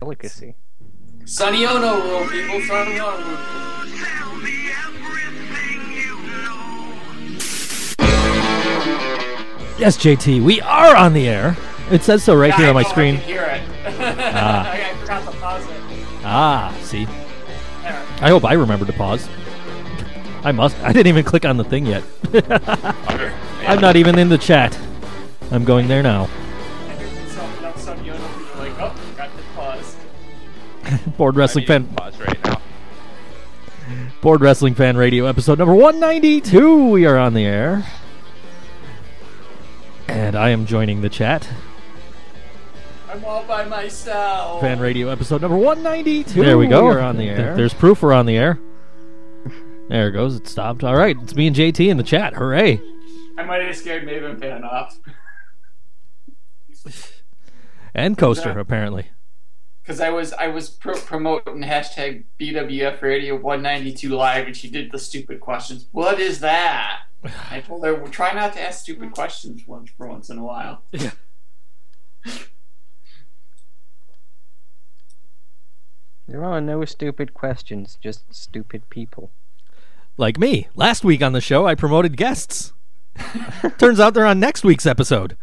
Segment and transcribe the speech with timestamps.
[0.00, 0.54] delicacy.
[1.24, 2.60] Sonny Onoo rule, people.
[2.62, 4.46] Sonny Onoo rule.
[9.78, 11.54] Yes, JT, we are on the air.
[11.90, 13.16] It says so right Yeah, here I on my know, I screen.
[13.18, 13.62] can hear it.
[14.18, 14.70] Ah.
[14.72, 15.80] I forgot to pause it.
[16.24, 17.04] Ah, see.
[17.04, 18.02] There.
[18.20, 19.28] I hope I remember to pause.
[20.44, 20.78] I must.
[20.80, 22.02] I didn't even click on the thing yet.
[23.68, 24.76] I'm not even in the chat.
[25.50, 26.28] I'm going there now.
[31.16, 31.86] Board Wrestling Fan.
[31.88, 32.60] Pause right now.
[34.20, 36.88] Board Wrestling Fan Radio episode number 192.
[36.90, 37.86] We are on the air.
[40.08, 41.48] And I am joining the chat.
[43.10, 44.60] I'm all by myself.
[44.60, 46.40] Fan Radio episode number 192.
[46.42, 46.86] There we go.
[46.86, 47.54] We are on the air.
[47.56, 48.58] There's proof we're on the air.
[49.88, 50.36] There it goes.
[50.36, 50.82] It stopped.
[50.82, 51.16] All right.
[51.22, 52.34] It's me and JT in the chat.
[52.34, 52.80] Hooray.
[53.38, 54.98] I might have scared Maven Fan off.
[57.94, 59.10] And Coaster, apparently.
[59.86, 64.90] Because I was I was pro- promoting hashtag BWF Radio 192 Live, and she did
[64.90, 65.86] the stupid questions.
[65.92, 67.02] What is that?
[67.52, 70.44] I told her, well, try not to ask stupid questions once for once in a
[70.44, 70.82] while.
[70.92, 71.10] Yeah.
[76.26, 79.30] There are no stupid questions, just stupid people.
[80.16, 80.66] Like me.
[80.74, 82.72] Last week on the show, I promoted guests.
[83.78, 85.36] Turns out they're on next week's episode.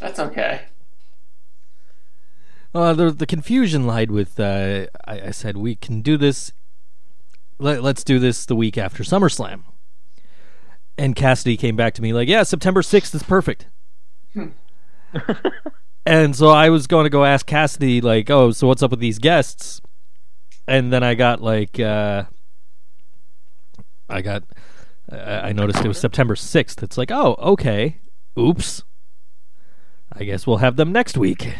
[0.00, 0.62] That's okay.
[2.74, 6.52] Uh, the the confusion lied with uh, I, I said we can do this.
[7.58, 9.62] Let, let's do this the week after SummerSlam.
[10.98, 13.66] And Cassidy came back to me like, "Yeah, September sixth is perfect."
[16.06, 19.00] and so I was going to go ask Cassidy like, "Oh, so what's up with
[19.00, 19.80] these guests?"
[20.66, 22.24] And then I got like, uh,
[24.08, 24.44] I got,
[25.10, 26.82] I I noticed it was September sixth.
[26.82, 27.98] It's like, oh, okay,
[28.38, 28.82] oops.
[30.12, 31.54] I guess we'll have them next week.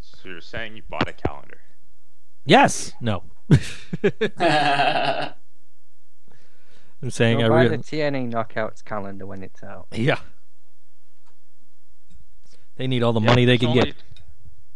[0.00, 1.58] So you're saying you bought a calendar?
[2.44, 2.92] Yes.
[3.00, 3.24] No.
[7.00, 7.76] I'm saying I You'll buy really.
[7.76, 9.86] the TNA Knockouts calendar when it's out.
[9.92, 10.18] Yeah.
[12.76, 13.94] They need all the Yeah, money they it's can only- get.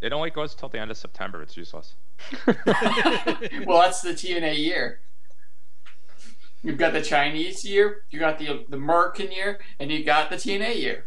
[0.01, 1.43] It only goes till the end of September.
[1.43, 1.95] It's useless.
[2.47, 2.57] well,
[3.83, 5.01] that's the TNA year.
[6.65, 10.37] You've got the Chinese year, you got the the American year, and you got the
[10.37, 11.07] TNA year.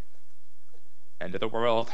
[1.20, 1.90] End of the world.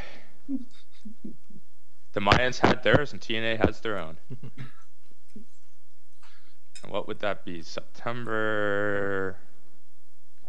[2.13, 4.17] The Mayans had theirs, and TNA has their own.
[6.83, 7.61] and what would that be?
[7.61, 9.37] September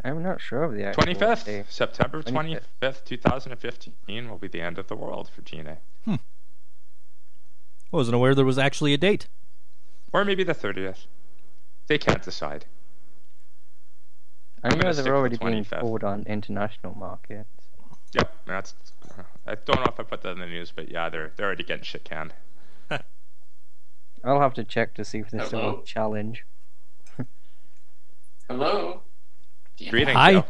[0.04, 1.44] I'm not sure of the actual twenty fifth.
[1.44, 1.64] day.
[1.68, 2.30] September 25th.
[2.32, 5.76] twenty fifth, two thousand and fifteen, will be the end of the world for TNA,
[6.06, 6.14] I hmm.
[7.92, 9.28] Wasn't aware there was actually a date.
[10.12, 11.06] or maybe the thirtieth.
[11.86, 12.64] They can't decide.
[14.64, 15.80] I I'm know they're with already being 25th.
[15.80, 17.48] pulled on international markets.
[18.14, 18.74] Yep, that's.
[19.46, 21.64] I don't know if I put that in the news, but yeah, they're they're already
[21.64, 22.32] getting shit canned.
[24.24, 25.80] I'll have to check to see if there's still Hello?
[25.82, 26.44] a challenge.
[28.48, 29.02] Hello.
[29.90, 30.32] Greetings, Hi.
[30.32, 30.44] Joe.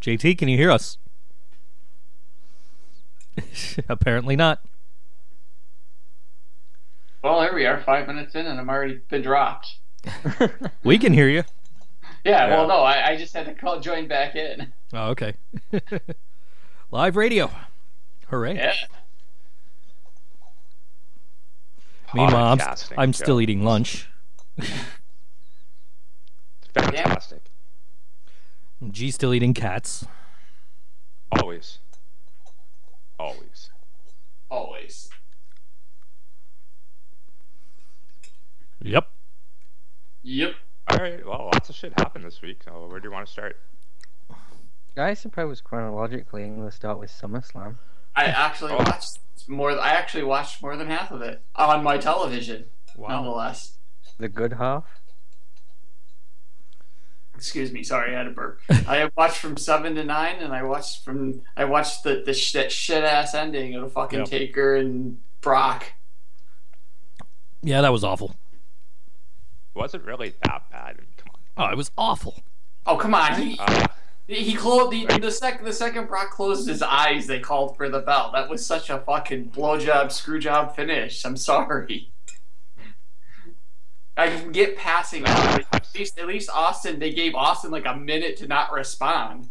[0.00, 0.98] JT, can you hear us?
[3.88, 4.62] Apparently not.
[7.22, 9.76] Well, here we are, five minutes in, and I'm already been dropped.
[10.84, 11.42] We can hear you.
[12.24, 12.56] Yeah, Yeah.
[12.56, 14.72] well, no, I, I just had to call join back in.
[14.92, 15.34] Oh, okay.
[16.96, 17.50] Live radio.
[18.28, 18.54] Hooray.
[18.56, 18.72] Yeah.
[22.14, 24.08] Meanwhile, I'm, I'm still eating lunch.
[26.72, 27.42] fantastic.
[28.90, 30.06] G's still eating cats.
[31.30, 31.80] Always.
[33.18, 33.68] Always.
[34.50, 35.10] Always.
[38.80, 39.10] Yep.
[40.22, 40.54] Yep.
[40.88, 41.26] All right.
[41.26, 42.62] Well, lots of shit happened this week.
[42.64, 43.60] So where do you want to start?
[44.96, 47.76] I suppose chronologically, I'm going to start with SummerSlam.
[48.14, 48.76] I actually Oh.
[48.78, 49.18] watched
[49.48, 49.72] more.
[49.78, 52.66] I actually watched more than half of it on my television.
[52.96, 53.76] Nonetheless.
[54.18, 54.84] The good half.
[57.34, 57.82] Excuse me.
[57.82, 58.60] Sorry, I had a burp.
[58.70, 61.42] I watched from seven to nine, and I watched from.
[61.56, 64.28] I watched the the sh- that shit ass ending of the fucking Yep.
[64.28, 65.92] Taker and Brock.
[67.62, 68.36] Yeah, that was awful.
[69.74, 70.96] It wasn't really that bad?
[70.96, 71.28] I mean, come
[71.58, 71.68] on.
[71.68, 72.36] Oh, it was awful.
[72.86, 73.34] Oh come on!
[73.38, 73.86] He Uh,
[74.26, 77.26] he closed the the second the second Brock closed his eyes.
[77.26, 78.30] They called for the bell.
[78.32, 81.24] That was such a fucking blowjob screwjob finish.
[81.24, 82.10] I'm sorry.
[84.16, 85.64] I can get passing out.
[85.70, 89.50] but At least, at least Austin, they gave Austin like a minute to not respond.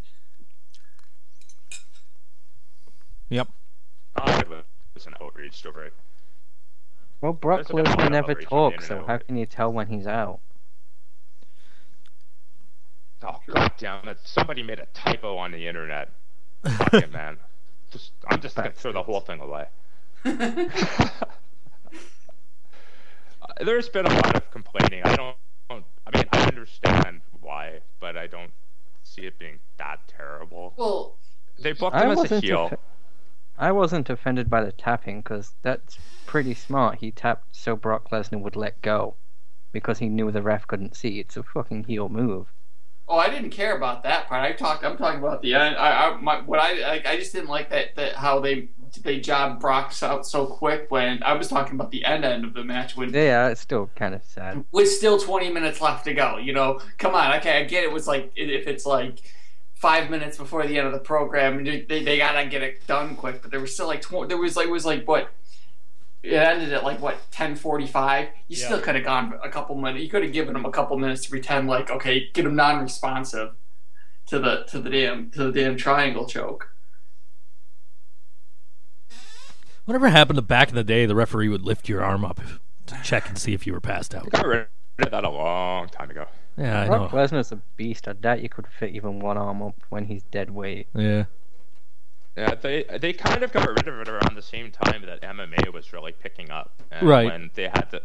[3.30, 3.48] Yep.
[4.18, 4.44] Oh, I
[4.94, 5.94] was an outraged over it.
[7.22, 9.38] Well, Brock There's a bit of Lesnar never outrage on the talks, so how can
[9.38, 10.40] you tell when he's out?
[13.24, 14.20] Oh god damn it!
[14.24, 16.12] Somebody made a typo on the internet.
[16.64, 17.38] Fuck it, man.
[17.92, 19.68] Just, I'm just gonna throw the whole thing away.
[23.64, 25.02] There's been a lot of complaining.
[25.06, 25.36] I don't,
[25.70, 25.86] don't.
[26.12, 28.52] I mean, I understand why, but I don't
[29.04, 30.74] see it being that terrible.
[30.76, 31.16] well,
[31.60, 32.70] They booked I him as a heel.
[32.72, 32.78] offe-
[33.58, 36.98] I wasn't offended by the tapping because that's pretty smart.
[37.00, 39.16] He tapped so Brock Lesnar would let go
[39.72, 41.20] because he knew the ref couldn't see.
[41.20, 42.48] It's a fucking heel move.
[43.08, 44.44] Oh, I didn't care about that part.
[44.44, 44.84] I talked.
[44.84, 45.76] I'm talking about the end.
[45.78, 48.70] I, I my, what I, I I just didn't like that that how they
[49.02, 52.54] they job Brock out so quick when I was talking about the end end of
[52.54, 54.64] the match when Yeah, it's still kind of sad.
[54.72, 56.38] with still 20 minutes left to go.
[56.38, 57.36] You know, come on.
[57.38, 59.20] Okay, I get it was like if it's like
[59.76, 63.16] five minutes before the end of the program, they they, they gotta get it done
[63.16, 63.42] quick.
[63.42, 64.28] But there was still like 20.
[64.30, 65.30] there was like it was like what
[66.26, 68.28] it ended at like what 10:45.
[68.48, 68.66] You Yeah.
[68.66, 70.04] still could have gone a couple minutes.
[70.04, 73.54] You could have given him a couple minutes to pretend like okay, get him non-responsive
[74.28, 76.72] to the to the damn to the damn triangle choke.
[79.86, 82.42] Whatever happened to back in the day, the referee would lift your arm up
[82.88, 84.24] to check and see if you were passed out.
[84.24, 84.68] They got rid
[85.00, 86.26] of that a long time ago.
[86.58, 87.20] Yeah, I Brock know.
[87.20, 88.08] Lesnar's a beast.
[88.08, 90.88] I doubt you could fit even one arm up when he's dead weight.
[90.96, 91.26] Yeah.
[92.38, 95.74] Yeah, they they kind of got rid of it around the same time that MMA
[95.74, 96.74] was really picking up.
[96.92, 97.26] And Right.
[97.26, 98.02] When they had to,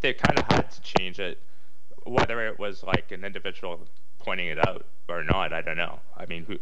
[0.00, 1.40] they kind of had to change it,
[2.04, 3.80] whether it was like an individual
[4.20, 5.52] pointing it out or not.
[5.52, 5.98] I don't know.
[6.16, 6.58] I mean, who,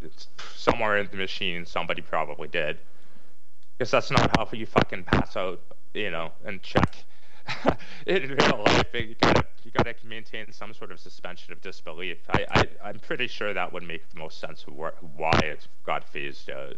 [0.55, 2.79] somewhere in the machine, somebody probably did.
[3.77, 5.61] Because that's not how you fucking pass out,
[5.95, 7.05] you know, and check.
[8.07, 12.19] in real life, you gotta you gotta maintain some sort of suspension of disbelief.
[12.31, 15.67] I, I I'm pretty sure that would make the most sense of wh- why it
[15.85, 16.77] got phased out.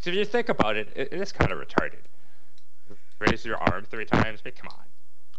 [0.00, 2.02] So if you think about it, it, it is kind of retarded.
[3.18, 4.84] Raise your arm three times, but come on.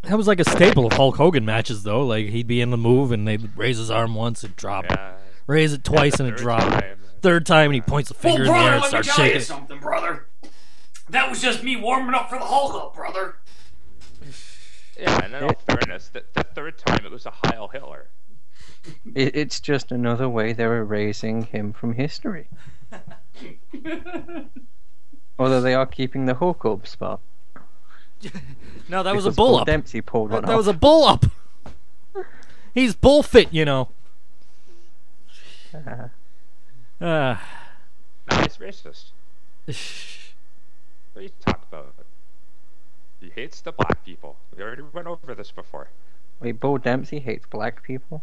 [0.09, 2.05] That was like a staple of Hulk Hogan matches, though.
[2.05, 4.85] Like he'd be in the move and they'd raise his arm once and drop.
[4.89, 5.13] Yeah.
[5.47, 6.69] Raise it twice the and it third drop.
[6.81, 6.99] time.
[7.21, 9.03] Third time and he points the finger well, in the air brother, and let me
[9.03, 9.45] starts tell you shaking.
[9.45, 10.27] something, brother.
[11.09, 13.35] That was just me warming up for the Hulk up, brother.
[14.99, 18.09] Yeah, and in all fairness, the, the third time it was a Heil Hitler.
[19.13, 22.47] It, it's just another way they're erasing him from history.
[25.39, 27.19] Although they are keeping the Hulk up spot.
[28.87, 29.65] No, that was a bull Paul up.
[29.67, 30.57] Dempsey pulled one That, that off.
[30.57, 31.25] was a bull up.
[32.75, 33.89] He's bull fit, you know.
[35.73, 35.79] Uh,
[37.03, 37.37] Uh,
[38.29, 39.05] Nah, he's racist.
[41.13, 41.93] What are you talking about?
[43.19, 44.35] He hates the black people.
[44.55, 45.87] We already went over this before.
[46.39, 48.21] wait, Bo Dempsey hates black people?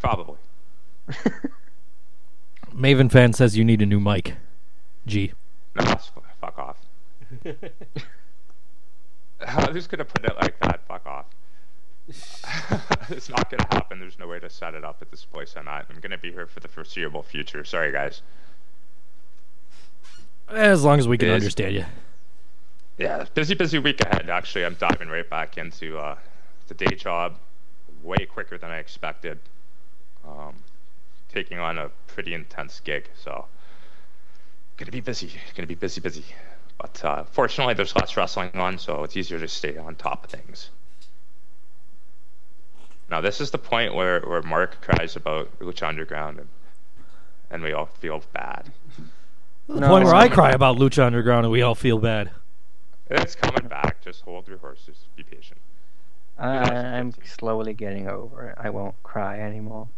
[0.00, 0.36] Probably.
[2.74, 4.34] Maven fan says you need a new mic.
[5.06, 5.32] G.
[5.74, 5.82] No,
[6.40, 6.76] fuck off.
[9.72, 10.80] Who's gonna put it like that?
[10.86, 11.26] Fuck off.
[13.10, 14.00] it's not gonna happen.
[14.00, 15.86] There's no way to set it up at this place I'm at.
[15.90, 17.64] I'm gonna be here for the foreseeable future.
[17.64, 18.22] Sorry, guys.
[20.48, 21.42] As long as we can It is.
[21.42, 21.84] understand you.
[22.98, 24.28] Yeah, busy, busy week ahead.
[24.28, 26.16] Actually, I'm diving right back into uh,
[26.68, 27.36] the day job,
[28.02, 29.38] way quicker than I expected.
[30.26, 30.54] Um,
[31.32, 33.46] taking on a pretty intense gig, so
[34.76, 35.30] gonna be busy.
[35.56, 36.24] Gonna be busy, busy.
[36.78, 40.30] But uh, fortunately, there's less wrestling on, so it's easier to stay on top of
[40.30, 40.70] things.
[43.10, 46.48] Now, this is the point where, where Mark cries about Lucha Underground, and,
[47.50, 48.72] and we all feel bad.
[49.68, 52.30] The No, point where I it's- cry about Lucha Underground and we all feel bad.
[53.10, 54.00] It's coming back.
[54.02, 54.96] Just hold your horses.
[55.16, 55.60] Be patient.
[56.38, 58.54] I, I'm slowly getting over it.
[58.58, 59.88] I won't cry anymore.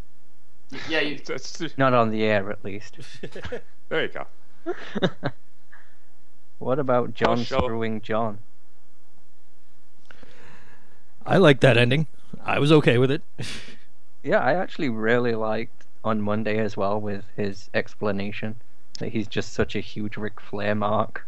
[0.88, 2.98] Yeah, you, It's- it's- Not on the air, at least.
[3.88, 4.26] there you go.
[6.58, 8.38] what about oh, John show- screwing John?
[11.26, 12.06] I like that ending.
[12.44, 13.22] I was okay with it.
[14.22, 18.56] Yeah, I actually really liked on Monday as well with his explanation
[18.98, 21.26] that he's just such a huge Ric Flair mark.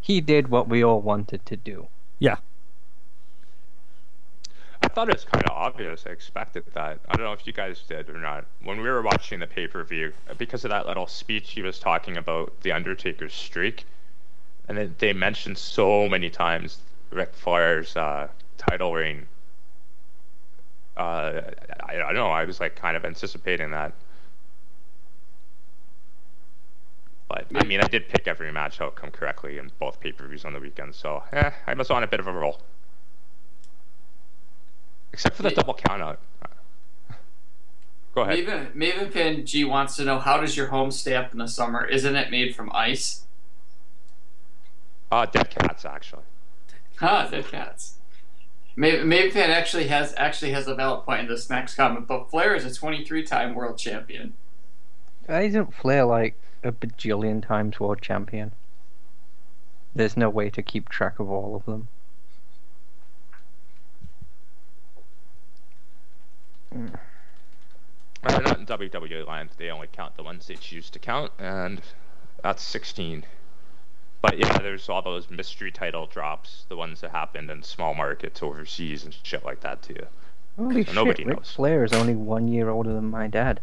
[0.00, 1.88] He did what we all wanted to do.
[2.18, 2.36] Yeah.
[4.90, 6.02] I thought it was kind of obvious.
[6.04, 6.98] I expected that.
[7.08, 8.44] I don't know if you guys did or not.
[8.64, 11.78] When we were watching the pay per view, because of that little speech he was
[11.78, 13.84] talking about the Undertaker's streak,
[14.66, 16.78] and it, they mentioned so many times
[17.10, 18.26] Ric Flair's uh,
[18.58, 19.28] title reign.
[20.96, 21.42] Uh,
[21.84, 22.30] I, I don't know.
[22.30, 23.92] I was like kind of anticipating that.
[27.28, 30.44] But I mean, I did pick every match outcome correctly in both pay per views
[30.44, 32.58] on the weekend, so eh, I was on a bit of a roll.
[35.12, 36.20] Except for the Me- double count out.
[38.14, 38.38] Go ahead.
[38.44, 41.46] Maven, Maven Fan G wants to know how does your home stay up in the
[41.46, 41.84] summer?
[41.84, 43.24] Isn't it made from ice?
[45.12, 46.24] Uh, dead cats, actually.
[46.96, 47.98] Huh, dead cats.
[48.76, 52.30] Maven, Maven Fan actually has actually has a valid point in this next comment, but
[52.30, 54.34] Flair is a 23-time world champion.
[55.26, 58.52] Why isn't Flair like a bajillion times world champion?
[59.94, 61.88] There's no way to keep track of all of them.
[66.72, 69.50] Uh, not in WWE land.
[69.56, 71.80] They only count the ones they choose to count, and
[72.42, 73.24] that's 16.
[74.22, 78.42] But yeah, there's all those mystery title drops, the ones that happened in small markets
[78.42, 80.06] overseas and shit like that too.
[80.58, 81.52] Holy So shit, nobody Ric knows.
[81.52, 83.60] Flair is only one year older than my dad.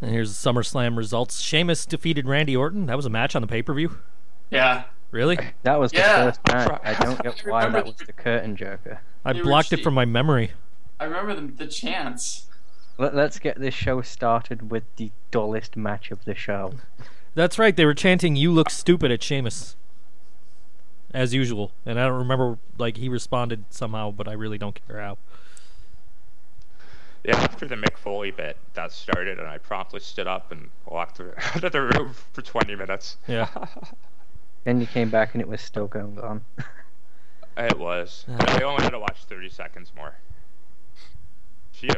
[0.00, 1.40] And here's the SummerSlam results.
[1.40, 2.86] Sheamus defeated Randy Orton.
[2.86, 3.98] That was a match on the pay per view.
[4.48, 4.84] Yeah.
[5.10, 5.38] Really?
[5.62, 6.80] That was the Yeah, first I'm match.
[6.82, 8.98] I don't get why that was the curtain jerker.
[9.26, 10.52] I blocked it from my memory.
[11.00, 12.46] I remember the, the chants.
[12.98, 16.74] Let, let's get this show started with the dullest match of the show.
[17.34, 17.74] That's right.
[17.74, 19.76] They were chanting "You look stupid" at Sheamus,
[21.14, 21.72] as usual.
[21.86, 25.16] And I don't remember like he responded somehow, but I really don't care how.
[27.24, 31.20] Yeah, after the Mick Foley bit that started, and I promptly stood up and walked
[31.54, 33.16] out of the room for 20 minutes.
[33.26, 33.48] Yeah.
[34.62, 36.42] Then you came back and it was still going on.
[37.56, 38.26] It was.
[38.28, 40.16] I only had to watch 30 seconds more.
[41.80, 41.94] Phew.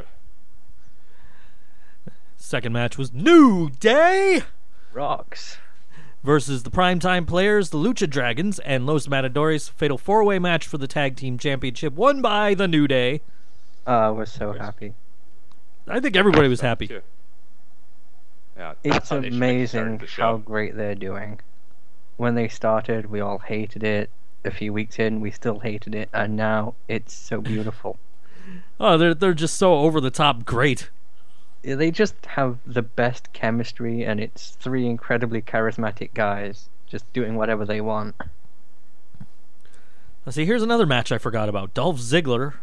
[2.37, 4.43] Second match was New Day
[4.93, 5.59] Rocks.
[6.23, 9.69] versus the Primetime Players, the Lucha Dragons, and Los Matadores.
[9.69, 13.23] Fatal four way match for the Tag Team Championship, won by the New Day.
[13.87, 14.95] Oh, I was so happy.
[15.89, 16.89] I think everybody was happy.
[18.57, 21.41] Yeah, It's how they should have started amazing how great they're doing.
[22.19, 24.11] When they started, we all hated it.
[24.45, 27.99] A few weeks in, we still hated it, and now it's so beautiful.
[28.81, 30.91] Oh, they're they're just so over the top great.
[31.63, 37.37] Yeah, they just have the best chemistry, and it's three incredibly charismatic guys just doing
[37.37, 38.17] whatever they want.
[40.27, 41.75] Let's see, here's another match I forgot about.
[41.75, 42.55] Dolph Ziggler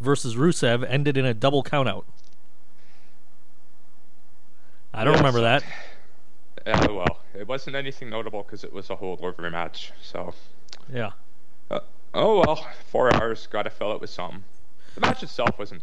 [0.00, 2.04] versus Rusev ended in a double countout.
[4.92, 5.20] I don't Yes.
[5.20, 5.64] remember that.
[6.66, 9.92] Yeah, well, it wasn't anything notable because it was a holdover match.
[10.00, 10.32] So,
[10.92, 11.10] Yeah.
[11.70, 11.80] uh,
[12.14, 12.56] oh well,
[12.88, 13.46] four hours.
[13.48, 14.44] Got to fill it with something.
[14.94, 15.82] The match itself wasn't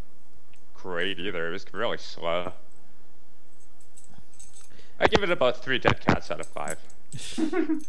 [0.73, 1.47] great either.
[1.47, 2.53] It was really slow.
[4.99, 6.77] I give it about three dead cats out of five.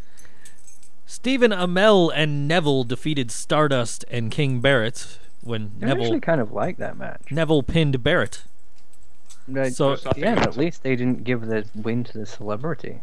[1.06, 6.52] Stephen Amell and Neville defeated Stardust and King Barrett when I Neville actually kind of
[6.52, 7.30] like that match.
[7.30, 8.44] Neville pinned Barrett.
[9.46, 13.02] But, So- yeah, but at least they didn't give the win to the celebrity.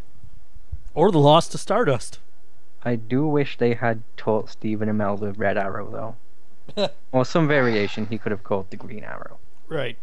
[0.96, 2.18] Or the loss to Stardust.
[2.84, 6.16] I do wish they had taught Stephen Amell the Red Arrow, though.
[7.12, 9.38] or some variation he could have called the Green Arrow.
[9.68, 9.98] Right.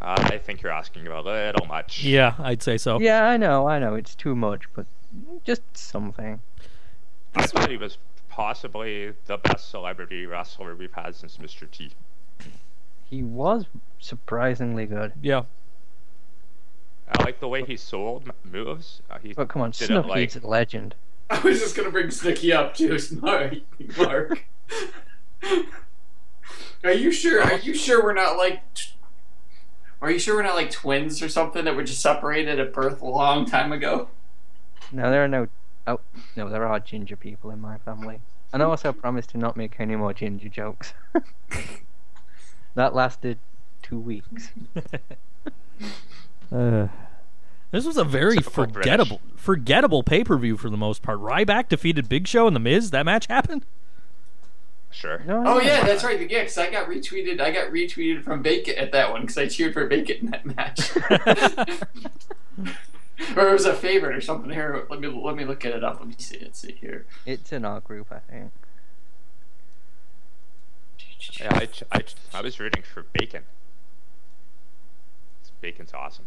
[0.00, 2.04] Uh, I think you're asking about a little much.
[2.04, 3.00] Yeah, I'd say so.
[3.00, 4.86] Yeah, I know, I know, it's too much, but
[5.44, 6.40] just something.
[7.34, 7.98] I thought he was
[8.28, 11.68] possibly the best celebrity wrestler we've had since Mr.
[11.70, 11.90] T.
[13.10, 13.66] He was
[13.98, 15.12] surprisingly good.
[15.20, 15.42] Yeah.
[17.10, 19.02] I like the way he sold moves.
[19.10, 20.94] Uh, he But come on, did it like a legend.
[21.30, 23.54] I was just gonna bring Snooki up too, Mark.
[23.96, 24.44] Mark.
[26.84, 27.42] Are you sure?
[27.42, 28.62] Are you sure we're not like?
[30.00, 33.00] Are you sure we're not like twins or something that were just separated at birth
[33.02, 34.08] a long time ago?
[34.92, 35.48] No, there are no.
[35.86, 36.00] Oh,
[36.36, 38.20] no, there are ginger people in my family.
[38.52, 40.92] And I also promised to not make any more ginger jokes.
[42.74, 43.38] that lasted
[43.82, 44.50] two weeks.
[46.52, 46.88] uh,
[47.70, 48.74] This was a very Typical British.
[48.84, 51.18] forgettable forgettable pay per view for the most part.
[51.20, 52.90] Ryback defeated Big Show and The Miz.
[52.90, 53.64] That match happened.
[54.90, 55.22] Sure.
[55.26, 56.18] no, Oh yeah, that's right.
[56.20, 57.40] Yeah, because I got retweeted.
[57.40, 60.46] I got retweeted from Bacon at that one because I cheered for Bacon in that
[60.46, 60.96] match.
[63.36, 64.50] or it was a favorite or something.
[64.50, 65.98] Here, let me let me look it up.
[66.00, 66.38] Let me see.
[66.40, 67.06] Let's see here.
[67.26, 68.52] It's in our group, I think.
[71.40, 72.02] Yeah, I, I,
[72.34, 73.42] I was rooting for Bacon.
[75.60, 76.24] Bacon's awesome.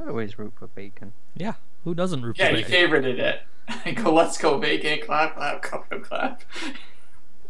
[0.00, 1.12] I always root for bacon.
[1.34, 1.54] Yeah.
[1.84, 2.90] Who doesn't root Yeah, for he Bacon?
[2.90, 3.42] favorited it.
[3.84, 5.00] I go, let's go, Bacon.
[5.04, 6.42] Clap, clap, clap, clap.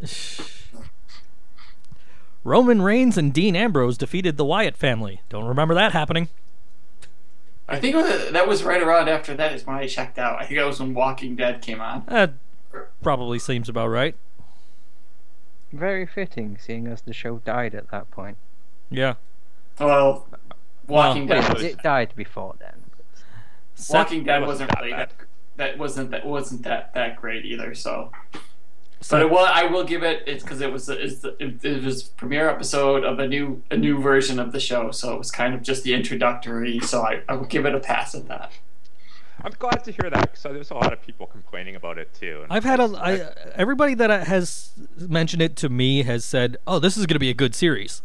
[2.44, 5.22] Roman Reigns and Dean Ambrose defeated the Wyatt family.
[5.28, 6.28] Don't remember that happening.
[7.68, 10.40] I think that was right around after that is when I checked out.
[10.40, 12.04] I think that was when Walking Dead came on.
[12.08, 12.32] That
[13.02, 14.14] probably seems about right.
[15.70, 18.38] Very fitting, seeing as the show died at that point.
[18.90, 19.14] Yeah.
[19.78, 20.26] Well,
[20.86, 22.72] Walking Well, Dead It, was it died before then.
[22.96, 23.04] but-
[23.74, 25.08] Seth- Walking Dead wasn't wasn't that really bad.
[25.10, 25.26] that,
[25.56, 27.74] that wasn't that wasn't that that great either.
[27.74, 28.10] So,
[29.00, 30.24] Seth- but it, well, I will give it.
[30.26, 33.62] It's because it was the, it's the, it, it was premiere episode of a new
[33.70, 34.90] a new version of the show.
[34.90, 36.80] So it was kind of just the introductory.
[36.80, 38.52] So I, I will give it a pass at that.
[39.42, 42.40] I'm glad to hear that because there's a lot of people complaining about it too.
[42.42, 46.56] and I've had a I- I, everybody that has mentioned it to me has said,
[46.66, 48.02] "Oh, this is going to be a good series."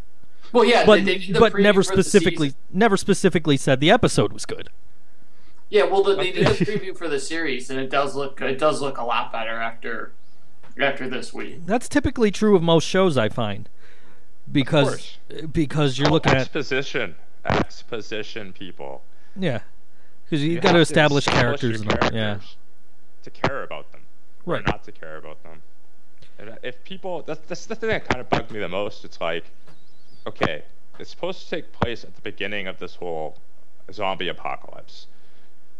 [0.51, 4.45] Well, yeah, but they, they the but never specifically never specifically said the episode was
[4.45, 4.69] good.
[5.71, 8.59] Yeah, well, the, they did a preview for the series, and it does look it
[8.59, 10.11] does look a lot better after
[10.79, 11.65] after this week.
[11.65, 13.69] That's typically true of most shows I find.
[14.51, 14.89] Because
[15.29, 15.47] course.
[15.51, 17.15] because you're looking at exposition,
[17.45, 19.03] exposition, people.
[19.35, 19.61] yeah.
[20.29, 22.13] Cuz you, You got to establish establish characters and all.
[22.13, 22.39] Yeah.
[23.23, 24.01] to care about them,
[24.45, 24.65] or Right.
[24.67, 25.61] not to care about them.
[26.37, 29.05] And uh, if people, that's, that's the thing that kind of bugged me the most.
[29.05, 29.45] It's like,
[30.27, 30.63] okay,
[30.99, 33.37] it's supposed to take place at the beginning of this whole
[33.91, 35.07] zombie apocalypse,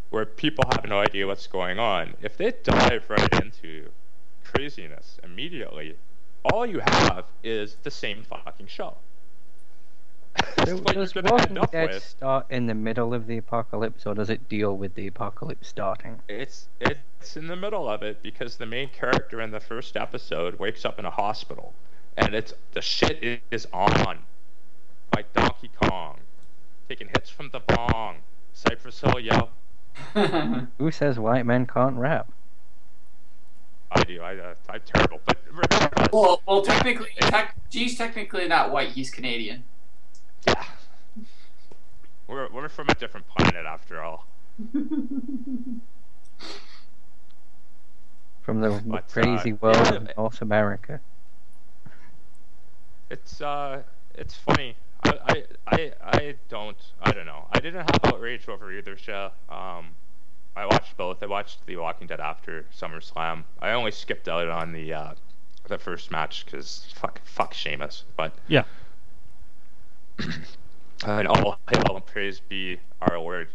[0.10, 2.14] where people have no idea what's going on.
[2.22, 3.90] If they dive right into
[4.54, 5.96] craziness immediately,
[6.52, 8.96] all you have is the same fucking show.
[10.56, 12.04] That's So what you're does gonna Walking Dead with.
[12.04, 16.20] start in the middle of the apocalypse, or does it deal with the apocalypse starting?
[16.28, 20.60] It's it's in the middle of it because the main character in the first episode
[20.60, 21.74] wakes up in a hospital,
[22.18, 24.20] and it's the shit is on,
[25.16, 26.18] like Donkey Kong,
[26.90, 28.18] taking hits from the bong.
[28.56, 29.50] Cypress Hill, yo,
[30.78, 32.32] Who says white men can't rap?
[33.96, 34.22] I do.
[34.22, 39.10] I uh, I'm terrible, but regardless, well, well, technically, tech, G's technically not white; he's
[39.12, 39.64] Canadian.
[40.48, 40.64] yeah,
[42.28, 44.26] we're we're from a different planet after all.
[48.42, 51.00] From the But, uh, crazy world yeah, of it- North America.
[53.10, 53.84] It's uh,
[54.16, 54.76] it's funny.
[55.06, 57.46] I, I, I, I don't, I don't know.
[57.52, 59.32] I didn't have outrage over either show.
[59.50, 59.92] Um,
[60.56, 61.24] I watched both.
[61.24, 63.44] I watched The Walking Dead after SummerSlam.
[63.60, 65.14] I only skipped out on the uh,
[65.68, 68.04] the first match because fuck, fuck Sheamus.
[68.16, 68.64] But Yeah.
[71.06, 73.50] and all hail and praise be our Lord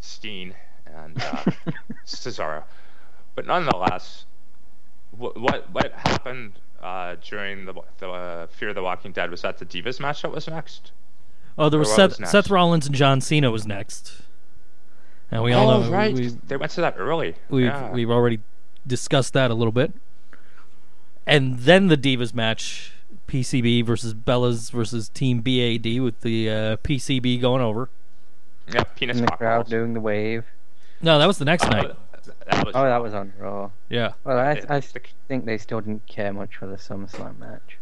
[0.00, 0.54] Steen
[0.86, 1.44] and uh,
[2.06, 2.64] Cesaro.
[3.34, 4.24] But nonetheless,
[5.16, 6.52] what what, what happened
[6.82, 10.22] uh, during the the uh, Fear of the Walking Dead was that the Divas match
[10.22, 10.92] that was next.
[11.58, 12.30] Oh, there was Or Seth was?
[12.30, 14.22] Seth Rollins and John Cena was next.
[15.30, 17.34] And we all oh know right, we, they went to that early.
[17.48, 17.90] we've yeah.
[17.92, 18.40] we've already
[18.86, 19.92] discussed that a little bit.
[21.26, 22.92] And then the Divas match,
[23.28, 27.88] PCB versus Bellas versus Team BAD with the uh, PCB going over.
[28.72, 30.44] yeah, penis In the crowd doing the wave.
[31.00, 31.96] No, that was the next Uh, night.
[32.50, 33.70] that was Oh, that was on Raw.
[33.88, 34.12] Yeah.
[34.24, 37.78] Well, I, It- I think they still didn't care much for the SummerSlam match.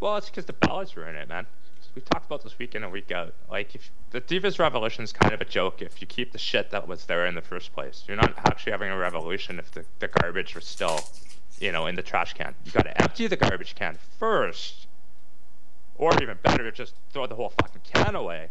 [0.00, 1.46] Well, it's because the Bellas were in it, man.
[1.94, 3.34] We talked about this week in and week out.
[3.50, 6.70] Like, if the Divas Revolution is kind of a joke if you keep the shit
[6.70, 8.04] that was there in the first place.
[8.06, 11.00] You're not actually having a revolution if the, the garbage was still,
[11.60, 12.54] you know, in the trash can.
[12.64, 14.86] You got to empty the garbage can first,
[15.96, 18.48] or even better, just throw the whole fucking can away,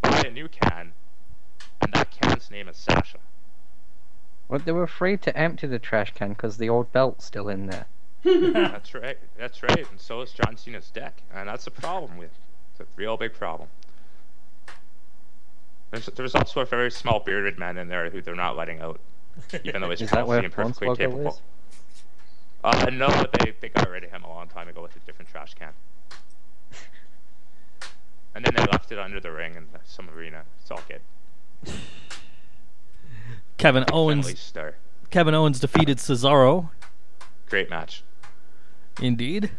[0.00, 0.92] buy a new can,
[1.80, 3.18] and that can's name is Sasha.
[4.48, 7.66] Well, they were afraid to empty the trash can because the old belt's still in
[7.66, 7.86] there.
[8.24, 9.16] That's right.
[9.38, 9.90] That's right.
[9.90, 12.30] And so is John Cena's deck, and that's a problem with.
[12.80, 13.68] It's a real big problem.
[15.90, 19.00] There's, there's also a very small bearded man in there who they're not letting out,
[19.64, 21.28] even though he's Is healthy and perfectly capable.
[21.32, 21.40] is?
[22.62, 25.30] Uh, no, they they got rid of him a long time ago with a different
[25.30, 25.72] trash can.
[28.32, 30.44] And then they left it under the ring in some arena.
[30.60, 31.00] It's all good.
[33.58, 34.52] Kevin Owens
[35.10, 36.70] Kevin Owens defeated Cesaro,
[37.48, 38.04] Great match.
[39.02, 39.50] indeed.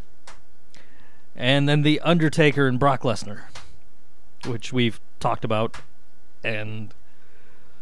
[1.41, 3.41] And then the Undertaker and Brock Lesnar,
[4.45, 5.77] which we've talked about
[6.43, 6.93] and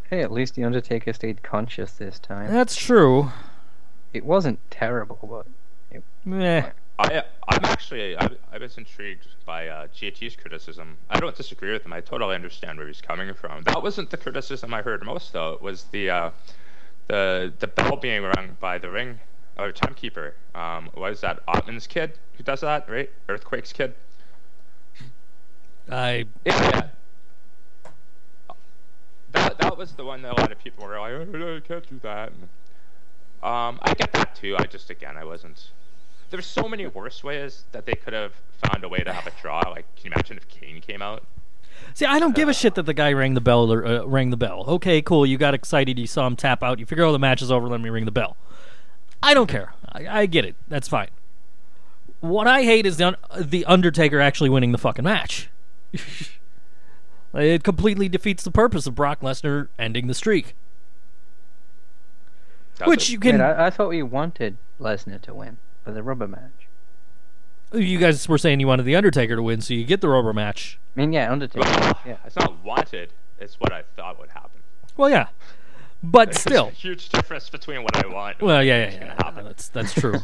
[0.10, 2.52] Hey, at least the Undertaker stayed conscious this time.
[2.54, 3.32] that's true.
[4.13, 6.72] It wasn't terrible, but Meh.
[6.98, 10.98] I I'm actually I, I was intrigued by uh, GAT's criticism.
[11.10, 11.91] I don't disagree with him.
[11.91, 13.63] I totally understand where he's coming from.
[13.63, 15.52] That wasn't the criticism I heard most though.
[15.54, 16.30] It was the uh,
[17.08, 19.19] the the bell being rung by the ring
[19.60, 20.34] or timekeeper.
[20.56, 22.89] Um, was that Ottman's kid who does that?
[22.89, 23.93] Right, Earthquake's kid.
[25.91, 26.88] I Yeah.
[29.34, 31.62] That that was the one that a lot of people were like, oh, no, you
[31.62, 32.32] can't do that.
[33.43, 34.56] Um, I get that too.
[34.58, 35.72] I just again, I wasn't.
[36.30, 39.32] There's so many worse ways that they could have found a way to have a
[39.41, 39.60] draw.
[39.69, 41.24] Like, can you imagine if Kane came out?
[41.93, 42.06] see.
[42.06, 44.38] I don't give a shit that the guy rang the bell or uh, rang the
[44.38, 44.63] bell.
[44.67, 45.26] Okay, cool.
[45.26, 46.00] You got excited.
[46.00, 46.80] You saw him tap out.
[46.80, 47.67] You figure, oh, the match is over.
[47.67, 48.38] Let me ring the bell.
[49.21, 49.73] I don't care.
[49.91, 50.55] I, I get it.
[50.67, 51.10] That's fine.
[52.21, 55.49] What I hate is the, Un- the Undertaker actually winning the fucking match.
[57.34, 60.55] it completely defeats the purpose of Brock Lesnar ending the streak.
[62.77, 63.13] Does Which it?
[63.13, 63.39] you can.
[63.39, 66.67] Wait, I, I thought we wanted Lesnar to win for the rubber match.
[67.71, 70.34] You guys were saying you wanted the Undertaker to win, so you get the rubber
[70.34, 70.79] match.
[70.95, 71.67] I mean, yeah, Undertaker.
[72.05, 72.17] Yeah.
[72.25, 73.13] It's not wanted.
[73.39, 74.62] It's what I thought would happen.
[74.97, 75.27] Well, yeah,
[76.03, 76.67] but There's still.
[76.67, 78.38] a huge difference between what I want.
[78.39, 79.13] and Well, what yeah, yeah, yeah.
[79.23, 79.45] happen.
[79.45, 80.19] That's that's true.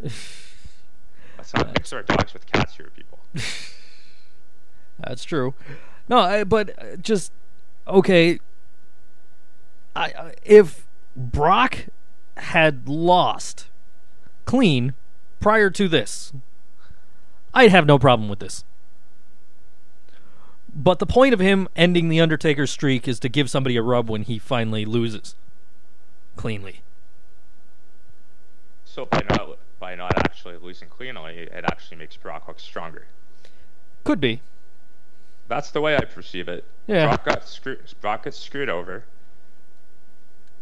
[0.00, 3.18] Let's not mix our dogs with cats here, people.
[5.00, 5.54] That's true.
[6.08, 7.32] No, I, but uh, just
[7.86, 8.38] okay.
[9.96, 11.86] I, I if Brock
[12.36, 13.66] had lost
[14.44, 14.94] clean
[15.40, 16.32] prior to this,
[17.52, 18.64] I'd have no problem with this.
[20.74, 24.10] But the point of him ending the Undertaker streak is to give somebody a rub
[24.10, 25.36] when he finally loses
[26.36, 26.82] cleanly.
[28.84, 33.06] So by not by not actually losing cleanly, it actually makes Brock look stronger.
[34.02, 34.40] Could be.
[35.46, 36.64] That's the way I perceive it.
[36.86, 37.06] Yeah.
[37.06, 37.80] Brock got screwed.
[38.00, 39.04] Brock gets screwed over,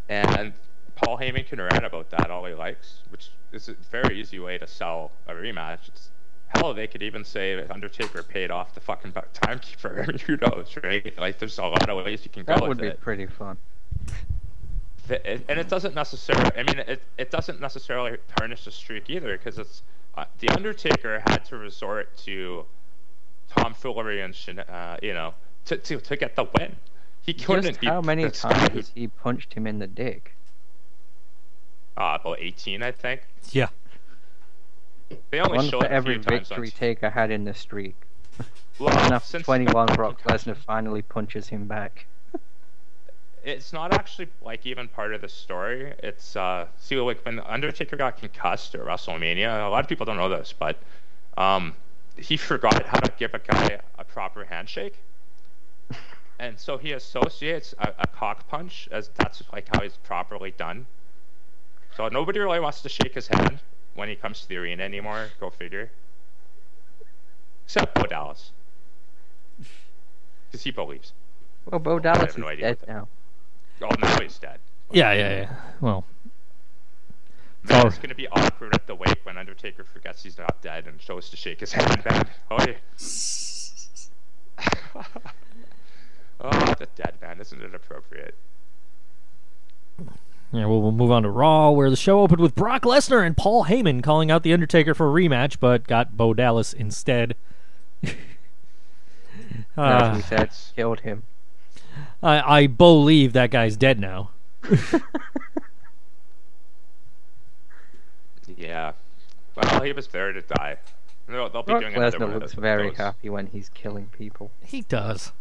[0.09, 0.53] and
[0.95, 4.59] Paul Heyman can rant about that all he likes, which is a very easy way
[4.59, 5.89] to sell a rematch.
[5.89, 6.11] It's,
[6.55, 10.03] hell, they could even say that Undertaker paid off the fucking bu- timekeeper.
[10.03, 11.13] I mean, who knows, right?
[11.19, 13.01] Like, there's a lot of ways you can go That with would be it.
[13.01, 13.57] pretty fun.
[15.09, 19.11] Th- it- and it doesn't necessarily i mean it, it doesn't necessarily tarnish the streak
[19.11, 19.83] either because it's
[20.17, 22.65] uh, the undertaker had to resort to
[23.51, 25.35] tomfoolery and shen- uh, you know
[25.65, 26.77] to, to, to get the win
[27.21, 29.89] he couldn't Just beat how many this guy who- times he punched him in the
[29.89, 30.37] dick?
[31.97, 33.69] uh, about 18 i think Yeah.
[35.31, 37.97] They only One for every victory t- Taker had in the streak.
[38.79, 42.07] well, after since 21, Brock Lesnar finally punches him back.
[43.45, 45.95] it's not actually like even part of the story.
[46.03, 50.17] It's uh see like when Undertaker got concussed at WrestleMania, a lot of people don't
[50.17, 50.77] know this, but
[51.37, 51.75] um
[52.17, 54.99] he forgot how to give a guy a proper handshake.
[56.39, 60.87] And so he associates a, a cock punch as that's like how he's properly done.
[61.97, 63.61] So nobody really wants to shake his hand
[63.95, 65.29] when he comes to the arena anymore.
[65.41, 65.91] Go figure.
[67.65, 68.51] Except Bo Dallas.
[70.51, 71.13] Because he believes.
[71.67, 73.09] Well, Bo I Dallas have is no idea dead now.
[73.83, 74.59] Oh, now he's dead.
[74.91, 75.55] Yeah, yeah, yeah.
[75.81, 76.05] Well,
[77.63, 80.87] Man, all- it's gonna be awkward at the wake when Undertaker forgets he's not dead
[80.87, 82.03] and chose to shake his hand.
[82.05, 82.75] Man, oh yeah.
[86.41, 88.35] oh, the dead man, isn't it appropriate?
[90.53, 93.37] Yeah, we'll, we'll move on to Raw, where the show opened with Brock Lesnar and
[93.37, 97.35] Paul Heyman calling out The Undertaker for a rematch, but got Bo Dallas instead.
[98.03, 98.15] As
[99.77, 101.23] Uh, we said, killed him.
[102.23, 104.31] I, I believe that guy's dead now.
[108.63, 108.93] Yeah.
[109.57, 110.77] Well, he was there to die.
[111.29, 114.51] They'll, they'll be Brock doing Lesnar looks very happy when he's killing people.
[114.63, 115.33] He does.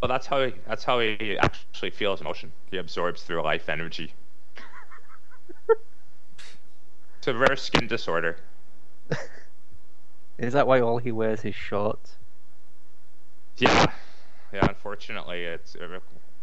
[0.00, 2.52] Well, that's how he, that's how he actually feels emotion.
[2.70, 4.12] He absorbs through life energy.
[7.18, 8.36] it's a rare skin disorder.
[10.38, 12.16] Is that why all he wears is shorts?
[13.56, 13.86] Yeah,
[14.52, 14.66] yeah.
[14.68, 15.76] Unfortunately, it's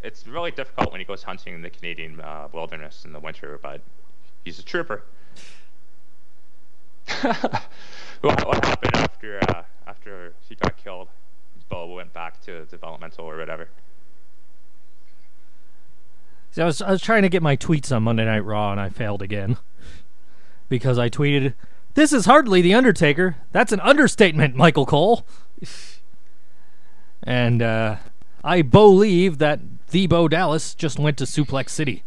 [0.01, 3.59] it's really difficult when he goes hunting in the Canadian uh, wilderness in the winter.
[3.61, 3.81] But
[4.43, 5.03] he's a trooper.
[7.21, 11.09] what, what happened after uh, after he got killed?
[11.69, 13.69] Bo went back to developmental or whatever.
[16.51, 18.79] See, I was I was trying to get my tweets on Monday Night Raw and
[18.79, 19.57] I failed again
[20.69, 21.55] because I tweeted,
[21.95, 23.37] "This is hardly the Undertaker.
[23.51, 25.25] That's an understatement, Michael Cole."
[27.23, 27.95] and uh,
[28.43, 32.03] I believe that the Bo Dallas just went to Suplex City.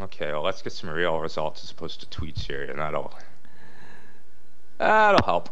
[0.00, 3.12] Okay, well, let's get some real results as opposed to tweets here, and that'll
[4.78, 5.48] that'll help.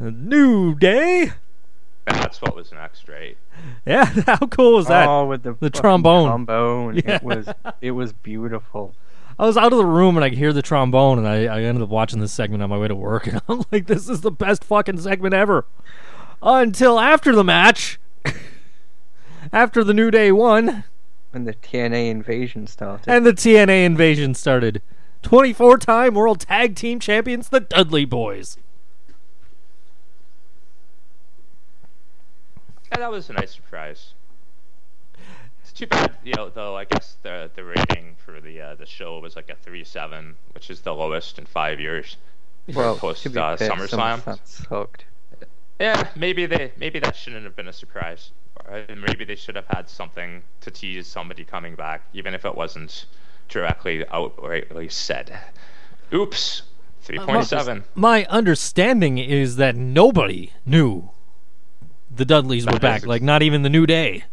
[0.00, 1.32] A New Day.
[2.06, 3.36] That's what was next, right?
[3.86, 5.06] Yeah, how cool was that?
[5.06, 6.26] Oh, with the, The trombone.
[6.26, 6.96] Trombone.
[6.96, 7.16] Yeah.
[7.16, 7.48] It was
[7.80, 8.94] it was beautiful.
[9.38, 11.62] I was out of the room and I could hear the trombone, and I, I
[11.62, 14.22] ended up watching this segment on my way to work, and I'm like, this is
[14.22, 15.66] the best fucking segment ever.
[16.42, 17.98] Until after the match,
[19.52, 20.84] after the New Day won,
[21.32, 23.08] When the TNA invasion started.
[23.10, 24.80] and the TNA invasion started.
[25.22, 28.56] 24 time World Tag Team Champions, the Dudley Boyz.
[32.92, 34.14] Yeah, that was a nice surprise.
[35.62, 36.48] It's too bad, you know.
[36.48, 39.84] Though I guess the the rating for the uh, the show was like a three
[39.84, 42.16] seven, which is the lowest in five years.
[42.74, 44.20] well, post, to be uh, fair, SummerSlam.
[44.20, 45.04] SummerSlam sucked.
[45.78, 48.32] Yeah, maybe they maybe that shouldn't have been a surprise.
[48.66, 52.54] Or maybe they should have had something to tease somebody coming back, even if it
[52.54, 53.06] wasn't
[53.48, 55.38] directly outrightly said.
[56.12, 56.62] Oops,
[57.00, 57.84] three point seven.
[57.94, 61.10] My understanding is that nobody knew
[62.10, 64.24] the Dudleys were back, like not even the New Day.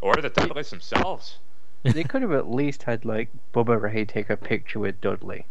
[0.00, 1.38] Or the Dudleys themselves.
[1.82, 5.46] They could have at least had like Bubba Ray take a picture with Dudley,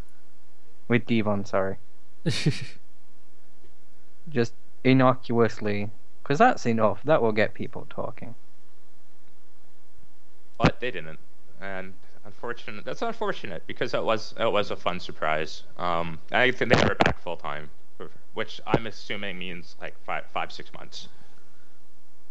[0.87, 1.45] with D-Von.
[1.45, 1.77] Sorry,
[4.29, 5.89] just innocuously,
[6.21, 7.01] because that's enough.
[7.03, 8.35] That will get people talking.
[10.57, 11.19] but they didn't,
[11.61, 11.93] and
[12.25, 12.83] unfortunate.
[12.83, 15.63] That's unfortunate because it was it was a fun surprise.
[15.77, 17.69] Um, I think they have her back full time,
[18.33, 21.07] which I'm assuming means like five, five, six months.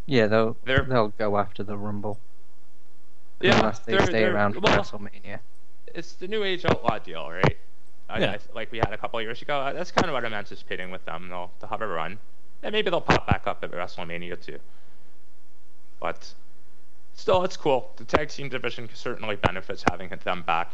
[0.05, 2.19] Yeah, they'll They're- they'll go after the Rumble
[3.41, 5.39] Yeah, unless they they're- stay they're- around for well, WrestleMania.
[5.87, 7.57] it's the new age outlaw deal, right?
[8.07, 8.31] I, Yeah.
[8.33, 9.57] I, like we had a couple of years ago.
[9.59, 11.29] Uh, That's kind of what I'm anticipating with them.
[11.29, 12.19] They'll, they'll have a run,
[12.61, 14.59] and maybe they'll pop back up at WrestleMania too.
[15.99, 16.33] But
[17.15, 17.91] still, it's cool.
[17.95, 20.71] The tag team division certainly benefits having them back.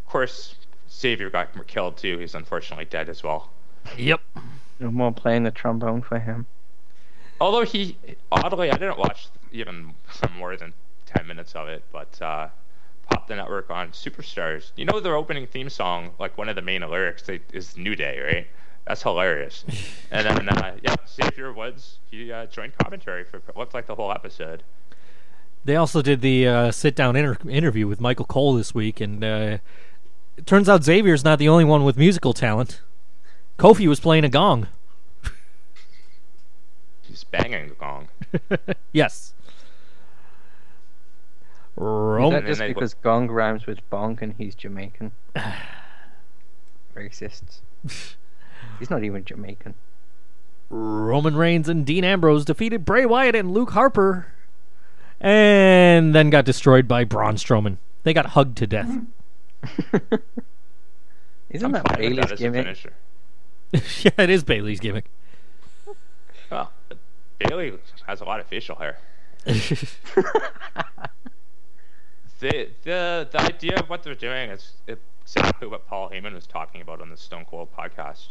[0.00, 0.54] Of course,
[0.90, 2.18] Xavier got killed too.
[2.18, 3.50] He's unfortunately dead as well.
[3.96, 4.20] Yep.
[4.80, 6.46] No more playing the trombone for him.
[7.40, 7.96] Although he,
[8.30, 9.94] oddly, I didn't watch even
[10.36, 10.72] more than
[11.06, 12.48] 10 minutes of it, but uh,
[13.08, 14.72] popped the network on Superstars.
[14.76, 17.94] You know their opening theme song, like one of the main lyrics they, is New
[17.94, 18.46] Day, right?
[18.86, 19.64] That's hilarious.
[20.10, 23.94] and then, uh, yeah, Xavier Woods, he uh, joined commentary for what looked like the
[23.94, 24.62] whole episode.
[25.64, 29.58] They also did the uh, sit-down inter- interview with Michael Cole this week, and uh,
[30.36, 32.80] it turns out Xavier's not the only one with musical talent.
[33.58, 34.68] Kofi was playing a gong.
[37.02, 38.08] He's banging the gong.
[38.92, 39.34] yes.
[41.76, 45.12] Is that just they- because gong rhymes with bonk and he's Jamaican?
[46.96, 47.60] Racists.
[48.78, 49.74] he's not even Jamaican.
[50.70, 54.26] Roman Reigns and Dean Ambrose defeated Bray Wyatt and Luke Harper,
[55.20, 57.78] and then got destroyed by Braun Strowman.
[58.02, 58.90] They got hugged to death.
[61.50, 62.92] Isn't I'm that fine with Bayley's that a gimmick?
[63.72, 65.10] yeah, it is Bayley's gimmick.
[66.50, 66.72] Well,
[67.38, 67.74] Bailey
[68.06, 68.98] has a lot of facial hair.
[69.44, 69.68] the
[72.40, 77.00] the the idea of what they're doing is exactly what Paul Heyman was talking about
[77.00, 78.28] on the Stone Cold podcast.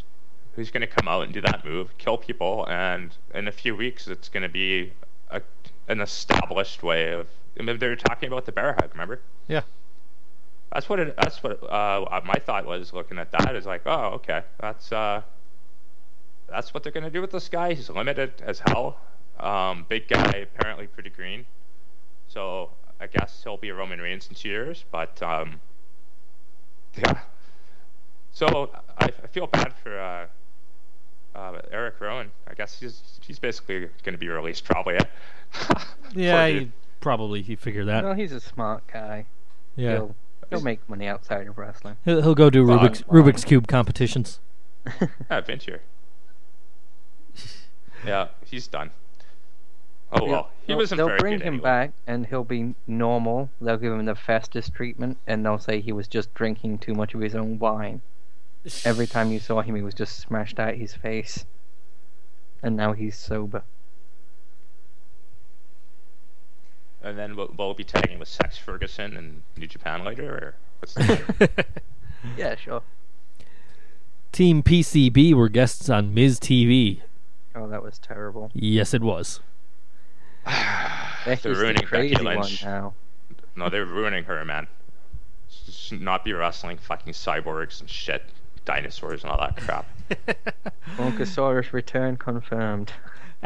[0.54, 3.76] Who's going to come out and do that move, kill people, and in a few
[3.76, 4.92] weeks it's going to be
[5.30, 5.42] a,
[5.88, 7.28] an established way of.
[7.60, 9.22] I mean, they were talking about the bear hug, remember?
[9.48, 9.62] yeah.
[10.72, 11.16] That's what it.
[11.16, 13.56] That's what uh, my thought was looking at that.
[13.56, 15.22] Is like, oh, okay, that's uh,
[16.50, 17.74] that's what they're gonna do with this guy.
[17.74, 18.98] He's limited as hell.
[19.40, 21.46] Um, big guy, apparently pretty green.
[22.28, 24.84] So I guess he'll be a Roman Reigns in two years.
[24.92, 25.62] But um,
[26.98, 27.20] yeah.
[28.32, 30.28] So I, I feel bad for uh,
[31.38, 32.32] uh, Eric Rowan.
[32.48, 34.98] I guess he's he's basically gonna be released probably.
[36.14, 38.04] Yeah, Poor he, probably he figured that.
[38.04, 39.26] No, he's a smart guy.
[39.76, 40.16] yeah, He'll,
[40.50, 41.98] he'll make money outside of wrestling.
[42.06, 43.10] he'll, he'll go do Fine, Rubik's fine.
[43.24, 44.40] Rubik's cube competitions.
[45.30, 45.82] Adventure.
[48.06, 48.92] Yeah, he's done.
[50.12, 51.64] Oh Yeah, well, he they'll- wasn't They'll very bring good him anyway.
[51.64, 53.50] back, and he'll be normal.
[53.60, 57.14] They'll give him the fastest treatment, and they'll say he was just drinking too much
[57.14, 58.02] of his own wine.
[58.86, 61.46] Every time you saw him, he was just smashed out his face,
[62.62, 63.64] and now he's sober.
[67.08, 70.94] And then we'll, we'll be tagging with Sex Ferguson and New Japan later, or what's
[70.94, 71.66] the
[72.38, 72.82] Yeah, sure.
[74.34, 77.00] Team PCB were guests on Miz TV.
[77.56, 78.52] Oh, that was terrible.
[78.54, 79.40] Yes, it was.
[80.46, 82.64] Becky's the ruining Becky crazy one Lynch.
[82.64, 82.94] now.
[83.56, 84.68] No, they're ruining her, man.
[85.50, 88.22] Should not be wrestling fucking cyborgs and shit,
[88.66, 89.86] dinosaurs and all that crap.
[90.98, 92.92] Bronchosaurus return confirmed.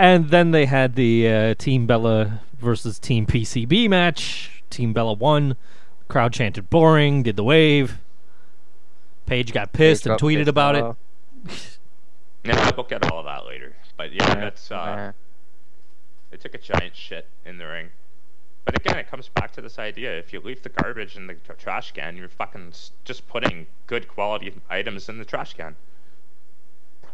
[0.02, 4.64] And then they had the uh, Team Bella versus Team PCB match.
[4.72, 5.56] Team Bella won.
[6.08, 8.00] Crowd chanted boring, did the wave.
[9.28, 10.84] Paige got pissed and Got tweeted pissed about it.
[10.84, 10.98] off.
[12.44, 13.76] yeah, we'll get all of that later.
[13.96, 15.12] But yeah, Yeah, that's uh, yeah.
[16.32, 17.90] they took a giant shit in the ring.
[18.66, 21.36] But again, it comes back to this idea: if you leave the garbage in the
[21.36, 25.76] tr- trash can, you're fucking s- just putting good quality items in the trash can.
[27.04, 27.08] I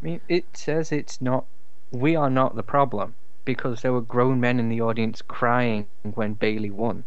[0.00, 1.44] mean, it says it's not.
[1.90, 6.34] We are not the problem because there were grown men in the audience crying when
[6.34, 7.04] Bayley won,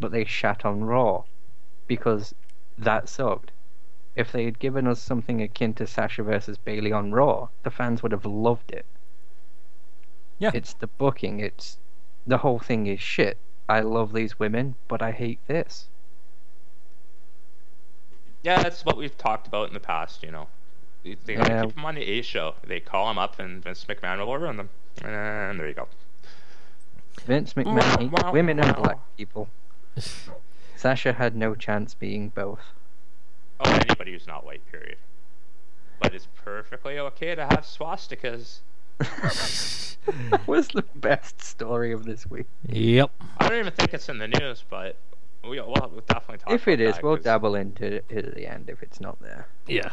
[0.00, 1.24] but they shat on Raw
[1.86, 2.34] because
[2.78, 3.52] that sucked.
[4.14, 8.02] If they had given us something akin to Sasha versus Bayley on Raw, the fans
[8.02, 8.86] would have loved it.
[10.38, 10.50] Yeah.
[10.54, 11.40] It's the booking.
[11.40, 11.78] It's
[12.26, 13.38] the whole thing is shit.
[13.68, 15.88] I love these women, but I hate this.
[18.42, 20.22] Yeah, that's what we've talked about in the past.
[20.22, 20.48] You know,
[21.04, 21.62] they, they Yeah.
[21.64, 22.54] keep them on the eh, A show.
[22.66, 24.68] They call them up, and Vince McMahon will ruin them.
[25.02, 25.88] And there you go.
[27.26, 29.48] Vince McMahon hates wow, women and black people.
[30.76, 32.60] Sasha had no chance being both.
[33.60, 34.96] Oh, anybody who's not white, period.
[36.00, 38.60] But it's perfectly okay to have swastikas.
[38.98, 42.46] that was the best story of this week.
[42.68, 43.10] Yep.
[43.38, 44.96] I don't even think it's in the news, but
[45.44, 46.52] we, we'll, we'll definitely talk.
[46.52, 49.00] If it about is, that, we'll 'cause- dabble into it at the end if it's
[49.00, 49.46] not there.
[49.68, 49.90] Yeah.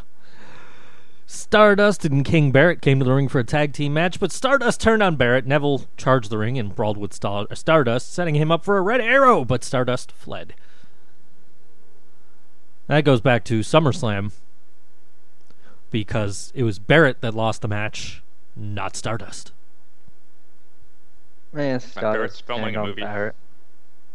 [1.31, 4.81] Stardust and King Barrett came to the ring for a tag team match, but Stardust
[4.81, 5.45] turned on Barrett.
[5.45, 8.99] Neville charged the ring and brawled with Star- Stardust, setting him up for a red
[8.99, 10.55] arrow, but Stardust fled.
[12.87, 14.31] That goes back to SummerSlam,
[15.91, 18.23] because it was Barrett that lost the match,
[18.55, 19.51] not Stardust.
[21.55, 23.01] Yeah, Barrett's filming a movie.
[23.03, 23.35] Barrett.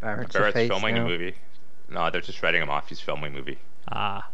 [0.00, 1.02] Barrett's, Barrett's face filming now.
[1.06, 1.34] a movie.
[1.88, 2.88] No, they're just writing him off.
[2.88, 3.58] He's filming a movie.
[3.92, 4.26] Ah,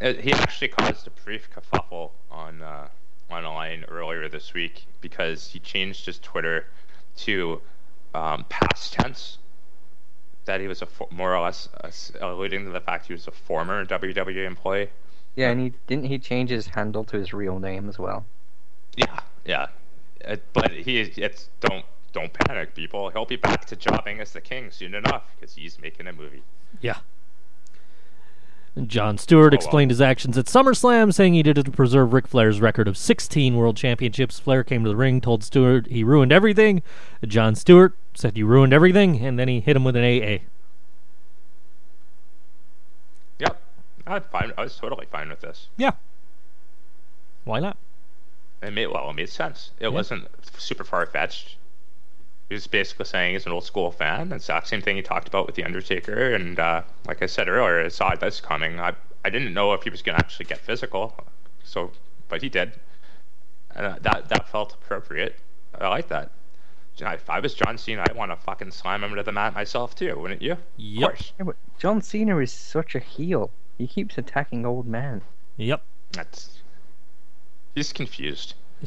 [0.00, 2.88] Uh, he actually caused a brief kerfuffle on uh,
[3.30, 6.66] online earlier this week because he changed his Twitter
[7.16, 7.60] to
[8.14, 9.38] um, past tense.
[10.46, 13.26] That he was a fo- more or less uh, alluding to the fact he was
[13.28, 14.88] a former WWE employee.
[15.36, 18.24] Yeah, and he didn't he change his handle to his real name as well.
[18.96, 19.66] Yeah, yeah.
[20.26, 23.10] Uh, but he it's don't don't panic, people.
[23.10, 26.42] He'll be back to jobbing as the king soon enough because he's making a movie.
[26.80, 26.98] yeah.
[28.86, 32.28] Jon Stewart Oh, explained his actions at SummerSlam, saying he did it to preserve Ric
[32.28, 34.38] Flair's record of 16 World Championships.
[34.38, 36.82] Flair came to the ring, told Stewart he ruined everything.
[37.26, 40.44] Jon Stewart said you ruined everything, and then he hit him with an AA.
[43.40, 43.60] Yep,
[44.06, 44.52] I'm fine.
[44.56, 45.68] I was totally fine with this.
[45.76, 45.92] Yeah.
[47.44, 47.76] Why not?
[48.62, 49.70] It made well, it made sense.
[49.80, 51.56] It wasn't super far fetched.
[52.50, 54.30] He was basically saying he's an old school fan.
[54.30, 57.48] The exact same thing he talked about with the Undertaker, and uh, like I said
[57.48, 58.80] earlier, I saw this coming.
[58.80, 58.92] I
[59.24, 61.14] I didn't know if he was going to actually get physical,
[61.62, 61.92] so
[62.28, 62.72] but he did,
[63.76, 65.36] and uh, that that felt appropriate.
[65.80, 66.32] I like that.
[66.96, 69.30] You know, If I was John Cena, I'd want to fucking slam him to the
[69.30, 70.56] mat myself too, wouldn't you?
[70.76, 71.08] Yep.
[71.08, 71.32] Of course.
[71.38, 73.52] Yeah, but John Cena is such a heel.
[73.78, 75.22] He keeps attacking old men.
[75.56, 75.82] Yep.
[76.10, 76.58] That's
[77.76, 78.54] he's confused.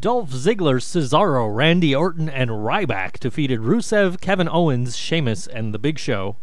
[0.00, 5.98] Dolph Ziggler, Cesaro, Randy Orton, and Ryback defeated Rusev, Kevin Owens, Sheamus, and The Big
[5.98, 6.36] Show.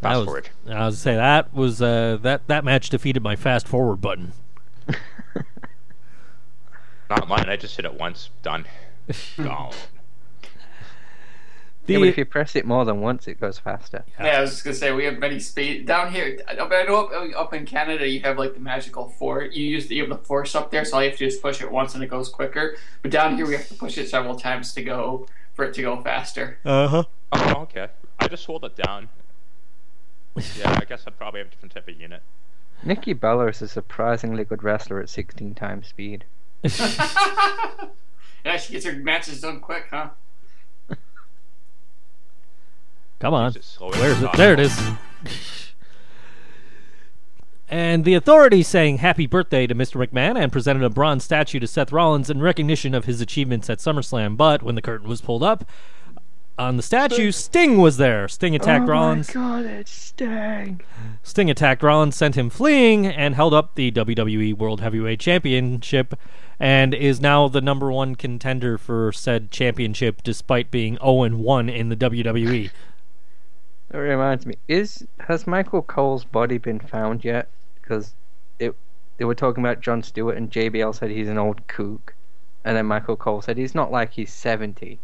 [0.00, 0.50] Fast was, forward.
[0.68, 4.32] I was to say that was uh, that that match defeated my fast forward button.
[7.10, 7.48] Not mine.
[7.48, 8.30] I just hit it once.
[8.42, 8.66] Done.
[9.36, 9.72] Gone.
[11.86, 14.04] Yeah, but if you press it more than once, it goes faster.
[14.18, 16.38] Yeah, I was just gonna say we have many speed down here.
[16.48, 19.42] I I know up, up in Canada you have like the magical four.
[19.42, 21.28] You use the, you have the force up there, so all you have to do
[21.28, 22.76] is push it once and it goes quicker.
[23.02, 25.82] But down here we have to push it several times to go for it to
[25.82, 26.58] go faster.
[26.64, 27.04] Uh-huh.
[27.32, 27.88] Oh, okay.
[28.18, 29.08] I just hold it down.
[30.58, 32.20] Yeah, I guess I'd probably have a different type of unit.
[32.82, 36.24] Nikki Bella is a surprisingly good wrestler at 16 times speed.
[36.64, 40.08] yeah, she gets her matches done quick, huh?
[43.18, 43.52] Come on.
[43.52, 44.30] Just Where's it?
[44.36, 44.78] There it is.
[47.68, 50.04] And the authorities saying happy birthday to Mr.
[50.04, 53.78] McMahon and presented a bronze statue to Seth Rollins in recognition of his achievements at
[53.78, 54.36] SummerSlam.
[54.36, 55.64] But when the curtain was pulled up,
[56.56, 58.28] on the statue, Sting was there.
[58.28, 59.30] Sting attacked oh Rollins.
[59.30, 60.80] god, it's Sting!
[61.22, 66.14] Sting attacked Rollins, sent him fleeing, and held up the WWE World Heavyweight Championship,
[66.60, 71.88] and is now the number one contender for said championship, despite being 0 1 in
[71.88, 71.96] the.
[71.96, 72.70] WWE.
[73.94, 77.48] That reminds me, is has Michael Cole's body been found yet?
[77.76, 78.16] Because
[78.58, 78.74] it
[79.18, 82.12] they were talking about Jon Stewart and JBL said he's an old kook,
[82.64, 84.98] and then Michael Cole said he's not like he's seventy.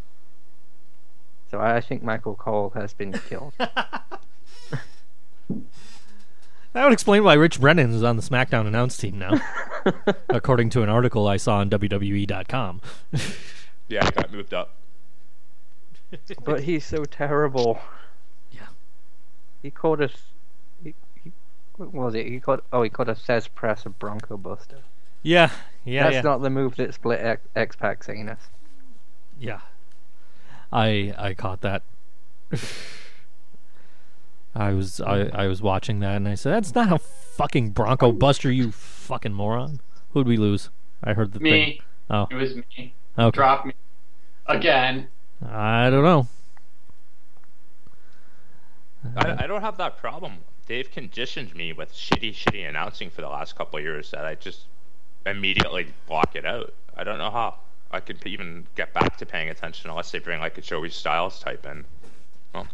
[1.52, 3.52] So I think Michael Cole has been killed.
[6.72, 9.40] That would explain why Rich Brennan is on the SmackDown announce team now,
[10.28, 12.80] according to an article I saw on WWE.com.
[13.88, 14.76] Yeah, I got moved up.
[16.44, 17.80] but he's so terrible.
[19.62, 19.66] Yeah.
[19.68, 20.12] He called us.
[20.82, 21.32] He, he,
[21.76, 22.26] what was it?
[22.26, 22.62] He called.
[22.72, 24.78] Oh, he called a Says Press a Bronco Buster.
[25.22, 25.50] Yeah,
[25.84, 26.20] yeah, That's yeah.
[26.22, 28.40] not the move that split X, X-Pac anus.
[29.38, 29.60] Yeah.
[30.72, 31.82] I I caught that.
[34.54, 38.12] I was I, I was watching that and I said, That's not a fucking Bronco
[38.12, 39.80] Buster, you fucking moron.
[40.12, 40.70] Who'd we lose?
[41.04, 41.52] I heard the thing.
[41.52, 42.26] Me, Oh.
[42.30, 42.94] it was me.
[43.18, 43.30] Okay.
[43.36, 43.72] Drop me
[44.46, 45.08] again.
[45.46, 46.26] I don't know.
[49.16, 50.38] I, I don't have that problem.
[50.66, 54.34] They've conditioned me with shitty, shitty announcing for the last couple of years that I
[54.36, 54.66] just
[55.26, 56.72] immediately block it out.
[56.96, 57.56] I don't know how
[57.90, 61.40] I could even get back to paying attention unless they bring like a Joey Styles
[61.40, 61.84] type in.
[62.54, 62.68] Well,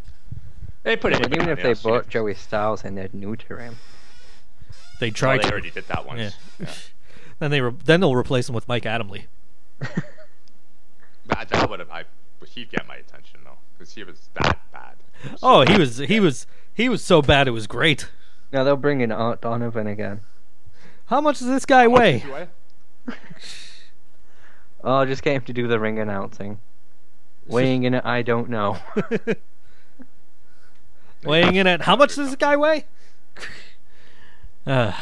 [0.83, 1.35] they put it But in.
[1.35, 2.09] even if they announced brought it.
[2.11, 3.77] Joey Styles in, they'd neuter him.
[5.01, 5.53] They Oh, tried they to.
[5.53, 6.21] already did that once.
[6.21, 6.31] Yeah.
[6.67, 6.75] Yeah.
[7.39, 9.25] Then they re- then they'll replace him with Mike Adamle.
[11.27, 11.91] That, that would have.
[11.91, 12.05] I.
[12.49, 14.95] He'd get my attention though, because he was that bad.
[15.43, 18.09] Oh, he was he was he was so bad it was great.
[18.53, 20.21] Now they'll bring in Art Donovan again.
[21.07, 22.19] How much does this guy weigh?
[22.21, 22.49] did you weigh?
[24.85, 26.61] Oh, just get him to do the ring announcing.
[27.49, 28.79] Weighing in it, I don't know.
[31.25, 32.85] Weighing in at how much does this guy weigh?
[34.67, 34.93] Uh,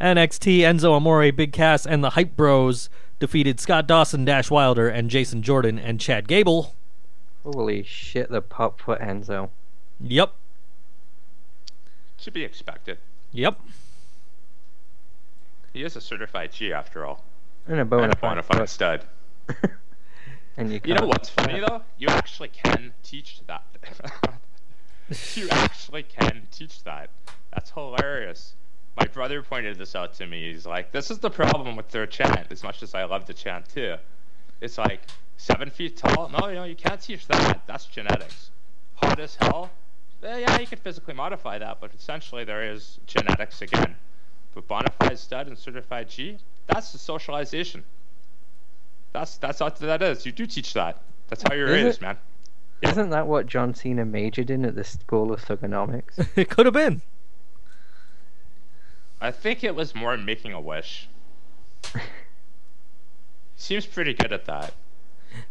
[0.00, 2.88] NXT Enzo Amore, Big Cass, and the Hype Bros
[3.20, 6.74] defeated Scott Dawson, Dash Wilder, and Jason Jordan and Chad Gable.
[7.44, 9.50] Holy shit, the pop for Enzo.
[10.00, 10.32] Yep,
[12.18, 12.98] Should be expected.
[13.32, 13.58] yep.
[15.72, 17.24] He is a certified G after all.
[17.66, 18.58] And a And bona a bona fide.
[18.58, 19.04] fide stud.
[20.56, 21.82] and you, You know what's funny though?
[21.98, 23.64] You actually can teach that.
[25.34, 27.10] you actually can teach that.
[27.52, 28.54] That's hilarious.
[28.96, 30.52] My brother pointed this out to me.
[30.52, 32.46] He's like, "This is the problem with their chant.
[32.50, 33.96] As much as I love the chant too,
[34.64, 35.02] it's like
[35.36, 36.28] seven feet tall.
[36.30, 37.62] No, you know, you can't teach that.
[37.66, 38.50] That's genetics.
[38.96, 39.70] Hot as hell.
[40.22, 43.94] eh, yeah, you can physically modify that, but essentially there is genetics again.
[44.54, 47.84] But bona fide stud and certified G, that's the socialization.
[49.12, 50.24] That's that's what that is.
[50.24, 51.02] You do teach that.
[51.28, 52.16] That's how you're Is raised, man.
[52.82, 52.90] Yeah.
[52.90, 56.26] Isn't that what John Cena majored in at the School of Thugonomics?
[56.36, 57.02] it could have been.
[59.20, 61.08] I think it was more making a wish.
[63.56, 64.74] Seems pretty good at that.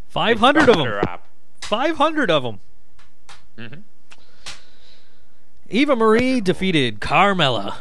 [0.09, 1.17] 500 of them.
[1.61, 2.59] 500 of them.
[3.57, 3.79] hmm
[5.69, 7.77] Eva Marie defeated Carmella.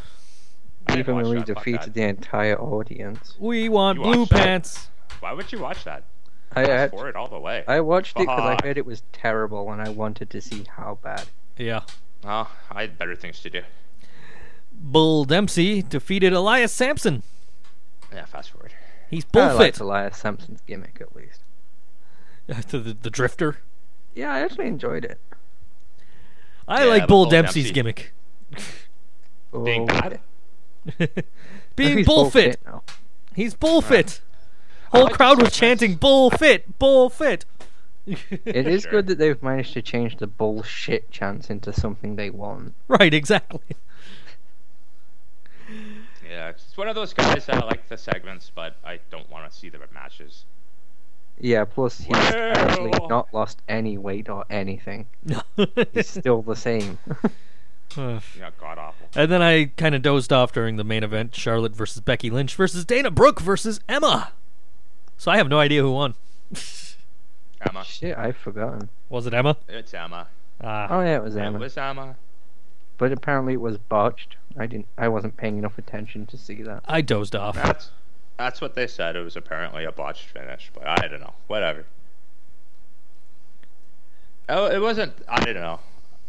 [0.86, 1.94] I didn't Even watch Marie that, defeated that.
[1.94, 3.34] the entire audience.
[3.38, 4.38] We want You blue watched that?
[4.44, 4.88] pants.
[5.20, 6.04] Why would you watch that?
[6.52, 7.64] I, Fast I, forward all the way.
[7.66, 10.98] I watched it because I heard it was terrible and I wanted to see how
[11.02, 11.24] bad.
[11.58, 11.82] Yeah.
[12.24, 13.62] Oh, I had better things to do.
[14.72, 17.22] Bull Dempsey defeated Elias Samson.
[18.12, 18.61] Yeah, fast forward.
[19.12, 19.80] He's I liked bullfit.
[19.80, 21.42] Elias Samson's gimmick at least.
[22.70, 23.58] to the, the drifter.
[24.14, 25.20] Yeah, I actually enjoyed it.
[26.66, 28.12] I Yeah, like but Bull Bull Dempsey's Dempsey- gimmick.
[29.64, 30.20] Being bad?
[31.76, 32.58] Being he's bullfit.
[32.64, 32.82] now.
[33.36, 34.20] He's bullfit.
[34.92, 35.56] I Whole like the crowd was segments.
[35.58, 37.44] chanting bullfit, bullfit.
[38.06, 38.90] It is Sure.
[38.90, 42.74] good that they've managed to change the bullshit chance into something they want.
[42.88, 43.60] right, exactly.
[46.32, 49.50] Yeah, it's one of those guys that I like the segments, but I don't want
[49.50, 50.44] to see the matches.
[51.38, 52.52] Yeah, plus he's Well.
[52.56, 55.06] actually not lost any weight or anything.
[55.92, 56.98] He's still the same.
[57.96, 59.08] Uh, Yeah, god awful.
[59.14, 62.54] and then I kind of dozed off during the main event Charlotte versus Becky Lynch
[62.54, 64.32] versus Dana Brooke versus Emma.
[65.18, 66.14] So I have no idea who won.
[67.60, 67.84] Emma.
[67.84, 68.88] Shit, I've forgotten.
[69.08, 69.56] Was it Emma?
[69.68, 70.28] It's Emma.
[70.62, 70.86] Ah.
[70.90, 71.58] Oh yeah, it was Emma.
[71.58, 72.16] It was Emma.
[73.02, 74.36] But apparently it was botched.
[74.56, 74.86] I didn't.
[74.96, 76.84] I wasn't paying enough attention to see that.
[76.86, 77.56] I dozed off.
[77.56, 77.90] That's
[78.38, 79.16] that's what they said.
[79.16, 81.32] It was apparently a botched finish, but I don't know.
[81.48, 81.84] Whatever.
[84.48, 85.14] Oh, it wasn't.
[85.26, 85.80] I don't know.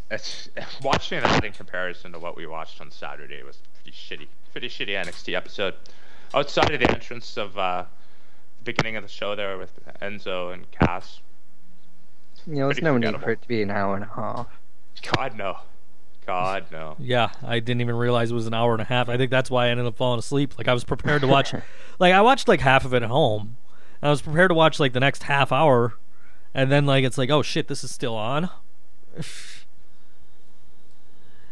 [0.09, 0.49] It's
[0.83, 4.27] watching that in comparison to what we watched on Saturday was pretty shitty.
[4.51, 5.75] Pretty shitty NXT episode.
[6.33, 7.85] Outside of the entrance of uh,
[8.57, 11.19] the beginning of the show there with Enzo and Cass.
[12.47, 14.47] You know, there's no need for it to be an hour and a half.
[15.15, 15.57] God no.
[16.25, 16.95] God no.
[16.99, 19.09] Yeah, I didn't even realize it was an hour and a half.
[19.09, 20.57] I think that's why I ended up falling asleep.
[20.57, 21.53] Like I was prepared to watch,
[21.99, 23.57] like I watched like half of it at home.
[24.01, 25.93] And I was prepared to watch like the next half hour,
[26.53, 28.49] and then like it's like, oh shit, this is still on.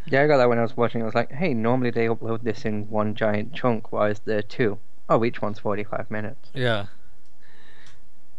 [0.06, 1.02] Yeah, I got that when I was watching.
[1.02, 3.92] I was like, hey, normally they upload this in one giant chunk.
[3.92, 4.80] Why is there two?
[5.10, 6.50] Oh, each one's 45 minutes.
[6.54, 6.88] Yeah.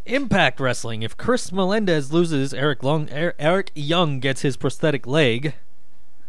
[0.05, 1.03] Impact Wrestling.
[1.03, 5.55] If Chris Melendez loses, Eric Long, Er- Eric Young gets his prosthetic leg.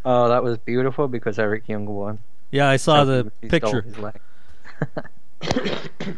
[0.05, 2.19] Oh, that was beautiful because Eric Young won.
[2.51, 3.81] Yeah, I saw the picture.
[3.81, 4.19] his leg.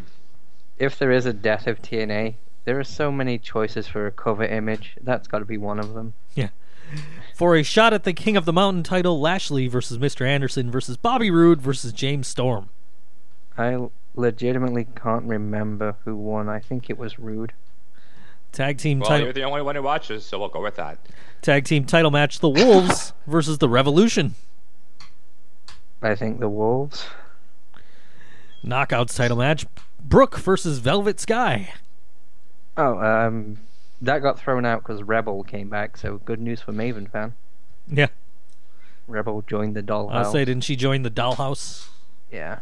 [0.77, 4.43] if there is a death of TNA, there are so many choices for a cover
[4.43, 4.97] image.
[5.01, 6.13] That's got to be one of them.
[6.33, 6.49] Yeah.
[7.36, 10.27] For a shot at the King of the Mountain title, Lashley versus Mr.
[10.27, 12.69] Anderson versus Bobby Roode versus James Storm.
[13.57, 16.49] I legitimately can't remember who won.
[16.49, 17.53] I think it was Roode.
[18.55, 20.97] Tag team Well, title you're the only one who watches, so we'll go with that.
[21.41, 24.35] tag team title match: The Wolves versus the Revolution.
[26.01, 27.05] I think the Wolves.
[28.63, 29.65] Knockouts title match:
[30.01, 31.73] Brooke versus Velvet Sky.
[32.77, 33.59] Oh, um,
[34.01, 35.97] that got thrown out because Rebel came back.
[35.97, 37.33] So good news for Maven fan.
[37.87, 38.07] Yeah,
[39.05, 40.13] Rebel joined the Dollhouse.
[40.13, 41.89] I'll say, didn't she join the Dollhouse?
[42.31, 42.59] Yeah.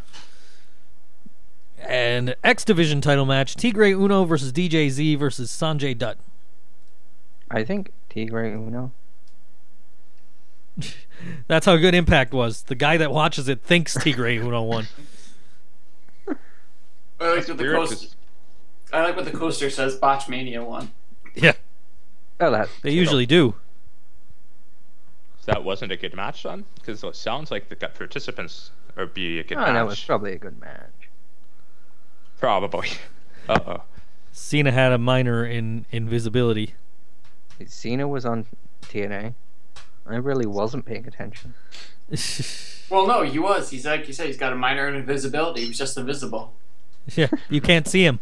[1.88, 6.18] And X Division title match: Tigre Uno versus DJ Z versus Sanjay Dutt.
[7.52, 8.92] I think Tigre Uno.
[11.48, 12.64] That's how good Impact was.
[12.64, 14.88] The guy that watches it thinks Tigre Uno won.
[17.20, 17.96] I like what the Weird, coaster.
[17.96, 18.16] 'cause-
[18.92, 19.98] I like what the coaster says.
[20.00, 20.92] Botchmania won.
[21.36, 21.54] Yeah,
[22.40, 22.70] Oh, that.
[22.84, 23.56] they usually do.
[25.46, 26.64] that wasn't a good match then?
[26.76, 29.74] Because it sounds like the participants would be a good Oh, match.
[29.74, 30.93] that was probably a good match.
[32.44, 32.90] Probably.
[33.48, 33.84] Uh oh.
[34.34, 36.74] Cena had a minor in invisibility.
[37.66, 38.48] Cena was on
[38.82, 39.34] TNA.
[40.06, 41.54] I really wasn't paying attention.
[42.90, 43.70] Well, no, he was.
[43.70, 44.28] He's like you said.
[44.28, 45.62] He's got a minor in invisibility.
[45.62, 46.54] He was just invisible.
[47.16, 48.20] yeah, you can't see him.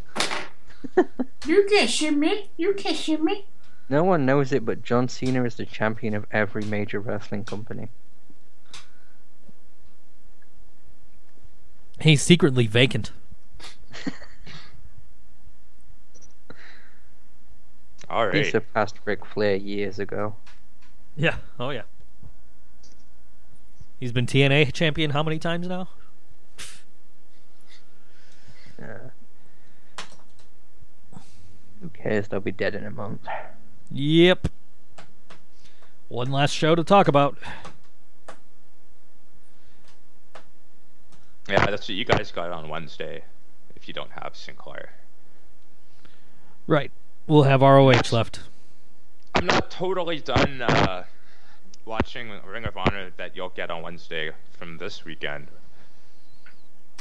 [1.45, 2.51] You can't see me.
[2.57, 3.45] You can't see me.
[3.89, 7.89] No one knows it, but John Cena is the champion of every major wrestling company.
[11.99, 13.11] He's secretly vacant.
[18.09, 18.51] All He right.
[18.51, 20.35] surpassed Ric Flair years ago.
[21.15, 21.35] Yeah.
[21.59, 21.83] Oh yeah.
[23.99, 25.87] He's been TNA champion how many times now?
[28.81, 29.09] Uh,
[31.81, 32.27] who cares?
[32.27, 33.21] They'll be dead in a month.
[33.91, 34.47] Yep.
[36.09, 37.37] One last show to talk about.
[41.47, 43.23] Yeah, that's what you guys got on Wednesday.
[43.81, 44.91] If you don't have Sinclair,
[46.67, 46.91] Right.
[47.25, 48.41] We'll have ROH left.
[49.33, 51.05] I'm not totally done uh,
[51.85, 55.47] watching Ring of Honor that you'll get on Wednesday from this weekend.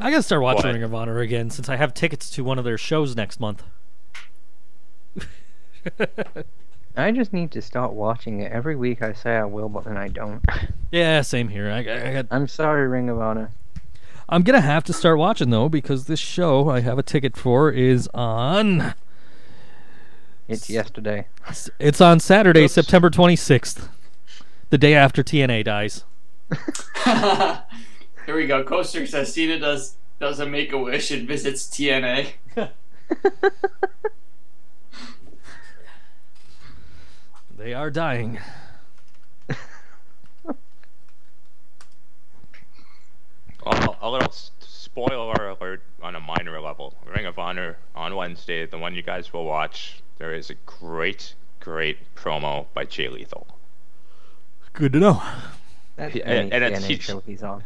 [0.00, 0.72] I gotta start watching What?
[0.72, 3.62] Ring of Honor again since I have tickets to one of their shows next month.
[6.96, 8.50] I just need to start watching it.
[8.52, 10.42] Every week I say I will, but then I don't.
[10.90, 11.70] yeah, same here.
[11.70, 13.50] I, I got, I'm sorry, Ring of Honor.
[14.30, 17.70] I'm gonna have to start watching though because this show I have a ticket for
[17.70, 18.94] is on.
[20.46, 21.26] It's yesterday.
[21.80, 22.72] It's on Saturday, Oops.
[22.72, 23.88] September 26th,
[24.70, 26.04] the day after TNA dies.
[28.26, 28.62] Here we go.
[28.62, 32.32] Coaster says Cena does does a make a wish and visits TNA.
[37.60, 38.38] They are dying.
[43.72, 46.94] Oh, a little s- spoiler alert on a minor level.
[47.06, 50.02] Ring of Honor on Wednesday, the one you guys will watch.
[50.18, 53.46] There is a great, great promo by Jay Lethal.
[54.72, 55.22] Good to know.
[55.96, 57.64] That's Yeah, any and it's- TNA he's- he's on.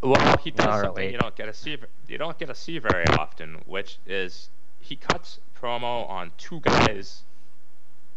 [0.00, 0.84] Well, he does Alright.
[0.84, 1.78] something you don't get to see.
[2.08, 4.50] You don't get to see very often, which is
[4.80, 7.22] he cuts promo on two guys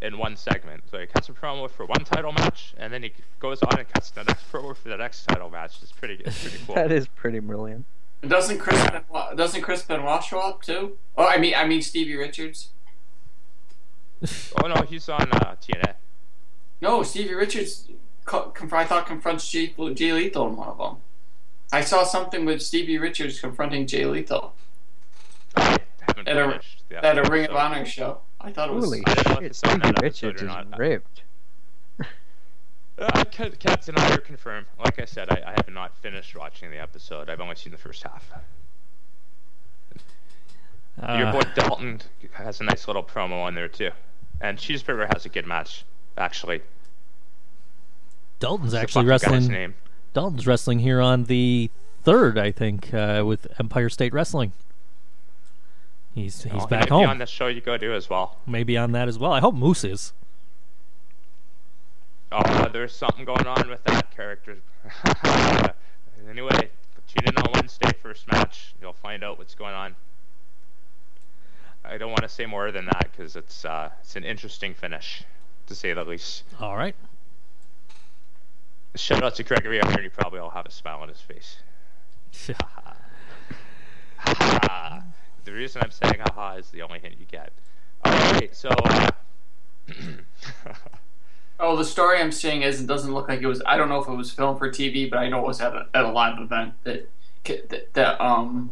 [0.02, 0.84] in one segment.
[0.92, 3.88] So he cuts a promo for one title match, and then he goes on and
[3.90, 5.78] cuts the next promo for the next title match.
[5.82, 6.76] It's pretty, it's pretty cool.
[6.76, 7.86] That is pretty brilliant.
[8.26, 10.98] Doesn't Chris Benoit, doesn't Chris Benoit show up too?
[11.18, 12.70] Oh, I mean, I mean Stevie Richards.
[14.62, 15.94] oh no, he's on uh, TNA.
[16.82, 17.88] No, Stevie Richards.
[18.26, 20.98] Co- conf- I thought confronts Jay, Jay Lethal in one of them.
[21.72, 24.54] I saw something with Stevie Richards confronting Jay Lethal
[25.56, 27.56] I haven't At a- finished the at a Ring of.
[27.56, 28.20] Honor show.
[28.46, 28.86] I thought it was.
[28.86, 30.78] Holy I don't know if shit, it's on Stevie Richards is not.
[30.78, 31.24] ripped.
[32.98, 34.66] Uh, I can't, can't deny or confirm.
[34.80, 37.30] Like I said, I, I have not finished watching the episode.
[37.30, 38.26] I've only seen the first half.
[41.02, 43.92] Your Uh, boy Dalton has a nice little promo on there too,
[44.40, 45.84] and Cheeseburger has a good match.
[46.18, 46.62] Actually,
[48.40, 49.48] Dalton's I actually wrestling.
[49.48, 49.76] name.
[50.14, 51.70] Dalton's wrestling here on the
[52.04, 54.54] third, I think, uh, with Empire State Wrestling.
[56.16, 57.08] He's he's Oh, back home.
[57.10, 58.38] On the show you go to as well.
[58.48, 59.34] Maybe on that as well.
[59.34, 60.14] I hope Moose is.
[62.32, 64.58] Oh, there's something going on with that character.
[66.30, 66.70] anyway,
[67.08, 68.74] tune in on Wednesday first match.
[68.82, 69.96] You'll find out what's going on.
[71.84, 75.24] I don't want to say more than that because it's uh, it's an interesting finish,
[75.68, 76.44] to say the least.
[76.62, 76.96] All right.
[78.96, 80.02] Shout out to Gregory Iron.
[80.02, 81.58] He probably all have a smile on his face.
[85.46, 87.52] the reason I'm saying haha is the only hint you get.
[88.06, 88.70] Alright, so.
[88.70, 89.12] Uh,
[91.60, 93.62] Oh, the story I'm seeing is it doesn't look like it was.
[93.66, 95.74] I don't know if it was filmed for TV, but I know it was at
[95.74, 96.74] a, at a live event.
[96.84, 97.10] That
[97.46, 98.72] that, that um,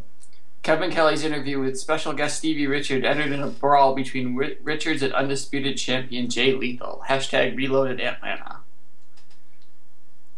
[0.64, 5.02] Kevin Kelly's interview with special guest Stevie Richard ended in a brawl between Ri- Richards
[5.02, 7.04] and undisputed champion Jay Lethal.
[7.08, 8.60] Hashtag Reloaded Atlanta.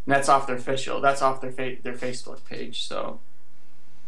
[0.05, 1.01] And that's off their official.
[1.01, 2.83] That's off their fa- their Facebook page.
[2.83, 3.19] So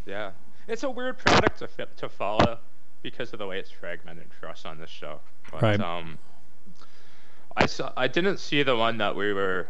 [0.06, 0.32] yeah.
[0.68, 2.60] It's a weird product to, to follow
[3.02, 5.20] because of the way it's fragmented for us on this show.
[5.52, 5.80] But, Right.
[5.82, 6.18] um.
[7.60, 9.68] I, saw, I didn't see the one that we were.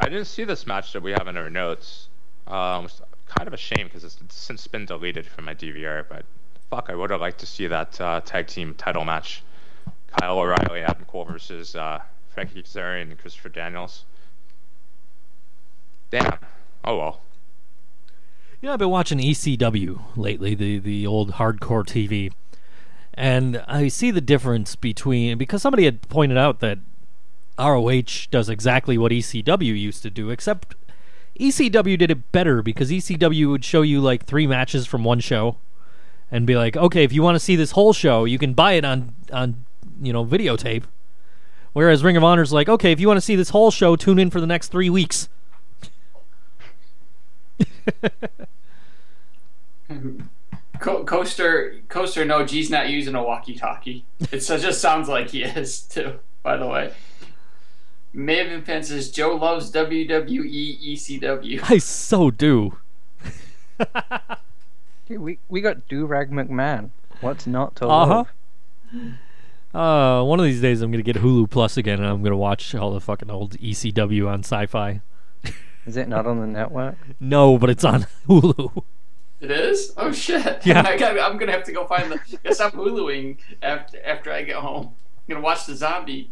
[0.00, 2.08] I didn't see this match that we have in our notes.
[2.48, 6.04] Um, it's kind of a shame because it's since been deleted from my DVR.
[6.08, 6.24] But
[6.68, 9.44] fuck, I would have liked to see that uh, tag team title match:
[10.18, 14.04] Kyle O'Reilly, Adam Cole versus uh, Frankie Kazarian and Christopher Daniels.
[16.10, 16.38] Damn.
[16.84, 17.20] Oh well.
[18.60, 22.30] You know, I've been watching ECW lately, the the old hardcore TV,
[23.14, 26.78] and I see the difference between because somebody had pointed out that
[27.58, 30.74] ROH does exactly what ECW used to do, except
[31.38, 35.56] ECW did it better because ECW would show you like three matches from one show,
[36.30, 38.72] and be like, okay, if you want to see this whole show, you can buy
[38.72, 39.64] it on on
[40.02, 40.82] you know videotape.
[41.72, 44.18] Whereas Ring of Honor's like, okay, if you want to see this whole show, tune
[44.18, 45.30] in for the next three weeks.
[50.78, 54.04] Co- Coaster Coaster no, G's not using a walkie-talkie.
[54.32, 56.18] It just sounds like he is too.
[56.42, 56.92] By the way.
[58.14, 61.60] Maven Fan says Joe loves WWE ECW.
[61.70, 62.76] I so do.
[65.06, 66.90] Dude, we we got Durag McMahon.
[67.20, 68.24] What's not to Uh-huh.
[68.94, 70.22] love?
[70.22, 72.74] Uh, one of these days I'm gonna get Hulu Plus again, and I'm gonna watch
[72.74, 75.00] all the fucking old ECW on Sci-Fi.
[75.86, 76.96] Is it not on the network?
[77.18, 78.82] No, but it's on Hulu.
[79.40, 79.92] It is?
[79.96, 80.66] Oh shit!
[80.66, 80.82] Yeah.
[80.86, 82.20] I got, I'm gonna have to go find the.
[82.44, 84.86] Guess I'm Huluing after after I get home.
[84.86, 86.30] I'm gonna watch the zombie.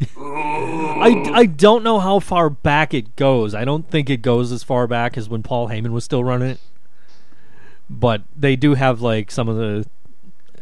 [0.16, 3.54] I, I don't know how far back it goes.
[3.54, 6.50] I don't think it goes as far back as when Paul Heyman was still running
[6.50, 6.60] it.
[7.90, 9.86] But they do have like some of the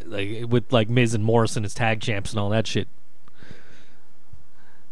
[0.06, 2.88] like with like Miz and Morrison as tag champs and all that shit.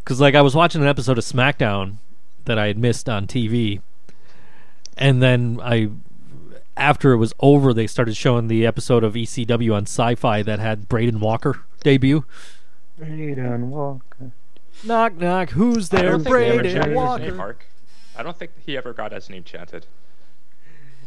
[0.04, 1.96] Cuz like I was watching an episode of SmackDown
[2.44, 3.80] that I had missed on TV
[4.96, 5.90] and then I
[6.76, 10.88] after it was over they started showing the episode of ECW on Sci-Fi that had
[10.88, 12.24] Braden Walker debut.
[12.98, 14.32] Braden Walker.
[14.84, 16.12] Knock knock, who's there?
[16.18, 17.22] don't think he ever Braden Walker.
[17.24, 17.66] name, Mark.
[18.16, 19.86] I don't think he ever got his name chanted.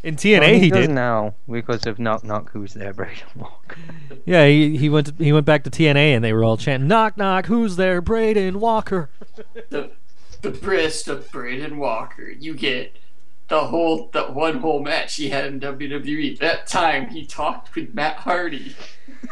[0.04, 0.94] In TNA, Well, he, he, does did.
[0.94, 2.52] now because of Knock Knock.
[2.52, 2.94] Who's there?
[2.94, 3.78] Braden Walker.
[4.26, 6.88] Yeah, he, he went to, he went back to TNA, and they were all chanting
[6.88, 8.00] "Knock knock, who's there?
[8.00, 9.10] Braden Walker."
[10.48, 12.30] The the breast of Braden Walker.
[12.30, 12.96] You get
[13.50, 16.40] the whole the one whole match he had in WWE.
[16.40, 18.74] That time he talked with Matt Hardy.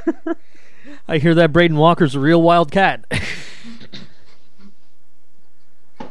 [1.07, 3.05] I hear that Braden Walker's a real wild cat.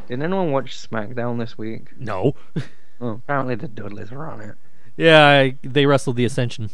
[0.07, 1.89] Did anyone watch SmackDown this week?
[1.99, 2.33] no.
[3.01, 4.55] Oh, apparently the Dudleys were on it.
[4.95, 6.69] Yeah, I, they wrestled the Ascension,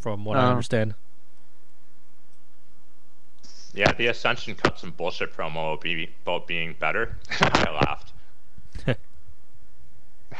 [0.00, 0.50] from what I Oh.
[0.50, 0.94] understand.
[3.72, 7.16] Yeah, the Ascension cut some bullshit promo be- about being better.
[7.40, 8.12] I laughed.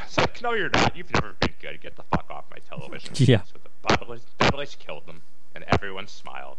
[0.05, 0.97] It's like, no, you're not.
[0.97, 1.81] You've never been good.
[1.81, 3.13] Get the fuck off my television.
[3.29, 3.43] Yeah.
[3.43, 5.23] So the Dudleys, Dudleys killed them,
[5.55, 6.59] and everyone smiled.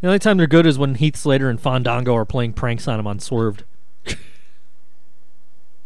[0.00, 3.00] The only time they're good is when Heath Slater and Fandango are playing pranks on
[3.00, 3.64] him on Swerved.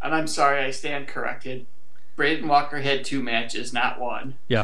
[0.01, 1.65] And I'm sorry, I stand corrected.
[2.15, 4.35] Braden Walker had two matches, not one.
[4.47, 4.63] Yeah.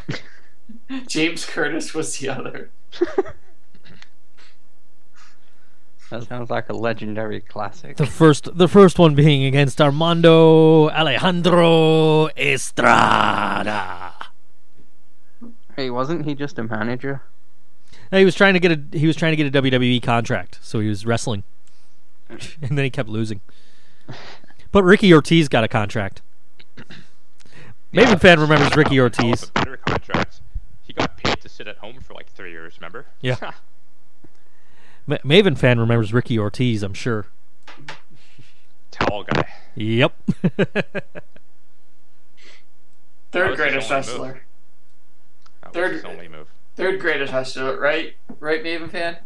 [1.07, 2.69] James Curtis was the other.
[6.09, 7.97] That sounds like a legendary classic.
[7.97, 14.13] The first the first one being against Armando Alejandro Estrada.
[15.75, 17.23] Hey, wasn't he just a manager?
[18.11, 20.79] He was trying to get a he was trying to get a WWE contract, so
[20.79, 21.43] he was wrestling,
[22.29, 23.41] and then he kept losing.
[24.71, 26.21] But Ricky Ortiz got a contract.
[27.93, 29.49] Maven fan remembers Ricky Ortiz.
[29.51, 30.41] better contract.
[30.83, 32.75] He got paid to sit at home for like three years.
[32.77, 33.07] Remember?
[33.21, 33.51] Yeah.
[35.07, 37.27] Ma- Maven fan remembers Ricky Ortiz, I'm sure.
[38.91, 39.47] Tall guy.
[39.75, 40.13] Yep.
[43.31, 44.41] Third was his greatest wrestler.
[45.73, 46.47] Third- was his only move.
[46.75, 48.15] Third greatest wrestler, right?
[48.39, 49.17] Right, Maven fan?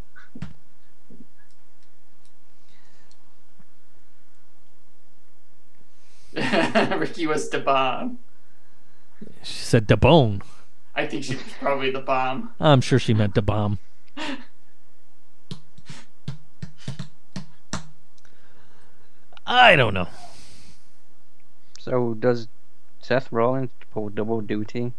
[6.99, 8.19] Ricky was the bomb.
[9.43, 10.41] she said da bone.
[10.95, 12.51] I think she was probably the bomb.
[12.59, 13.79] I'm sure she meant da bomb.
[19.49, 20.07] I don't know.
[21.79, 22.47] So does
[22.99, 24.93] Seth Rollins pull double duty?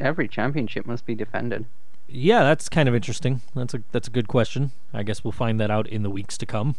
[0.00, 1.66] Every championship must be defended.
[2.08, 3.40] Yeah, that's kind of interesting.
[3.54, 4.72] That's a that's a good question.
[4.92, 6.74] I guess we'll find that out in the weeks to come.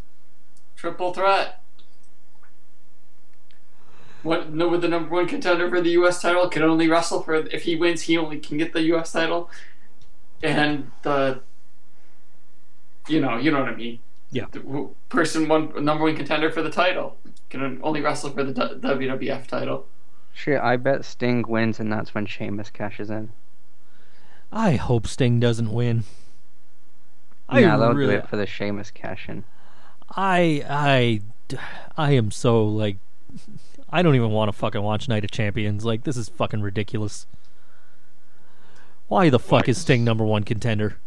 [0.75, 1.61] Triple threat.
[4.23, 4.51] What?
[4.51, 6.21] No, with the number one contender for the U.S.
[6.21, 7.35] title can only wrestle for.
[7.35, 9.13] If he wins, he only can get the U.S.
[9.13, 9.49] title,
[10.43, 11.41] and the.
[13.07, 13.99] You know, you know what I mean.
[14.35, 14.47] Yeah.
[14.51, 17.15] The person one number one contender for the title
[17.49, 19.87] can only wrestle for the WWF title.
[20.33, 23.31] Shit, I bet Sting wins, and that's when Sheamus cashes in.
[24.51, 26.03] I hope Sting doesn't win.
[27.47, 29.45] I yeah, they'll really, do it for the Sheamus cash in.
[30.09, 31.21] I I
[31.95, 32.97] I am so like
[33.89, 35.85] I don't even want to fucking watch Night of Champions.
[35.85, 37.25] Like this is fucking ridiculous.
[39.07, 40.97] Why the fuck is Sting number one contender?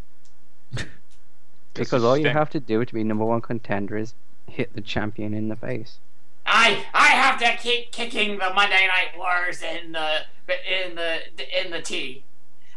[1.73, 4.13] Because all you have to do to be number one contender is
[4.47, 5.99] hit the champion in the face.
[6.45, 11.19] I I have to keep kicking the Monday Night Wars in the in the
[11.63, 12.23] in the tea.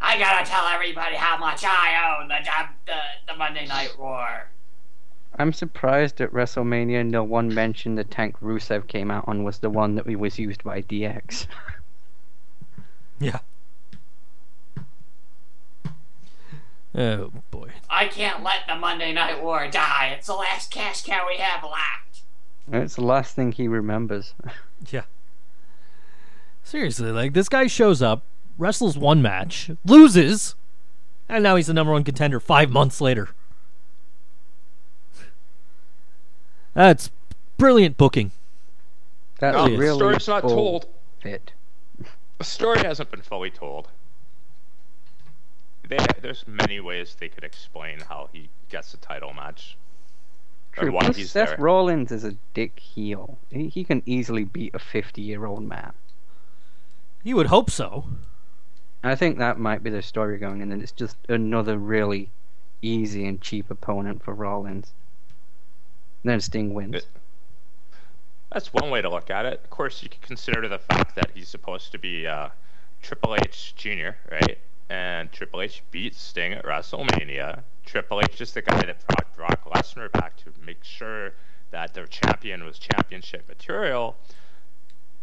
[0.01, 2.39] I gotta tell everybody how much I own the
[2.87, 4.49] the, the Monday Night War.
[5.39, 9.71] I'm surprised at WrestleMania no one mentioned the tank Rusev came out on was the
[9.71, 11.47] one that was used by DX.
[13.19, 13.39] Yeah.
[16.95, 17.71] Oh boy.
[17.89, 20.15] I can't let the Monday Night War die.
[20.17, 22.23] It's the last cash cow we have left.
[22.71, 24.35] it's the last thing he remembers.
[24.91, 25.03] Yeah.
[26.65, 28.25] Seriously, like this guy shows up,
[28.59, 30.55] wrestles one match, loses,
[31.29, 33.29] and now he's the number one contender five months later.
[36.75, 37.11] That's
[37.59, 38.33] brilliant booking.
[39.39, 40.87] That's No, the really story's not told.
[41.21, 41.53] fit.
[42.39, 43.89] The story hasn't been fully told.
[45.89, 49.77] They, there's many ways they could explain how he gets a title match.
[50.79, 50.93] or True.
[50.93, 51.59] why Plus, he's Seth there.
[51.59, 53.39] Rollins is a dick heel.
[53.51, 55.93] He, he can easily beat a 50 year old man.
[57.25, 58.07] You would hope so.
[59.05, 62.31] I think that might be the story going, and then it's just another really
[62.81, 64.93] easy and cheap opponent for Rollins.
[66.25, 66.95] Then Sting wins.
[66.95, 67.07] It-
[68.53, 69.61] That's one way to look at it.
[69.65, 72.51] Of course, you could consider the fact that he's supposed to be uh,
[73.03, 74.59] Triple H Jr., right?
[74.93, 77.63] And Triple H beat Sting at WrestleMania.
[77.87, 81.33] Triple H is the guy that brought Brock Lesnar back to make sure
[81.71, 84.17] that their champion was championship material.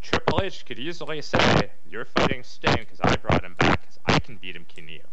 [0.02, 4.18] Triple H could easily say, "You're fighting Sting because I brought him back because I
[4.18, 5.04] can beat him, can you?"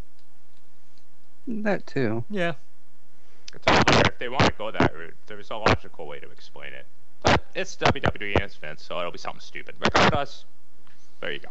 [1.47, 2.25] That too.
[2.31, 2.55] Yeah.
[3.53, 4.05] It's all there.
[4.07, 6.87] If they want to go that route, there's a logical way to explain it.
[7.23, 9.75] But it's WWE and it's Vince, so it'll be something stupid.
[9.79, 10.47] Regardless,
[11.21, 11.51] there you go.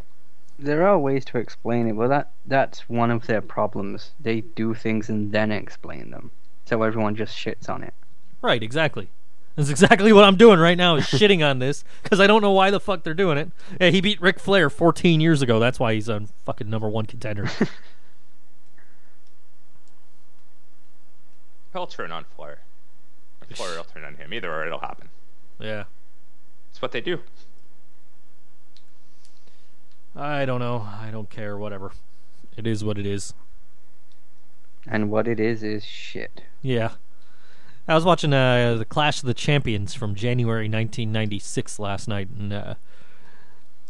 [0.57, 4.11] There are ways to explain it, but that that's one of their problems.
[4.19, 6.31] They do things and then explain them,
[6.65, 7.93] so everyone just shits on it.
[8.41, 9.09] Right, exactly.
[9.55, 12.51] That's exactly what I'm doing right now is shitting on this because I don't know
[12.51, 13.51] why the fuck they're doing it.
[13.79, 15.59] Yeah, he beat Ric Flair 14 years ago.
[15.59, 17.49] That's why he's a fucking number one contender.
[21.73, 22.59] He'll turn on Flair.
[23.41, 24.33] Or Flair will turn on him.
[24.33, 25.09] Either or, it'll happen.
[25.59, 25.83] yeah.
[26.71, 27.19] It's what they do.
[30.15, 30.87] I don't know.
[31.01, 31.57] I don't care.
[31.57, 31.91] Whatever.
[32.57, 33.33] It is what it is.
[34.87, 36.41] And what it is is shit.
[36.61, 36.91] Yeah.
[37.87, 42.51] I was watching uh, the Clash of the Champions from January 1996 last night, and
[42.51, 42.73] uh,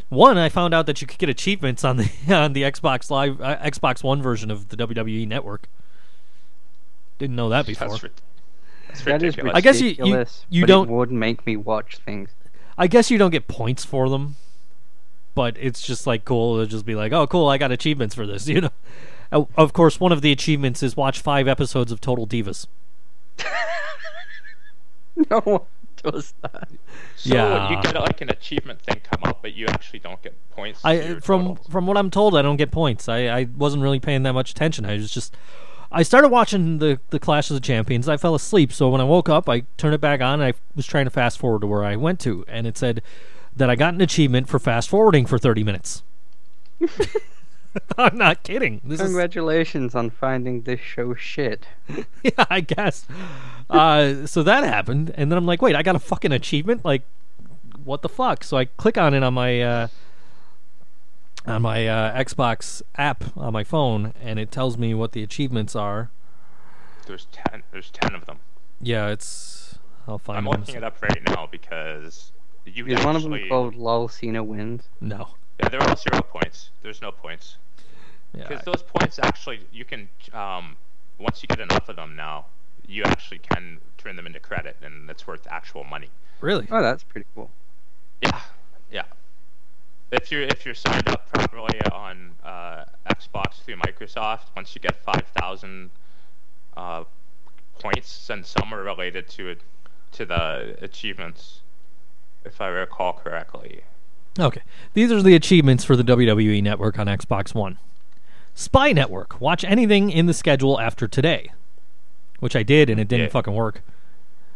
[0.10, 3.40] one I found out that you could get achievements on the on the Xbox Live
[3.40, 5.70] uh, Xbox One version of the WWE Network.
[7.20, 7.88] Didn't know that before.
[7.90, 8.10] That's, ri-
[8.90, 9.56] that's That is ridiculous.
[9.56, 12.32] I guess you- you- you but don't- It would make me watch things.
[12.78, 14.36] I guess you don't get points for them,
[15.36, 18.26] but it's just like cool to just be like, oh, cool, I got achievements for
[18.26, 18.70] this, you know.
[19.32, 22.66] Oh, of course, one of the achievements is watch five episodes of Total Divas.
[25.30, 25.62] No one
[26.04, 26.68] does that.
[27.16, 27.70] so Yeah.
[27.70, 30.82] you get like an achievement thing come up, but you actually don't get points.
[30.84, 31.68] I from totals.
[31.68, 33.08] from what I'm told, I don't get points.
[33.08, 34.86] I, I wasn't really paying that much attention.
[34.86, 35.36] I was just
[35.92, 38.10] I started watching the the Clash of the Champions.
[38.10, 40.42] I fell asleep, so when I woke up, I turned it back on.
[40.42, 43.02] and I was trying to fast forward to where I went to, and it said
[43.56, 46.04] that I got an achievement for fast forwarding for 30 minutes.
[47.98, 48.82] I'm not kidding.
[48.84, 51.68] This is Congratulations on finding this show shit.
[52.24, 53.06] yeah, I guess.
[53.70, 56.86] Uh, so that happened, and then I'm like, wait, I got a fucking achievement?
[56.86, 57.02] Like,
[57.84, 58.44] what the fuck?
[58.44, 59.88] So I click on it on my uh,
[61.46, 65.76] on my uh, Xbox app on my phone, and it tells me what the achievements
[65.76, 66.10] are.
[67.08, 67.64] There's ten.
[67.72, 68.40] There's ten of them.
[68.82, 69.78] Yeah, it's.
[70.08, 70.62] I'll find I'm them.
[70.62, 72.32] looking it up right now because
[72.66, 74.84] you Is one of them called LOL Cena wins?
[75.02, 75.30] No.
[75.60, 76.72] Yeah, they're all zero points.
[76.82, 77.58] There's no points.
[78.34, 78.48] Yeah.
[78.48, 80.76] Because those points actually, you can, um,
[81.18, 82.46] once you get enough of them now,
[82.88, 86.10] you actually can turn them into credit, and it's worth actual money.
[86.42, 86.68] Really?
[86.70, 87.50] Oh, that's pretty cool.
[88.22, 88.40] Yeah,
[88.92, 89.04] yeah.
[90.12, 94.96] If you're if you're signed up properly on uh, Xbox through Microsoft, once you get
[94.98, 95.90] five thousand
[96.78, 97.04] uh,
[97.80, 99.56] points, and some are related to
[100.14, 101.62] to the achievements,
[102.46, 103.82] if I recall correctly.
[104.40, 104.62] Okay.
[104.94, 107.78] These are the achievements for the WWE Network on Xbox One.
[108.54, 109.40] Spy Network.
[109.42, 111.50] Watch anything in the schedule after today.
[112.40, 113.32] Which I did, and it didn't Yeah.
[113.32, 113.82] fucking work.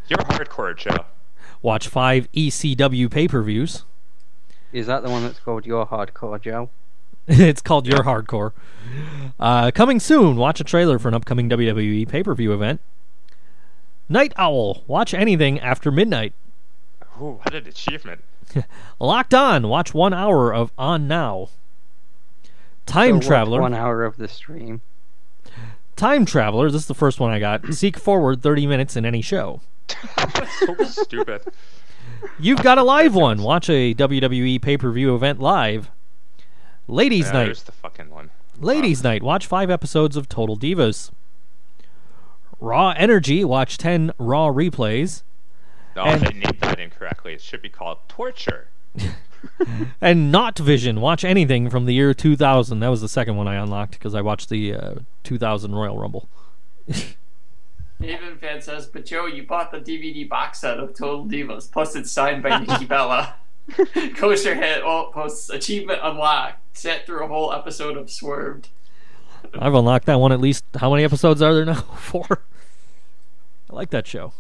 [0.08, 1.06] You're hardcore, Joe.
[1.62, 3.84] Watch five ECW pay per views.
[4.72, 6.70] Is that the one that's called Your Hardcore Joe?
[7.28, 8.52] it's called Your Hardcore.
[9.40, 10.36] Uh, coming soon.
[10.36, 12.82] Watch a trailer for an upcoming WWE pay per view event.
[14.08, 14.84] Night Owl.
[14.88, 16.34] Watch anything after midnight.
[17.22, 18.22] Ooh, what an achievement!
[19.00, 19.68] Locked On.
[19.68, 21.50] Watch one hour of On Now.
[22.86, 23.62] Time So Traveler.
[23.62, 24.82] One hour of the stream.
[25.96, 26.72] Time Traveler.
[26.72, 27.66] This is the first one I got.
[27.74, 29.62] Seek forward 30 minutes in any show.
[30.60, 31.42] so stupid.
[32.40, 33.42] You've got a live one.
[33.42, 35.90] Watch a WWE pay per view event live.
[36.88, 37.46] Ladies' Yeah, Night.
[37.46, 38.32] There's the fucking one.
[38.60, 39.22] Ladies' Night.
[39.24, 41.12] Watch five episodes of Total Divas.
[42.60, 43.44] Raw Energy.
[43.46, 45.24] Watch 10 Raw replays.
[46.00, 47.34] No, And- they named that incorrectly.
[47.34, 48.70] It should be called torture.
[50.02, 51.00] And Not Vision.
[51.00, 52.82] Watch anything from the year 2000.
[52.82, 56.28] That was the second one I unlocked because I watched the uh, 2000 Royal Rumble.
[58.02, 61.96] Haven fan says, but Joe, you bought the DVD box set of Total Divas, plus
[61.96, 63.36] it's signed by Nikki Bella.
[64.16, 66.78] Kosher Head oh, posts achievement unlocked.
[66.78, 68.68] Sat through a whole episode of Swerved.
[69.58, 70.66] I've unlocked that one at least.
[70.78, 71.76] How many episodes are there now?
[71.76, 72.42] Four.
[73.70, 74.34] I like that show.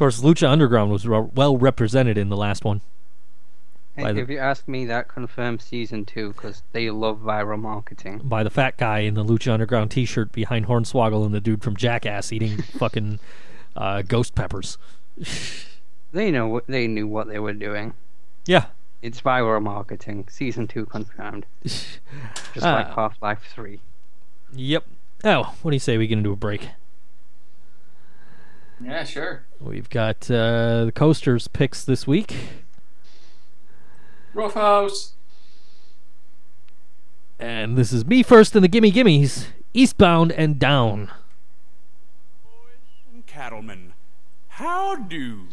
[0.00, 2.80] Of course, Lucha Underground was re- well represented in the last one.
[3.98, 8.22] By the- if you ask me, that confirms season two because they love viral marketing.
[8.24, 11.76] by the fat guy in the Lucha Underground T-shirt behind Hornswoggle and the dude from
[11.76, 13.18] Jackass eating fucking
[13.76, 14.78] uh, ghost peppers.
[16.12, 17.92] They know what they knew what they were doing.
[18.46, 18.66] Yeah.
[19.02, 20.26] It's viral marketing.
[20.30, 21.44] Season two confirmed.
[21.64, 22.00] Just
[22.62, 22.72] Ah.
[22.74, 23.80] like Half Life Three.
[24.52, 24.86] Yep.
[25.24, 26.70] Oh, what do you say we get into a break?
[28.82, 29.44] Yeah, sure.
[29.60, 32.34] We've got uh, the coasters picks this week.
[34.32, 35.12] Roughhouse.
[37.38, 39.46] And this is Me First and the Gimme Gimmes.
[39.74, 41.10] Eastbound and down.
[43.26, 43.92] Cattlemen,
[44.48, 45.46] how do?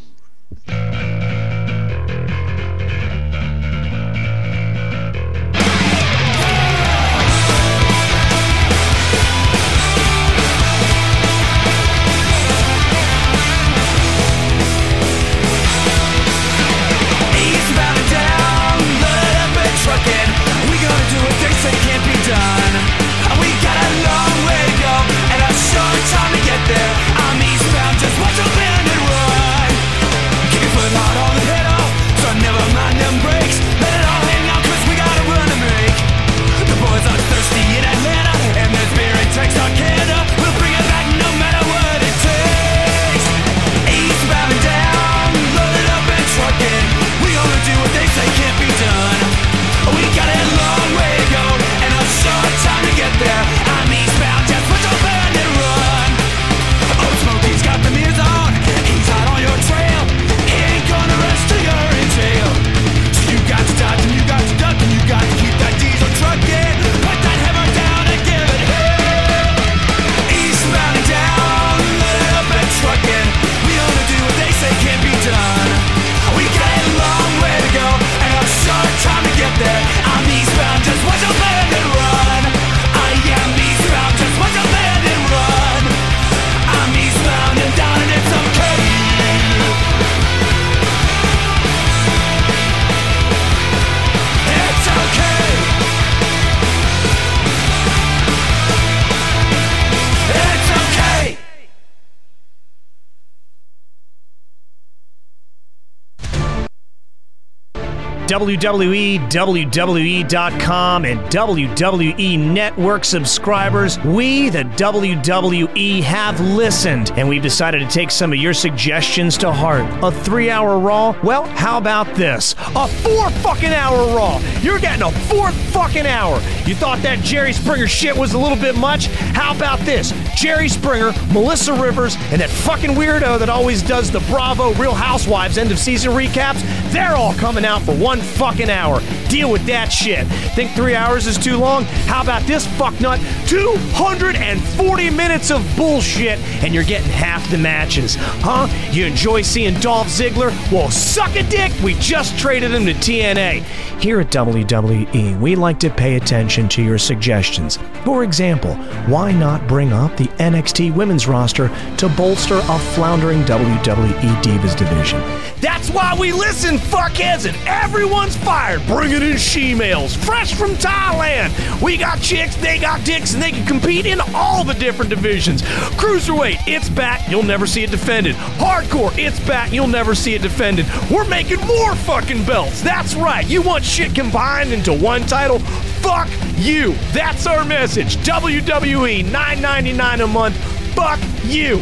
[108.28, 117.88] WWE, WWE.com, and WWE Network subscribers, we, the WWE, have listened, and we've decided to
[117.88, 119.86] take some of your suggestions to heart.
[120.04, 121.18] A three hour Raw?
[121.24, 122.54] Well, how about this?
[122.76, 124.42] A four fucking hour Raw!
[124.62, 126.38] You're getting a fourth fucking hour!
[126.66, 129.06] You thought that Jerry Springer shit was a little bit much?
[129.36, 130.12] How about this?
[130.36, 135.60] Jerry Springer, Melissa Rivers, and that fucking weirdo that always does the Bravo Real Housewives
[135.60, 139.02] end of season recaps, they're all coming out for one fucking hour.
[139.30, 140.26] Deal with that shit.
[140.56, 141.84] Think three hours is too long?
[142.08, 143.20] How about this fucknut?
[143.48, 148.16] 240 minutes of bullshit, and you're getting half the matches.
[148.18, 148.68] Huh?
[148.92, 150.50] You enjoy seeing Dolph Ziggler?
[150.72, 151.72] Well, suck a dick!
[151.84, 153.64] We just traded him to TNA.
[154.00, 157.78] Here at WWE, we like to pay attention to your suggestions.
[158.04, 158.76] For example,
[159.08, 165.20] why not bring up the NXT women's roster to bolster a floundering WWE Divas division?
[165.60, 168.86] That's why we listen, fuckheads, and everyone's fired.
[168.88, 171.82] Bringing in she-males, fresh from Thailand.
[171.82, 175.62] We got chicks, they got dicks, and they can compete in all the different divisions.
[175.98, 177.28] Cruiserweight, it's back.
[177.30, 178.36] You'll never see it defended.
[178.36, 179.72] Hardcore, it's back.
[179.72, 180.86] You'll never see it defended.
[181.10, 182.82] We're making more fucking belts.
[182.82, 183.48] That's right.
[183.48, 185.57] You want shit combined into one title?
[185.60, 186.94] Fuck you.
[187.12, 188.18] That's our message.
[188.18, 190.56] WWE, $9.99 a month.
[190.96, 191.78] Fuck you.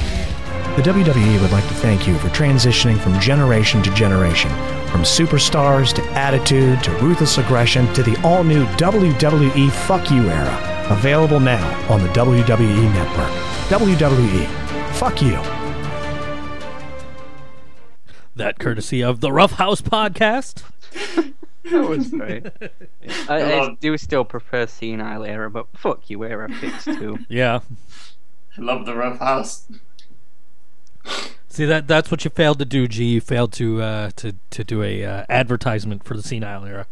[0.76, 4.50] The WWE would like to thank you for transitioning from generation to generation,
[4.90, 10.88] from superstars to attitude to ruthless aggression to the all new WWE Fuck You era.
[10.90, 13.32] Available now on the WWE Network.
[13.70, 14.48] WWE.
[14.96, 15.40] Fuck you.
[18.36, 20.64] That courtesy of the Rough House podcast.
[21.72, 22.46] That was great.
[23.30, 27.20] I, I love- do still prefer senile era, but fuck you, era fits too.
[27.30, 27.60] Yeah.
[28.58, 29.68] I love the rough house.
[31.50, 33.04] See that that's what you failed to do, G.
[33.06, 36.88] You failed to uh, to to do a uh, advertisement for the senile era.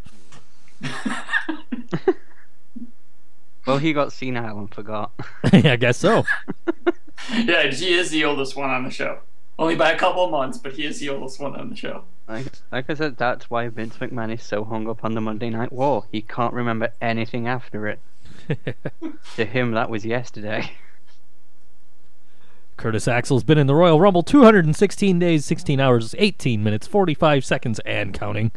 [3.66, 5.12] well, he got senile and forgot.
[5.52, 6.24] yeah, I guess so.
[7.32, 9.20] Yeah, he is the oldest one on the show.
[9.58, 12.04] Only by a couple of months, but he is the oldest one on the show.
[12.26, 15.50] Like, like I said, that's why Vince McMahon is so hung up on the Monday
[15.50, 16.06] Night War.
[16.10, 18.00] He can't remember anything after it.
[19.36, 20.72] to him, that was yesterday.
[22.76, 27.78] Curtis Axel's been in the Royal Rumble 216 days, 16 hours, 18 minutes, 45 seconds,
[27.80, 28.50] and counting.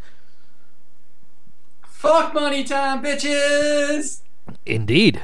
[1.82, 4.22] Fuck money time, bitches!
[4.65, 5.22] Indeed.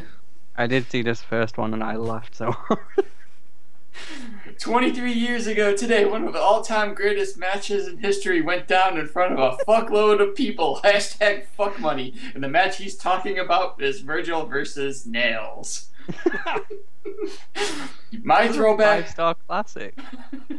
[0.55, 2.79] I did see this first one and I laughed so hard.
[4.59, 9.07] 23 years ago today, one of the all-time greatest matches in history went down in
[9.07, 10.79] front of a fuckload of people.
[10.83, 12.13] Hashtag fuck money.
[12.33, 15.87] And the match he's talking about is Virgil versus Nailz.
[18.23, 19.97] My throwback star classic.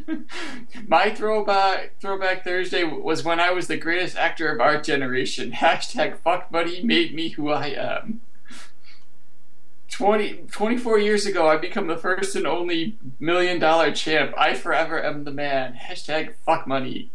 [0.88, 5.52] My throwback throwback Thursday was when I was the greatest actor of our generation.
[5.52, 8.20] Hashtag fuck money made me who I am.
[9.94, 14.34] 20, 24 years ago, I become the first and only million dollar champ.
[14.36, 15.74] I forever am the man.
[15.74, 17.12] Hashtag fuck money.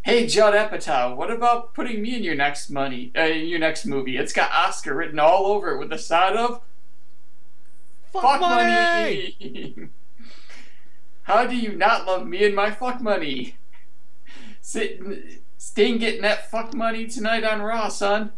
[0.00, 3.84] Hey Judd Apatow, what about putting me in your next money, uh, in your next
[3.84, 4.16] movie?
[4.16, 6.62] It's got Oscar written all over it with the side of
[8.10, 9.90] fuck, money.
[11.24, 13.56] How do you not love me and my fuck money?
[14.62, 15.02] Sit,
[15.58, 18.32] Sting getting that fuck money tonight on Raw, son.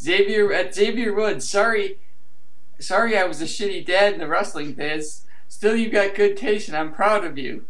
[0.00, 1.48] Xavier at Xavier Woods.
[1.48, 1.98] Sorry,
[2.78, 5.24] sorry, I was a shitty dad in the wrestling biz.
[5.48, 7.66] Still, you got good taste, and I'm proud of you.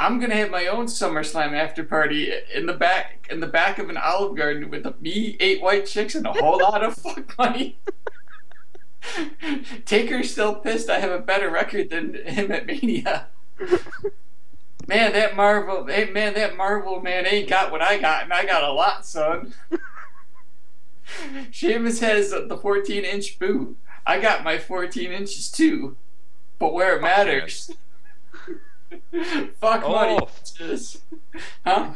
[0.00, 3.90] I'm gonna have my own SummerSlam after party in the back in the back of
[3.90, 7.78] an Olive Garden with me, eight white chicks, and a whole lot of fuck money.
[9.84, 10.88] Taker's still pissed.
[10.88, 13.26] I have a better record than him at Mania.
[14.86, 18.46] Man, that Marvel, hey man, that Marvel man ain't got what I got, and I
[18.46, 19.52] got a lot, son.
[21.50, 23.76] Sheamus has the 14 inch boot.
[24.06, 25.96] I got my 14 inches too,
[26.58, 27.70] but where it matters.
[29.60, 30.26] Fuck money, Oh.
[30.26, 31.00] bitches.
[31.64, 31.92] Huh?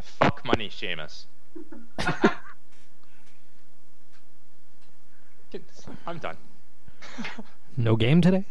[0.00, 1.26] Fuck money, Sheamus.
[6.06, 6.36] I'm done.
[7.76, 8.44] No game today?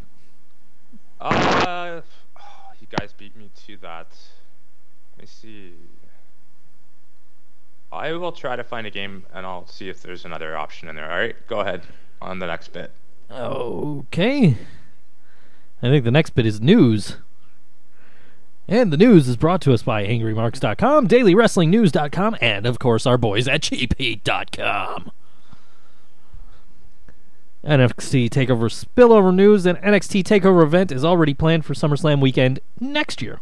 [1.20, 2.02] Uh,
[2.40, 4.08] oh, you guys beat me to that.
[5.18, 5.74] Let me see.
[7.96, 10.96] I will try to find a game and I'll see if there's another option in
[10.96, 11.10] there.
[11.10, 11.84] All right, go ahead
[12.22, 12.92] on the next bit.
[13.32, 14.58] Okay.
[15.82, 17.18] I think the next bit is news.
[18.68, 23.48] And the news is brought to us by AngryMarks.com, DailyWrestlingNews.com, and of course our boys
[23.48, 25.12] at CheapHeat.com.
[27.64, 33.22] NXT Takeover spillover news: An NXT Takeover event is already planned for SummerSlam weekend next
[33.22, 33.40] year.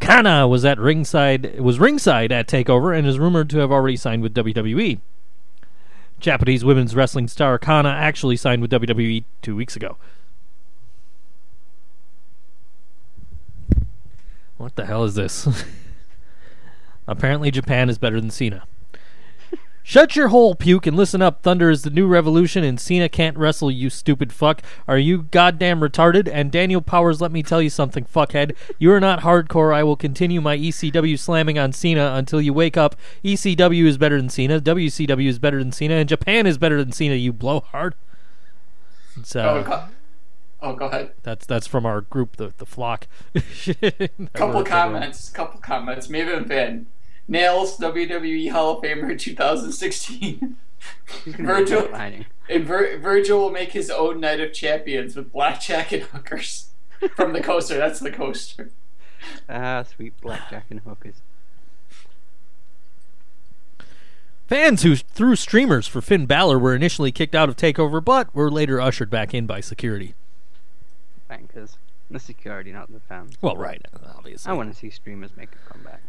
[0.00, 4.22] Kana was at ringside was ringside at Takeover and is rumored to have already signed
[4.22, 5.00] with WWE.
[6.20, 9.96] Japanese women's wrestling star Kana actually signed with WWE two weeks ago.
[14.56, 15.64] What the hell is this?
[17.06, 18.64] Apparently, Japan is better than Cena.
[19.88, 21.40] Shut your hole, puke, and listen up.
[21.40, 24.60] Thunder is the new revolution, and Cena can't wrestle, you stupid fuck.
[24.86, 26.28] Are you goddamn retarded?
[26.30, 28.54] And Daniel Powers, let me tell you something, fuckhead.
[28.78, 29.72] You are not hardcore.
[29.72, 32.96] I will continue my ECW slamming on Cena until you wake up.
[33.24, 34.60] ECW is better than Cena.
[34.60, 35.94] WCW is better than Cena.
[35.94, 37.94] And Japan is better than Cena, you blowhard.
[39.34, 39.84] Uh, Oh, go,
[40.60, 41.12] oh, go ahead.
[41.22, 43.08] that's that's from our group, the the flock.
[44.34, 45.30] Couple comments.
[45.30, 46.08] Couple comments.
[46.08, 46.88] Maven Finn.
[47.28, 50.56] Nailz WWE Hall of Famer 2016.
[51.26, 56.70] Virgil and Vir- Virgil will make his own night of champions with blackjack and hookers
[57.14, 57.76] from the coaster.
[57.76, 58.70] That's the coaster.
[59.48, 61.16] Ah, sweet blackjack and hookers.
[64.46, 68.50] Fans who threw streamers for Finn Balor were initially kicked out of Takeover, but were
[68.50, 70.14] later ushered back in by security.
[71.28, 71.76] Bankers.
[72.10, 73.36] The security, not the fans.
[73.42, 73.84] Well, right,
[74.16, 74.48] obviously.
[74.48, 76.00] I want to see streamers make a comeback.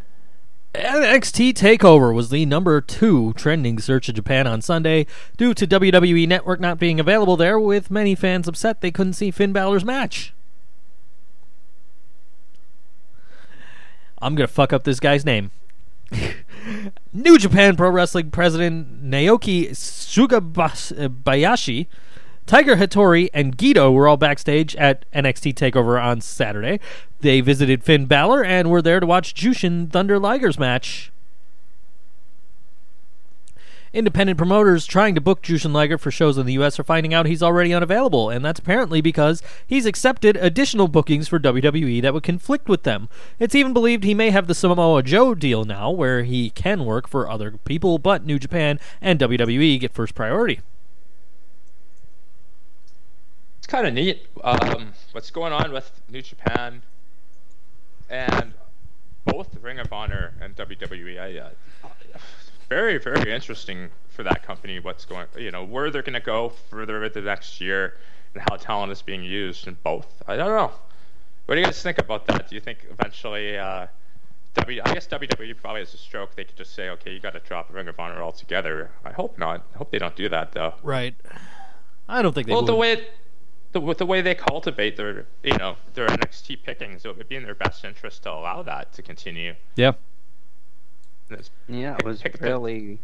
[0.75, 6.27] NXT Takeover was the number two trending search in Japan on Sunday due to WWE
[6.27, 10.31] Network not being available there, with many fans upset they couldn't see Finn Balor's match.
[14.21, 15.49] I'm gonna fuck up this guy's name.
[17.13, 20.97] New Japan Pro Wrestling President Naoki Sugabayashi,
[21.85, 21.89] uh,
[22.49, 26.79] Tiger Hattori, and Guido were all backstage at NXT TakeOver on Saturday.
[27.19, 31.11] They visited Finn Balor and were there to watch Jushin Thunder Liger's match.
[33.93, 36.79] Independent promoters trying to book Jushin Liger for shows in the U.S.
[36.79, 41.37] are finding out he's already unavailable, and that's apparently because he's accepted additional bookings for
[41.37, 43.09] WWE that would conflict with them.
[43.37, 47.07] It's even believed he may have the Samoa Joe deal now, where he can work
[47.07, 50.61] for other people, but New Japan and WWE get first priority.
[53.69, 54.25] Kind of neat.
[54.43, 56.81] Um, what's going on with New Japan
[58.09, 58.53] and
[59.25, 61.39] both Ring of Honor and WWE?
[61.39, 61.49] Uh,
[62.67, 64.79] very, very interesting for that company.
[64.79, 67.93] What's going, you know, where they're going to go further into the next year,
[68.33, 70.07] and how talent is being used in both.
[70.27, 70.71] I don't know.
[71.45, 72.49] What do you guys think about that?
[72.49, 73.85] Do you think eventually uh,
[74.55, 76.35] W, I guess WWE probably has a stroke.
[76.35, 78.89] They could just say, okay, you got to drop Ring of Honor altogether.
[79.05, 79.63] I hope not.
[79.75, 80.73] I hope they don't do that though.
[80.81, 81.13] Right.
[82.07, 82.79] I don't think they Well, the would.
[82.99, 83.07] way
[83.71, 87.35] the with the way they cultivate their you know their NXT pickings, it would be
[87.35, 89.53] in their best interest to allow that to continue.
[89.75, 89.93] yeah.
[91.29, 92.99] It's- Yeah, it was pick the- really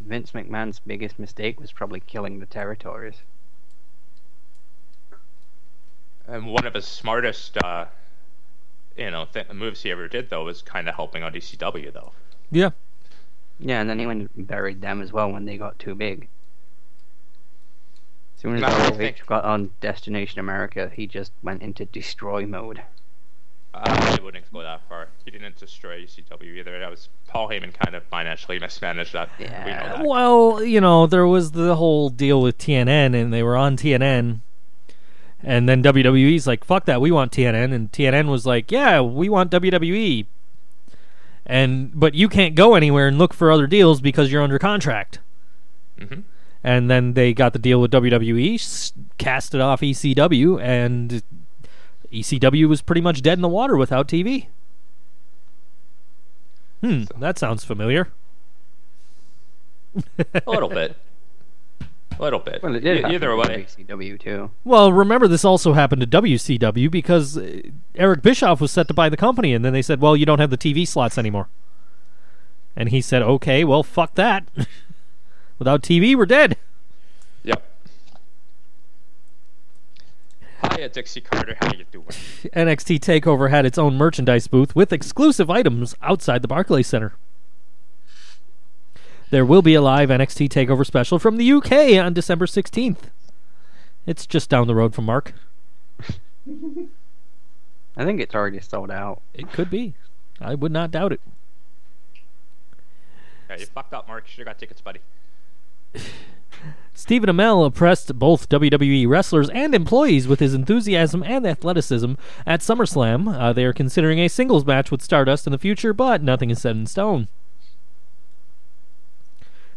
[0.00, 3.16] Vince McMahon's biggest mistake was probably killing the territories.
[6.26, 7.86] And one of his smartest, uh,
[8.96, 12.12] you know, th- moves he ever did though was kind of helping out ECW though.
[12.50, 12.70] Yeah.
[13.58, 16.28] Yeah, and then he went and buried them as well when they got too big.
[18.44, 21.84] As soon as No, I ROH think- got on Destination America, he just went into
[21.86, 22.82] destroy mode.
[23.72, 25.08] I really wouldn't go that far.
[25.24, 26.78] He didn't destroy ECW either.
[26.78, 29.30] That was Paul Heyman kind of financially mismanaged that.
[29.38, 29.96] We know Yeah.
[29.96, 30.06] that.
[30.06, 34.42] Well, you know, there was the whole deal with TNN, and they were on TNN.
[35.42, 37.72] And then WWE's like, fuck that, we want TNN.
[37.72, 40.26] And TNN was like, yeah, we want WWE.
[41.46, 45.18] And but you can't go anywhere and look for other deals because you're under contract.
[45.98, 46.20] hmm
[46.64, 51.22] And then they got the deal with WWE, cast it off ECW, and
[52.10, 54.46] ECW was pretty much dead in the water without TV.
[56.80, 58.08] Hmm, that sounds familiar.
[60.34, 60.96] A little bit.
[62.18, 62.62] A little bit.
[62.62, 63.66] Well, it did E- either way.
[63.68, 64.50] WCW too.
[64.64, 67.60] Well, remember this also happened to WCW because uh,
[67.94, 70.38] Eric Bischoff was set to buy the company, and then they said, "Well, you don't
[70.38, 71.48] have the TV slots anymore."
[72.76, 74.48] And he said, "Okay, well, fuck that.
[75.58, 76.56] Without TV, we're dead."
[77.42, 77.62] Yep.
[80.62, 81.56] Hiya, Dixie Carter.
[81.60, 82.06] How you doing?
[82.08, 87.14] NXT Takeover had its own merchandise booth with exclusive items outside the Barclays Center.
[89.30, 93.10] There will be a live NXT Takeover special from the UK on December 16th.
[94.06, 95.34] It's just down the road from Mark.
[97.96, 99.22] I think it's already sold out.
[99.32, 99.94] It could be.
[100.40, 101.20] I would not doubt it.
[103.48, 104.24] Yeah, you fucked up, Mark.
[104.26, 105.00] You should have got tickets, buddy.
[106.92, 112.14] Stephen Amell impressed both WWE wrestlers and employees with his enthusiasm and athleticism
[112.46, 113.36] at SummerSlam.
[113.36, 116.62] Uh, they are considering a singles match with Stardust in the future, but nothing is
[116.62, 117.28] set in stone.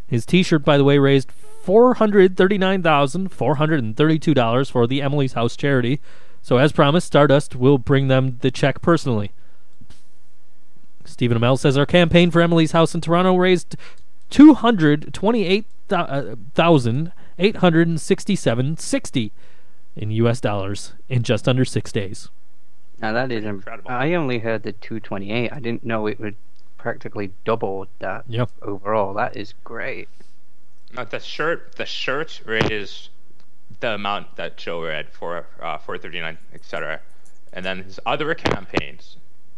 [0.08, 4.70] His T-shirt, by the way, raised four hundred thirty-nine thousand four hundred and thirty-two dollars
[4.70, 6.00] for the Emily's House charity.
[6.42, 9.32] So, as promised, Stardust will bring them the check personally.
[11.04, 13.76] Stephen Amell says our campaign for Emily's House in Toronto raised
[14.30, 15.66] two hundred twenty-eight
[16.54, 19.32] thousand eight hundred and sixty-seven sixty
[19.96, 20.40] in U.S.
[20.42, 22.30] dollars in just under six days.
[23.00, 23.90] Now that is incredible.
[23.92, 25.52] I only heard the 228.
[25.54, 26.36] I didn't know it would
[26.78, 28.50] practically double that Yep.
[28.62, 29.14] overall.
[29.14, 30.10] That is great.
[30.96, 33.10] Uh, the shirt, the shirt raised
[33.82, 37.02] the amount that Joe read for uh, 439, etc.
[37.54, 39.18] And then his other campaigns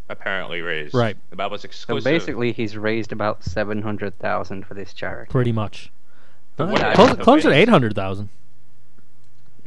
[0.09, 0.93] apparently raised.
[0.93, 1.15] Right.
[1.31, 2.03] That was exclusive.
[2.03, 5.31] So basically, he's raised about 700,000 for this charity.
[5.31, 5.91] Pretty much.
[6.57, 8.27] The way- close, closer to eight hundred thousand.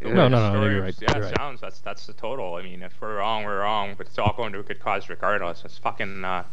[0.02, 1.36] the No, no, no, story you're right, Yeah, you're right.
[1.38, 2.56] sounds that's that's the total.
[2.56, 5.08] I mean, if we're wrong, we're wrong, but it's all going to a good cause
[5.08, 5.62] regardless.
[5.64, 6.44] It's fucking uh,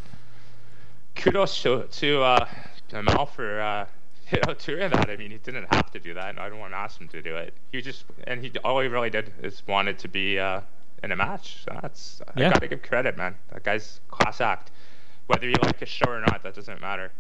[1.16, 2.48] kudos to to uh,
[2.90, 3.86] to Mal for uh,
[4.32, 5.10] you know doing that.
[5.10, 7.08] I mean, he didn't have to do that, and I don't want to ask him
[7.10, 7.54] to do it.
[7.72, 10.62] He just and he all he really did is wanted to be uh,
[11.04, 11.64] in a match.
[11.66, 12.48] So that's Yeah.
[12.48, 13.36] I gotta give credit, man.
[13.52, 14.72] That guy's class act.
[15.28, 17.12] Whether you like his show or not, that doesn't matter.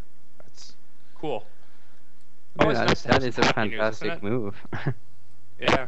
[0.43, 0.73] That's
[1.15, 1.45] cool.
[2.57, 4.55] Yeah, Always that, nice to that have is some a happy news, fantastic move.
[5.59, 5.87] Yeah.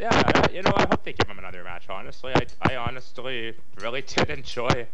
[0.00, 2.32] Yeah, I- you know, I hope they give him another match, honestly.
[2.34, 4.86] I, I honestly really did enjoy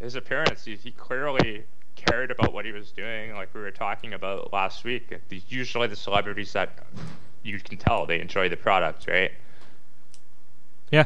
[0.00, 0.64] his appearance.
[0.64, 1.64] He, he clearly
[1.96, 5.12] cared about what he was doing, like we were talking about last week.
[5.28, 6.70] The- Usually the celebrities that
[7.42, 9.32] you can tell they enjoy the product, right?
[10.90, 11.04] Yeah.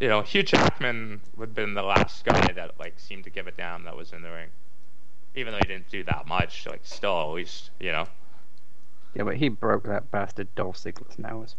[0.00, 3.46] You know, Hugh Jackman would have been the last guy that, like, seemed to give
[3.46, 4.48] a damn that was in the ring.
[5.34, 8.06] Even though he didn't do that much, like, still, at least, you know.
[9.14, 11.56] yeah, but he broke that bastard Dolph Ziggler's nose.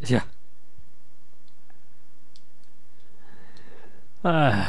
[0.00, 0.22] Yeah.
[4.24, 4.64] Uh,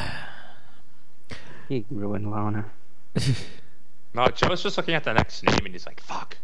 [1.70, 2.66] He ruined Lana.
[4.12, 6.36] No, Joe's just looking at the next name and he's like, fuck.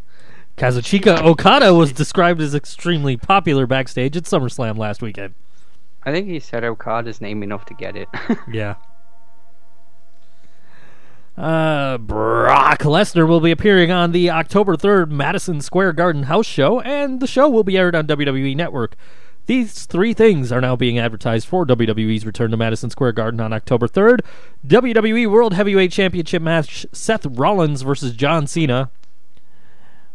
[0.56, 5.34] Kazuchika Okada was described as extremely popular backstage at SummerSlam last weekend.
[6.06, 8.08] I think he said Okada's name enough to get it.
[8.52, 8.76] Yeah.
[11.38, 16.80] Uh, Brock Lesnar will be appearing on the October 3rd Madison Square Garden house show,
[16.80, 18.96] and the show will be aired on WWE Network.
[19.46, 23.52] These three things are now being advertised for WWE's return to Madison Square Garden on
[23.52, 24.20] October 3rd.
[24.66, 28.90] WWE World Heavyweight Championship match Seth Rollins versus John Cena.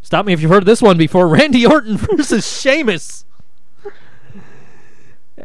[0.01, 1.29] Stop me if you've heard this one before.
[1.37, 3.25] Randy Orton versus Sheamus.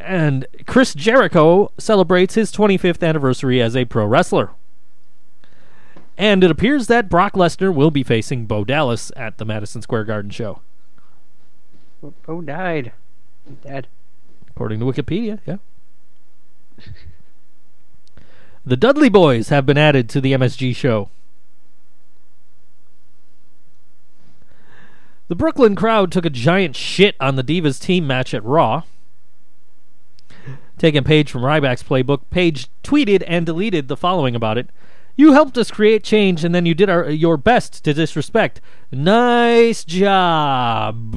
[0.06, 4.52] And Chris Jericho celebrates his 25th anniversary as a pro wrestler.
[6.16, 10.06] And it appears that Brock Lesnar will be facing Bo Dallas at the Madison Square
[10.06, 10.62] Garden show.
[12.26, 12.92] Bo died.
[13.48, 13.88] He's dead.
[14.48, 15.58] According to Wikipedia, yeah.
[18.66, 21.10] the Dudley Boyz have been added to the MSG show.
[25.28, 28.84] The Brooklyn crowd took a giant shit on the Divas team match at Raw.
[30.78, 34.70] Taking page from Ryback's playbook, Paige tweeted and deleted the following about it.
[35.16, 38.60] You helped us create change and then you did our, your best to disrespect.
[38.92, 41.16] Nice job.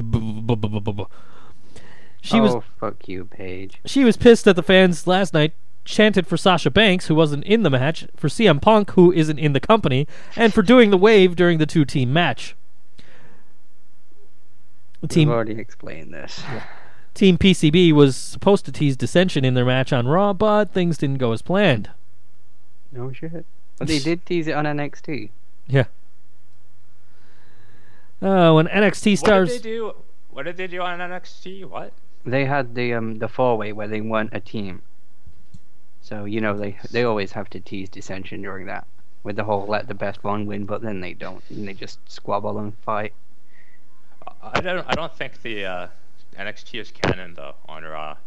[2.21, 3.79] She oh, was fuck you, Paige.
[3.85, 5.53] she was pissed at the fans last night
[5.89, 9.53] chanted for Sasha Banks, who wasn't in the match, for CM Punk, who isn't in
[9.53, 12.55] the company, and for doing the wave during the two team match.
[15.07, 16.43] Team We've already explained this.
[17.13, 21.17] Team PCB was supposed to tease dissension in their match on Raw, but things didn't
[21.17, 21.89] go as planned.
[22.91, 23.45] No shit.
[23.77, 25.29] But they did tease it on NXT.
[25.67, 25.85] Yeah.
[28.21, 29.49] Uh, when NXT stars.
[29.49, 29.95] What did they do?
[30.31, 31.65] What did they do on NXT?
[31.65, 31.93] What?
[32.25, 34.81] They had the um the four way where they weren't a team.
[36.01, 38.85] So you know they they always have to tease dissension during that
[39.23, 41.99] with the whole let the best one win, but then they don't and they just
[42.09, 43.13] squabble and fight.
[44.41, 44.85] I don't.
[44.87, 45.87] I don't think the uh,
[46.39, 48.17] NXT is canon though on Raw.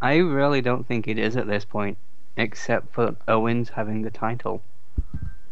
[0.00, 1.98] I really don't think it is at this point,
[2.36, 4.62] except for Owens having the title.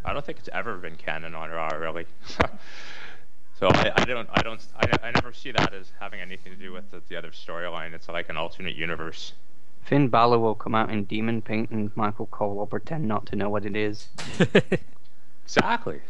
[0.05, 2.07] I don't think it's ever been canon on Raw really.
[3.59, 4.28] so I, I don't.
[4.32, 4.65] I don't.
[4.77, 7.93] I, I never see that as having anything to do with the, the other storyline.
[7.93, 9.35] It's like an alternate universe.
[9.82, 13.37] Finn Balor will come out in demon paint and Michael Cole will pretend not to
[13.37, 14.09] know what it is.
[15.43, 16.01] Exactly.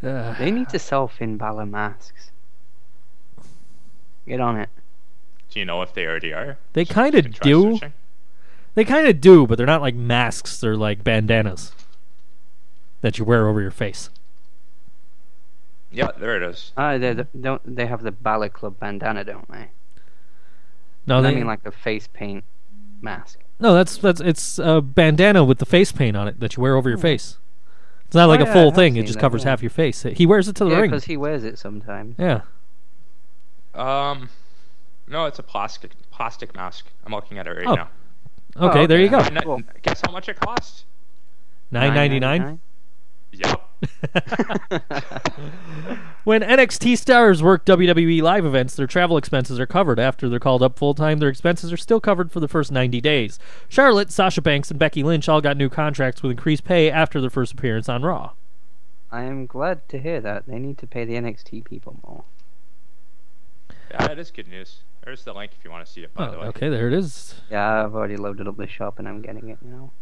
[0.00, 2.30] Uh, They need to sell Finn Balor masks.
[4.26, 4.68] Get on it.
[5.50, 6.58] Do you know if they already are?
[6.72, 7.74] they So kind of do.
[7.76, 7.92] searching.
[8.74, 10.60] They kind of do, but they're not like masks.
[10.60, 11.72] They're like bandanas
[13.00, 14.10] that you wear over your face.
[15.90, 16.72] Yeah, there it is.
[16.76, 19.68] Ah, they they- don't they have the Balor Club bandana, don't they?
[21.06, 22.44] No, I they, mean like a face paint
[23.00, 23.38] mask.
[23.60, 26.76] no, that's that's it's a bandana with the face paint on it that you wear
[26.76, 27.38] over your face.
[28.06, 29.50] It's not like Oh, a yeah, I full thing; it seen just that, covers yeah.
[29.50, 30.02] half your face.
[30.02, 30.90] He wears it to the Yeah, ring.
[30.90, 32.16] because he wears it sometimes.
[32.18, 32.42] Yeah.
[33.76, 34.28] Um,
[35.06, 36.86] no, it's a plastic plastic mask.
[37.04, 37.74] I'm looking at it right Oh.
[37.74, 37.88] now.
[38.56, 39.18] Okay, Oh, there you go.
[39.20, 39.62] And Cool.
[39.82, 40.84] guess how much it costs?
[41.70, 42.60] Nine ninety nine.
[43.32, 43.62] Yep.
[46.24, 50.00] When NXT stars work WWE live events, their travel expenses are covered.
[50.00, 53.00] After they're called up full time, their expenses are still covered for the first 90
[53.00, 53.38] days.
[53.68, 57.30] Charlotte, Sasha Banks, and Becky Lynch all got new contracts with increased pay after their
[57.30, 58.32] first appearance on Raw.
[59.12, 60.46] I am glad to hear that.
[60.48, 62.24] They need to pay the NXT people more.
[63.90, 64.78] Yeah, that is good news.
[65.04, 66.12] There's the link if you want to see it.
[66.14, 66.46] By Oh, the way.
[66.46, 67.34] okay, there it is.
[67.50, 69.92] Yeah, I've already loaded up the shop and I'm getting it now.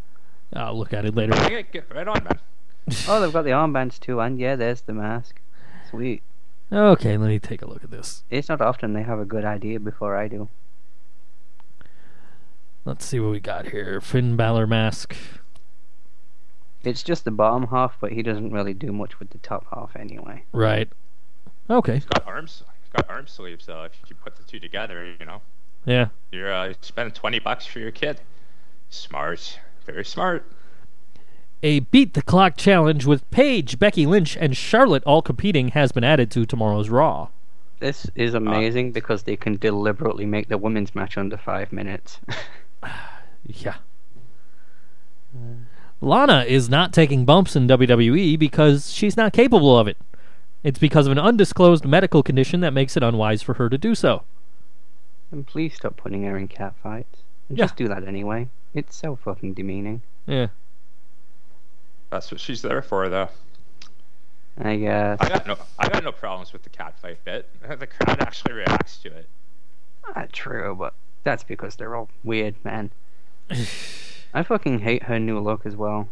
[0.52, 1.34] I'll look at it later.
[1.34, 2.38] Okay, get right on, man.
[3.08, 5.40] Oh, they've got the armbands too, and yeah, there's the mask.
[5.88, 6.22] Sweet.
[6.70, 8.24] Okay, let me take a look at this.
[8.30, 10.48] It's not often they have a good idea before I do.
[12.84, 14.00] Let's see what we got here.
[14.02, 15.16] Finn Balor mask.
[16.82, 19.96] It's just the bottom half, but he doesn't really do much with the top half
[19.96, 20.44] anyway.
[20.52, 20.90] Right.
[21.70, 21.96] Okay.
[21.96, 22.62] It's got arms.
[22.94, 23.84] It's got arm sleeves though.
[23.84, 25.42] If you put the two together, you know,
[25.84, 26.08] Yeah.
[26.30, 28.20] you're uh, spending twenty bucks for your kid.
[28.90, 29.58] Smart.
[29.84, 30.44] Very smart.
[31.62, 36.04] A beat the clock challenge with Paige, Becky Lynch, and Charlotte all competing has been
[36.04, 37.28] added to tomorrow's Raw.
[37.80, 42.20] This is amazing because they can deliberately make the women's match under five minutes.
[43.46, 43.74] Yeah.
[46.00, 49.98] Lana is not taking bumps in WWE because she's not capable of it.
[50.64, 53.94] It's because of an undisclosed medical condition that makes it unwise for her to do
[53.94, 54.24] so.
[55.30, 57.22] and please stop putting her in cat fights.
[57.48, 57.64] And Yeah.
[57.64, 58.48] Just do that anyway.
[58.72, 60.00] It's so fucking demeaning.
[60.26, 60.48] Yeah.
[62.10, 63.28] That's what she's there for, though.
[64.56, 65.18] I guess.
[65.20, 67.48] I got no, I got no problems with the cat fight bit.
[67.78, 69.28] The crowd actually reacts to it.
[70.14, 72.90] Not true, but that's because they're all weird, man.
[74.34, 76.08] I fucking hate her new look as well.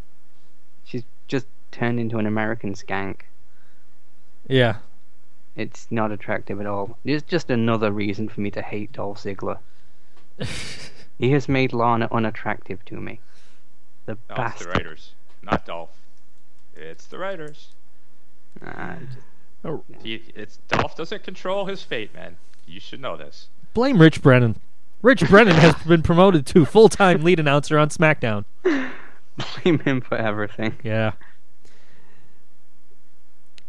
[0.85, 3.21] She's just turned into an American skank.
[4.49, 4.77] Yeah.
[5.57, 6.99] It's not attractive at all.
[7.05, 9.59] It's just another reason for me to hate Dolph Ziggler.
[11.19, 13.21] he has made Lana unattractive to me.
[14.07, 15.13] The No, it's the writers,
[15.43, 15.91] not Dolph.
[16.75, 17.69] It's the writers.
[18.65, 18.97] Ah,
[19.63, 22.37] just- He, it's Dolph doesn't control his fate, man.
[22.67, 23.49] You should know this.
[23.75, 24.57] Blame Rich Brennan.
[25.03, 28.45] Rich Brennan has been promoted to full time lead announcer on SmackDown.
[29.63, 30.77] blame him for everything.
[30.83, 31.13] Yeah.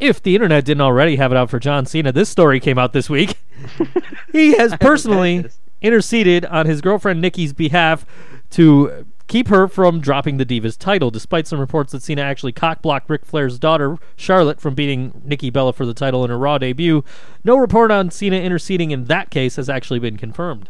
[0.03, 2.93] If the internet didn't already have it out for John Cena, this story came out
[2.93, 3.37] this week.
[4.31, 5.45] he has personally
[5.81, 8.05] interceded on his girlfriend Nikki's behalf
[8.51, 13.09] to keep her from dropping the Divas title, despite some reports that Cena actually cockblocked
[13.09, 17.03] Ric Flair's daughter, Charlotte, from beating Nikki Bella for the title in her Raw debut.
[17.43, 20.69] No report on Cena interceding in that case has actually been confirmed.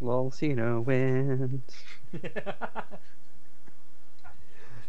[0.00, 1.62] Lol, Cena wins.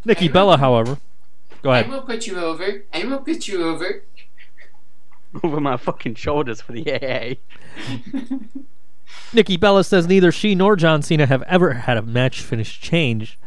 [0.05, 0.97] Nikki Bella, however,
[1.65, 1.91] go I ahead.
[1.91, 2.83] will put you over.
[2.93, 4.03] I will put you over.
[5.43, 7.35] Over my fucking shoulders for the AA.
[9.33, 13.39] Nikki Bella says neither she nor John Cena have ever had a match finish change.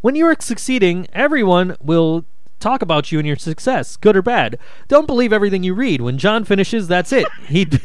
[0.00, 2.24] When you are succeeding, everyone will
[2.60, 4.58] talk about you and your success, good or bad.
[4.88, 6.00] Don't believe everything you read.
[6.00, 7.26] When John finishes, that's it.
[7.48, 7.64] He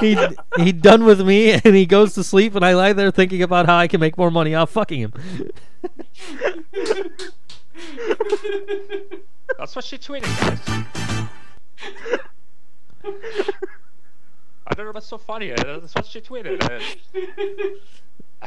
[0.00, 0.16] he
[0.58, 3.66] he done with me, and he goes to sleep, and I lie there thinking about
[3.66, 5.12] how I can make more money off fucking him.
[9.58, 10.60] That's what she tweeted, guys.
[14.68, 15.52] I don't know what's so funny.
[15.52, 16.60] uh, That's what she tweeted.
[18.42, 18.46] uh.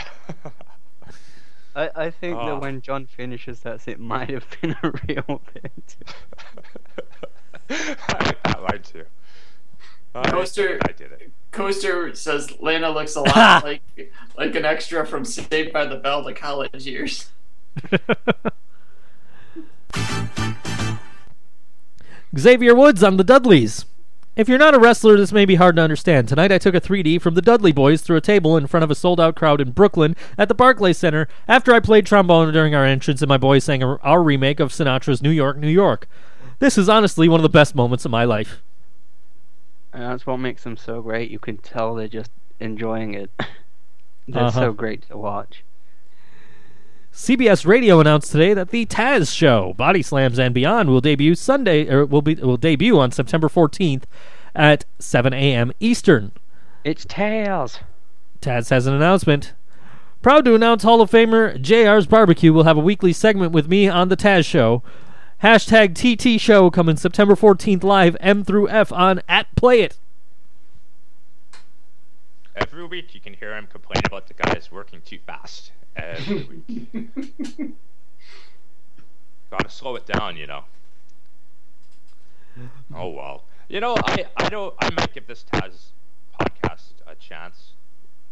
[1.76, 2.46] I, I think Oh.
[2.48, 5.96] that when John finishes, that's it might have been a real bit.
[7.70, 9.06] I like that line too.
[10.24, 11.32] I- Coaster- I did it.
[11.52, 13.82] Coaster says Lana looks a lot like
[14.38, 17.30] like an extra from Saved by the Bell to college years.
[22.38, 23.86] Xavier Woods on the Dudleys.
[24.36, 26.30] If you're not a wrestler, this may be hard to understand.
[26.30, 28.92] Tonight I took a 3D from the Dudley Boyz through a table in front of
[28.92, 32.74] a sold out crowd in Brooklyn at the Barclays Center after I played trombone during
[32.74, 36.08] our entrance and my boys sang our our remake of Sinatra's New York, New York.
[36.60, 38.62] This is honestly one of the best moments of my life.
[39.94, 41.32] And that's what makes them so great.
[41.32, 43.32] You can tell they're just enjoying it.
[44.28, 44.52] they're Uh-huh.
[44.52, 45.64] so great to watch.
[47.14, 51.90] CBS Radio announced today that the Taz show, Body Slams and Beyond, will debut Sunday
[51.90, 54.04] or will be will debut on September 14th
[54.56, 55.72] at 7 a.m.
[55.80, 56.32] Eastern.
[56.84, 57.80] It's Taz.
[58.42, 59.54] Taz has an announcement.
[60.22, 63.88] Proud to announce Hall of Famer JR's Barbecue will have a weekly segment with me
[63.90, 64.84] on the Taz Show.
[65.44, 69.98] Hashtag TT Show coming September 14th live M through F on at Play It.
[72.56, 75.72] Every week you can hear him complain about the guys working too fast.
[75.96, 77.72] Every week.
[79.50, 80.64] Gotta slow it down, you know.
[82.94, 83.46] Oh well.
[83.70, 85.92] You know, I I don't I might give this Taz
[86.38, 87.72] podcast a chance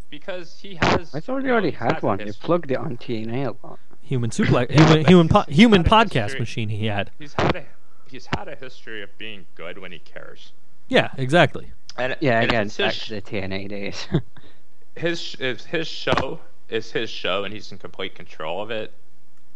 [0.09, 1.15] because he has.
[1.15, 2.19] I thought he know, already he's had one.
[2.19, 3.79] He history- plugged it on TNA a lot.
[4.07, 6.39] Human suplex, Yeah, human human, po- human podcast history.
[6.39, 7.11] machine he had.
[7.19, 7.65] He's had a
[8.09, 10.53] he's had a history of being good when he cares.
[10.87, 11.71] Yeah, exactly.
[11.97, 14.07] And Yeah, and again, back his, to the TNA days.
[14.95, 16.39] his if his show
[16.69, 18.93] is his show and he's in complete control of it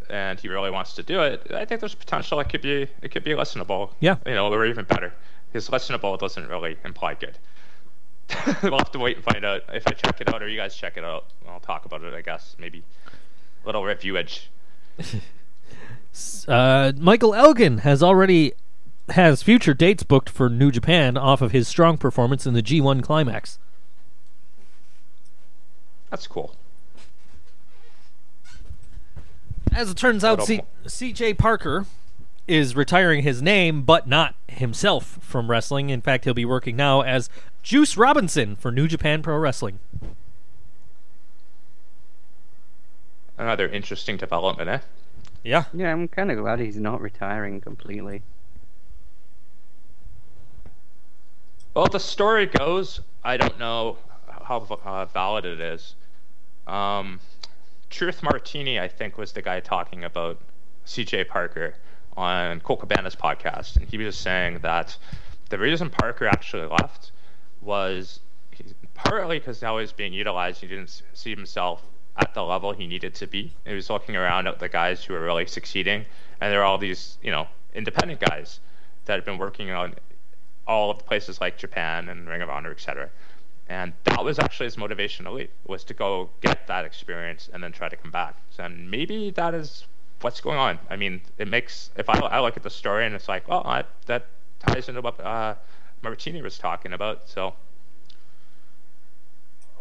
[0.09, 3.09] and he really wants to do it i think there's potential it could be it
[3.11, 4.15] could be listenable Yeah.
[4.25, 5.13] you know or even better
[5.51, 7.37] his listenable doesn't really imply good
[8.63, 10.75] we'll have to wait and find out if i check it out or you guys
[10.75, 13.00] check it out i'll talk about it i guess maybe a
[13.65, 14.49] little reviewage
[16.45, 18.51] Uh, Michael Elgin has already
[19.09, 23.01] has future dates booked for New Japan off of his strong performance in the G1
[23.01, 23.57] Climax.
[26.09, 26.53] that's cool
[29.71, 31.85] As it turns out, C- CJ Parker
[32.45, 35.89] is retiring his name, but not himself from wrestling.
[35.89, 37.29] In fact, he'll be working now as
[37.63, 39.79] Juice Robinson for New Japan Pro Wrestling.
[43.41, 44.77] Another interesting development eh
[45.41, 45.63] Yeah.
[45.73, 48.21] yeah, I'm kind of glad he's not retiring completely.
[51.73, 53.97] Well, the story goes, I don't know
[54.27, 55.95] how uh, valid it is.
[56.67, 57.19] Um,
[57.89, 60.37] Truth Martini, I think, was the guy talking about
[60.85, 61.73] CJ Parker
[62.15, 64.95] on Colt Cabana's podcast, and he was saying that
[65.49, 67.11] the reason Parker actually left
[67.59, 68.19] was
[68.51, 70.61] he, partly because now he's being utilized.
[70.61, 71.81] He didn't see himself
[72.17, 73.51] at the level he needed to be.
[73.65, 76.05] He was looking around at the guys who were really succeeding,
[76.39, 78.59] and there are all these, you know, independent guys
[79.05, 79.95] that have been working on
[80.67, 83.09] all of the places like Japan and Ring of Honor, etc.
[83.67, 87.63] And that was actually his motivation to leave, was to go get that experience and
[87.63, 88.35] then try to come back.
[88.49, 89.85] So, and maybe that is
[90.21, 90.79] what's going on.
[90.89, 93.63] I mean, it makes if I, I look at the story and it's like, well,
[93.65, 94.27] I, that
[94.59, 95.55] ties into what uh,
[96.01, 97.27] Martini was talking about.
[97.29, 97.53] So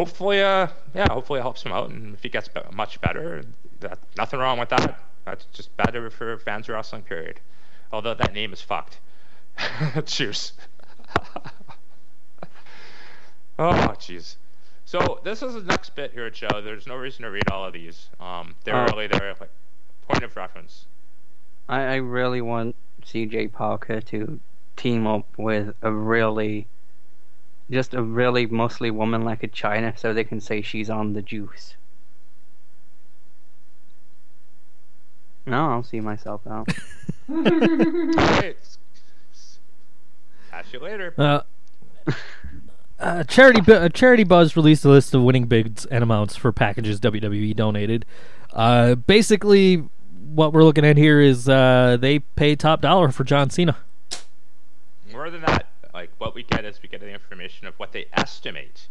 [0.01, 3.44] hopefully, uh, yeah, hopefully it helps him out, and if he gets be- much better,
[3.81, 4.98] that nothing wrong with that.
[5.27, 7.02] That's just better for fans of wrestling.
[7.02, 7.39] Period.
[7.93, 8.98] Although that name is fucked.
[10.06, 10.55] Cheers.
[13.59, 14.36] oh, jeez.
[14.86, 16.62] So this is the next bit here, Joe.
[16.64, 18.09] There's no reason to read all of these.
[18.18, 18.86] Um, they're Oh.
[18.86, 19.51] really there, like
[20.09, 20.86] point of reference.
[21.68, 22.74] I, I really want
[23.05, 24.40] CJ Parker to
[24.77, 26.66] team up with a really,
[27.70, 31.22] just a really muscly woman like a Chyna, so they can say she's on the
[31.22, 31.76] juice.
[35.47, 36.68] No, I'll see myself out.
[37.32, 38.55] Hey,
[40.51, 41.14] catch you later.
[41.16, 41.42] Uh,
[42.98, 46.51] uh, charity Bu- uh, Charity Buzz released a list of winning bids and amounts for
[46.51, 48.05] packages WWE donated.
[48.52, 49.76] Uh, basically,
[50.34, 53.76] what we're looking at here is uh, they pay top dollar for John Cena.
[55.12, 55.68] More than that,
[56.01, 58.89] like what we get is we get the information of what they estimate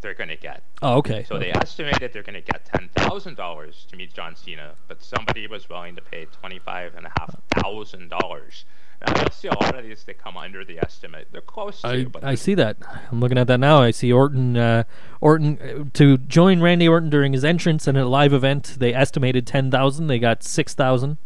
[0.00, 0.62] they're going to get.
[0.82, 1.24] Oh, okay.
[1.26, 5.02] So they estimated they're going to get ten thousand dollars to meet John Cena, but
[5.02, 8.64] somebody was willing to pay twenty five and a half thousand dollars.
[9.02, 11.28] I see a lot of these they come under the estimate.
[11.30, 12.76] They're close to, I, but I see that.
[13.12, 13.80] I'm looking at that now.
[13.80, 14.56] I see Orton.
[14.56, 14.84] Uh,
[15.20, 18.76] Orton uh, to join Randy Orton during his entrance in a live event.
[18.78, 20.08] They estimated ten thousand.
[20.08, 21.18] They got six thousand.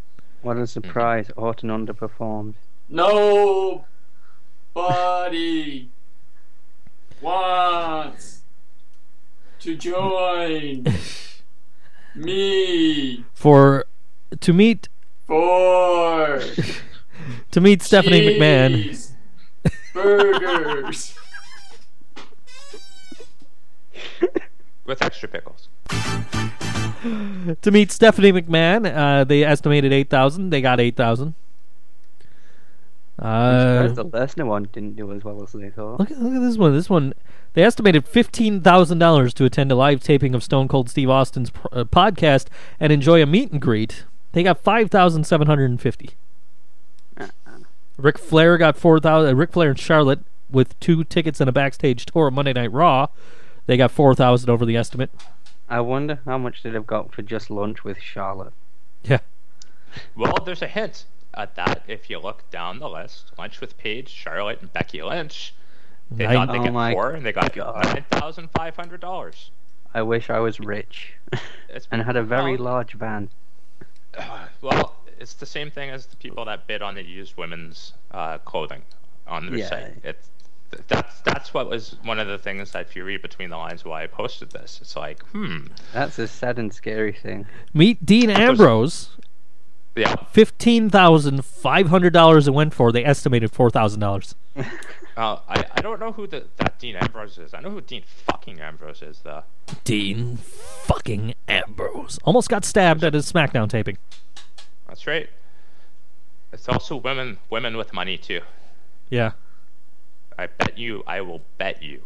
[0.43, 1.31] What a surprise!
[1.37, 2.55] Orton underperformed.
[4.81, 5.89] Nobody
[7.21, 8.41] wants
[9.61, 10.87] to join
[12.15, 13.85] me For
[14.41, 14.89] to meet
[15.27, 16.41] for
[17.51, 18.83] to meet Stephanie McMahon.
[18.83, 19.13] cheese
[19.93, 21.15] burgers.
[24.87, 25.69] with extra pickles.
[25.91, 28.91] to meet Stephanie McMahon.
[28.97, 30.49] Uh, they estimated eight thousand.
[30.51, 31.35] They got eight thousand.
[33.21, 36.01] Uh, Surprised the Lesnar one didn't do as well as they thought.
[36.01, 36.73] look, at- look at this one.
[36.73, 37.13] This one,
[37.53, 41.51] they estimated fifteen thousand dollars to attend a live taping of Stone Cold Steve Austin's
[41.51, 42.47] pr- uh, podcast
[42.81, 44.05] and enjoy a meet and greet.
[44.33, 46.11] They got five thousand seven hundred and fifty.
[47.99, 49.31] Ric Flair got four thousand.
[49.31, 52.73] Uh, Ric Flair and Charlotte with two tickets and a backstage tour of Monday Night
[52.73, 53.09] Raw.
[53.67, 55.11] They got four thousand over the estimate.
[55.69, 58.53] I wonder how much they'd have got for just lunch with Charlotte.
[59.05, 59.19] Yeah.
[60.17, 61.05] Well, there's a hint
[61.35, 63.33] at that if you look down the list.
[63.39, 65.55] Lunch with Paige, Charlotte, and Becky Lynch.
[66.11, 67.85] They Nine- thought they Oh get my four, and they got God.
[67.85, 69.51] nine thousand five hundred dollars.
[69.95, 71.15] I wish I was rich
[71.69, 73.29] It's and had a very well, large van.
[74.61, 78.39] Well, it's the same thing as the people that bid on the used women's uh,
[78.39, 78.83] clothing
[79.27, 79.69] on their Yeah.
[79.69, 79.95] site.
[80.03, 80.29] It's
[80.71, 83.57] th- that's that's what was one of the things that if you read between the
[83.57, 84.79] lines why I posted this.
[84.83, 87.47] It's like, hmm, That's a sad and scary thing.
[87.75, 89.11] Meet Dean Ambrose.
[89.97, 90.15] Yeah.
[90.31, 92.93] Fifteen thousand five hundred dollars it went for.
[92.93, 94.35] They estimated four thousand dollars.
[95.17, 97.53] Uh, I I don't know who the, that Dean Ambrose is.
[97.53, 99.43] I know who Dean fucking Ambrose is though.
[99.85, 103.99] Dean fucking Ambrose almost got stabbed at his SmackDown taping.
[104.87, 105.29] That's right.
[106.53, 108.41] It's also women women with money too.
[109.11, 109.33] Yeah,
[110.39, 112.05] I bet you, I will bet you.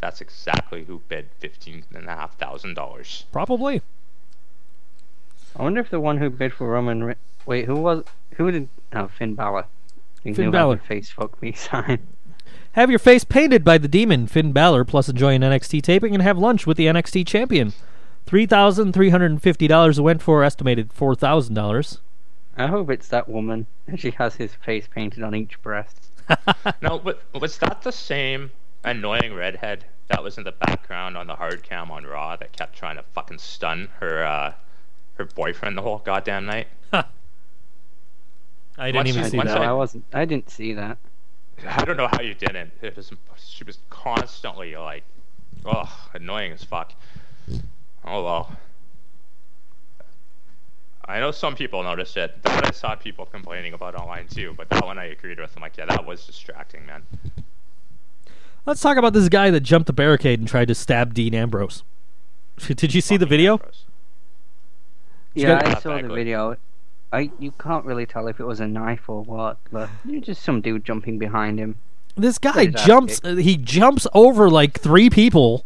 [0.00, 3.26] That's exactly who bid fifteen and a half thousand dollars.
[3.30, 3.82] probably.
[5.56, 7.04] I wonder if the one who bid for Roman.
[7.04, 7.14] Re-
[7.46, 8.04] Wait, who was?
[8.36, 8.68] Who did?
[8.92, 9.66] Oh, Finn Balor.
[10.24, 10.78] You Finn Balor.
[10.78, 12.06] Face fuck me sign.
[12.72, 16.22] Have your face painted by the demon Finn Balor, plus enjoy an NXT taping and
[16.22, 17.72] have lunch with the NXT champion.
[18.24, 20.42] Three thousand three hundred and fifty dollars went for.
[20.44, 21.98] Estimated four thousand dollars.
[22.56, 25.96] I hope it's that woman, and she has his face painted on each breast.
[26.80, 28.50] No, but was that the same
[28.84, 32.76] annoying redhead that was in the background on the hard cam on Raw that kept
[32.76, 34.52] trying to fucking stun her uh,
[35.14, 36.68] her boyfriend the whole goddamn night?
[36.92, 37.04] I
[38.90, 39.60] didn't Once even you- see that.
[39.60, 40.04] I- I wasn't.
[40.12, 40.98] I didn't see that.
[41.66, 42.72] I don't know how you didn't.
[42.80, 45.04] It was she was constantly like,
[45.64, 46.92] oh, annoying as fuck.
[48.04, 48.56] Oh well.
[51.04, 52.42] I know some people noticed it.
[52.44, 55.54] That I saw people complaining about online too, but that one I agreed with.
[55.56, 57.02] I'm like, yeah, that was distracting, man.
[58.64, 61.82] Let's talk about this guy that jumped the barricade and tried to stab Dean Ambrose.
[62.56, 63.54] Did you see the video?
[63.54, 63.84] Ambrose.
[65.34, 66.14] Yeah, got I saw the ugly.
[66.16, 66.56] video.
[67.12, 70.42] I you can't really tell if it was a knife or what, but you're just
[70.42, 71.76] some dude jumping behind him.
[72.16, 73.20] This guy jumps.
[73.22, 75.64] Uh, he jumps over like three people,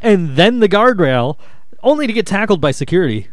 [0.00, 1.36] and then the guardrail,
[1.82, 3.28] only to get tackled by security.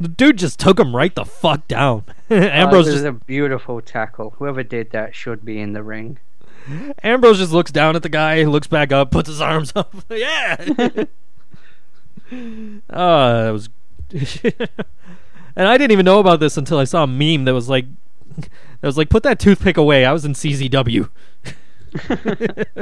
[0.00, 2.04] The dude just took him right the fuck down.
[2.28, 4.30] Ambrose oh, it just a beautiful tackle.
[4.38, 6.18] Whoever did that should be in the ring.
[7.04, 9.94] Ambrose just looks down at the guy, looks back up, puts his arms up.
[10.10, 10.56] yeah.
[12.90, 13.68] Oh, that was.
[15.56, 17.86] and I didn't even know about this until I saw a meme that was like,
[18.36, 18.48] that
[18.82, 20.04] was like, put that toothpick away.
[20.04, 21.08] I was in CZW.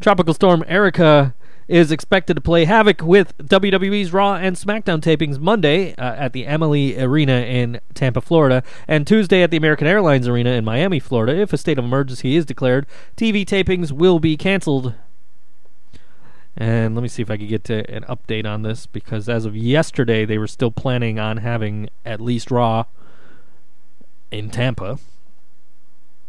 [0.00, 1.34] Tropical Storm Erika
[1.68, 6.46] is expected to play havoc with WWE's Raw and SmackDown tapings Monday uh, at the
[6.46, 11.36] Amalie Arena in Tampa, Florida, and Tuesday at the American Airlines Arena in Miami, Florida.
[11.36, 12.86] If a state of emergency is declared,
[13.16, 14.94] TV tapings will be canceled.
[16.56, 19.44] And let me see if I could get to an update on this because as
[19.44, 22.84] of yesterday, they were still planning on having at least Raw
[24.30, 24.98] in Tampa.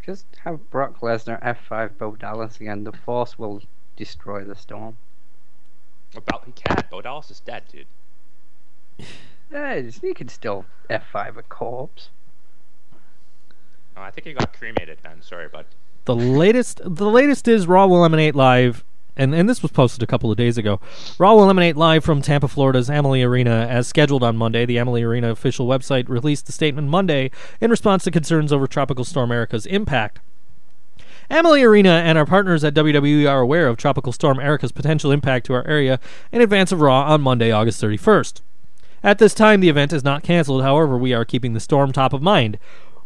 [0.06, 2.84] Just have Brock Lesnar F5 Bo Dallas again.
[2.84, 3.62] The Force will
[3.96, 4.98] destroy the Storm.
[6.16, 6.90] About he can't.
[6.90, 7.88] Bo Dallas is dead, dude.
[9.50, 12.10] Yeah, he could still F5 a corpse.
[13.96, 15.22] Oh, I think he got cremated then.
[15.22, 15.66] Sorry, bud.
[16.04, 18.84] The latest, the latest is Raw will eliminate live,
[19.18, 20.80] and and this was posted a couple of days ago.
[21.18, 24.66] Raw will eliminate live from Tampa, Florida's Amalie Arena as scheduled on Monday.
[24.66, 29.04] The Amalie Arena official website released a statement Monday in response to concerns over Tropical
[29.04, 30.20] Storm Erika's impact.
[31.30, 35.46] Amalie Arena and our partners at WWE are aware of Tropical Storm Erika's potential impact
[35.48, 36.00] to our area
[36.32, 38.42] in advance of Raw on Monday, August 31st.
[39.04, 40.64] At this time, the event is not canceled.
[40.64, 42.58] However, we are keeping the storm top of mind.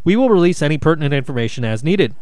[0.03, 2.13] We will release any pertinent information as needed.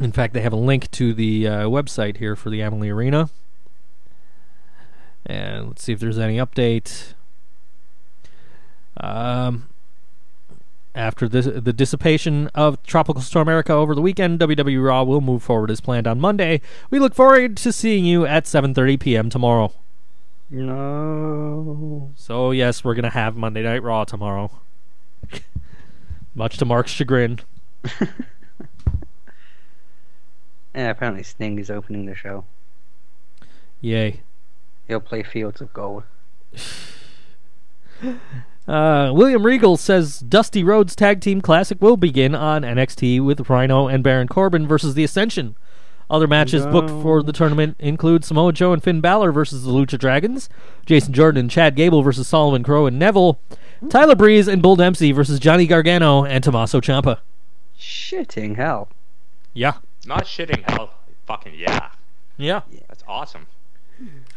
[0.00, 3.28] In fact, they have a link to the uh, website here for the Amalie Arena.
[5.26, 7.12] And let's see if there's any update.
[8.96, 9.68] Um,
[10.94, 15.42] after this, the dissipation of Tropical Storm Erika over the weekend, WWE Raw will move
[15.42, 16.62] forward as planned on Monday.
[16.88, 19.28] We look forward to seeing you at 7:30 p.m.
[19.30, 19.72] tomorrow.
[20.48, 22.10] No.
[22.16, 24.50] So yes, we're gonna have Monday Night Raw tomorrow.
[26.34, 27.40] Much to Mark's chagrin.
[30.74, 32.44] Yeah, apparently Sting is opening the show.
[33.80, 34.20] Yay.
[34.86, 36.04] He'll play Fields of Gold.
[38.68, 43.88] Uh, William Regal says Dusty Rhodes Tag Team Classic will begin on NXT with Rhino
[43.88, 45.56] and Baron Corbin versus The Ascension.
[46.08, 49.98] Other matches booked for the tournament include Samoa Joe and Finn Balor versus the Lucha
[49.98, 50.48] Dragons,
[50.86, 53.40] Jason Jordan and Chad Gable versus Solomon Crowe and Neville,
[53.88, 57.18] Tyler Breeze and Bull Dempsey versus Johnny Gargano and Tommaso Ciampa.
[57.78, 58.88] Shitting hell.
[59.52, 59.74] Yeah.
[60.06, 60.90] Not shitting hell.
[61.26, 61.90] Fucking yeah.
[62.36, 62.62] Yeah.
[62.88, 63.46] That's awesome.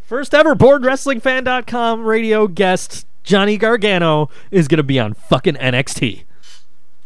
[0.04, 6.24] First ever BoardWrestlingFan.com radio guest Johnny Gargano is going to be on fucking NXT.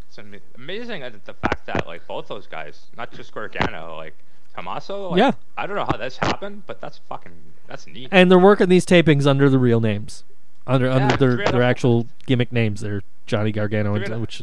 [0.08, 4.16] It's ama- amazing that the fact that like both those guys, not just Gargano, like
[4.56, 5.12] Tommaso.
[5.12, 5.32] Like, Yeah.
[5.56, 7.34] I don't know how this happened, but that's fucking
[7.68, 8.10] that's neat.
[8.12, 10.24] And they're working these tapings under the real names.
[10.66, 12.82] Under under their, their actual gimmick names.
[12.82, 14.42] They're Johnny Gargano, and, which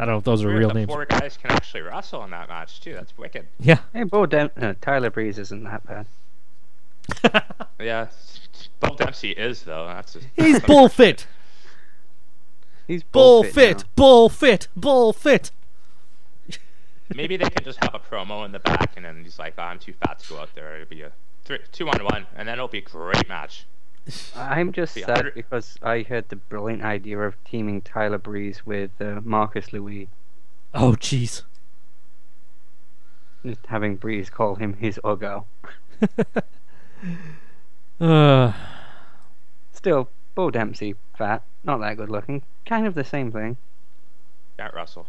[0.00, 0.88] I don't know if those are Three of real the names.
[0.90, 2.94] Four guys can actually wrestle in that match too.
[2.94, 3.46] That's wicked.
[3.58, 3.80] Yeah.
[3.92, 6.06] Hey, Bo Dem- uh, Tyler Breeze isn't that bad.
[7.78, 8.08] Yeah.
[8.80, 9.86] Bo Dempsey is though.
[9.86, 11.26] That's a, He's bull fit.
[12.86, 13.76] He's Bull bullfit fit.
[13.78, 13.84] now.
[13.94, 14.68] Bull fit.
[14.74, 15.50] Bull fit.
[17.14, 19.62] Maybe they can just have a promo in the back, and then he's like, oh,
[19.62, 21.12] "I'm too fat to go out there." It'll be a
[21.44, 23.66] three, two on one, and then it'll be a great match.
[24.36, 28.64] I'm just The sad hundred- because I had the brilliant idea of teaming Tyler Breeze
[28.66, 30.08] with uh, Marcus Louis,
[30.74, 31.42] Oh, jeez.
[33.44, 35.46] just having Breeze call him his Ugo.
[38.00, 38.52] Uh,
[39.72, 43.58] Still, Bo Dempsey, fat, not that good looking, kind of the same thing.
[44.58, 45.06] Can't wrestle.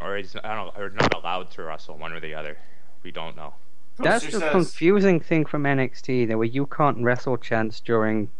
[0.00, 2.56] Or he's I don't or not allowed to wrestle, one or the other.
[3.02, 3.54] We don't know.
[3.98, 6.26] That's Poster the says- confusing thing from NXT.
[6.26, 8.30] There were you can't wrestle chants during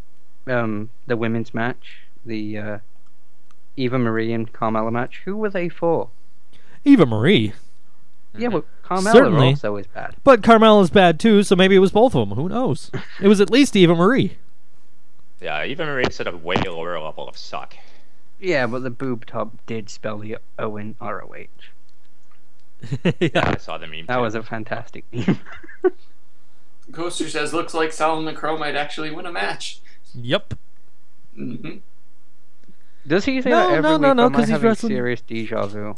[0.47, 2.79] um, the women's match, the uh,
[3.77, 5.23] Eva Marie and Carmella match.
[5.25, 6.09] Who were they for?
[6.85, 7.53] Eva Marie.
[8.37, 9.47] Yeah, well, Carmella Certainly.
[9.49, 10.17] also is bad.
[10.25, 12.37] But Carmella's bad too, so maybe it was both of them.
[12.37, 12.91] Who knows?
[13.21, 14.39] It was at least Eva Marie.
[15.41, 17.75] Yeah, even Marie's at a way lower level of suck.
[18.41, 21.49] Yeah, but the boob top did spell the O in R O H.
[23.05, 23.51] Yeah, yeah.
[23.51, 24.07] I saw the meme.
[24.07, 24.23] That too.
[24.23, 25.39] was a fantastic meme.
[26.93, 29.81] Coaster says looks like Solomon Crowe might actually win a match.
[30.15, 30.55] Yep.
[31.35, 31.77] hmm
[33.07, 34.17] Does he say No, that every no, no, week?
[34.17, 35.95] no, or am I 'cause he's having wrestling- serious deja vu?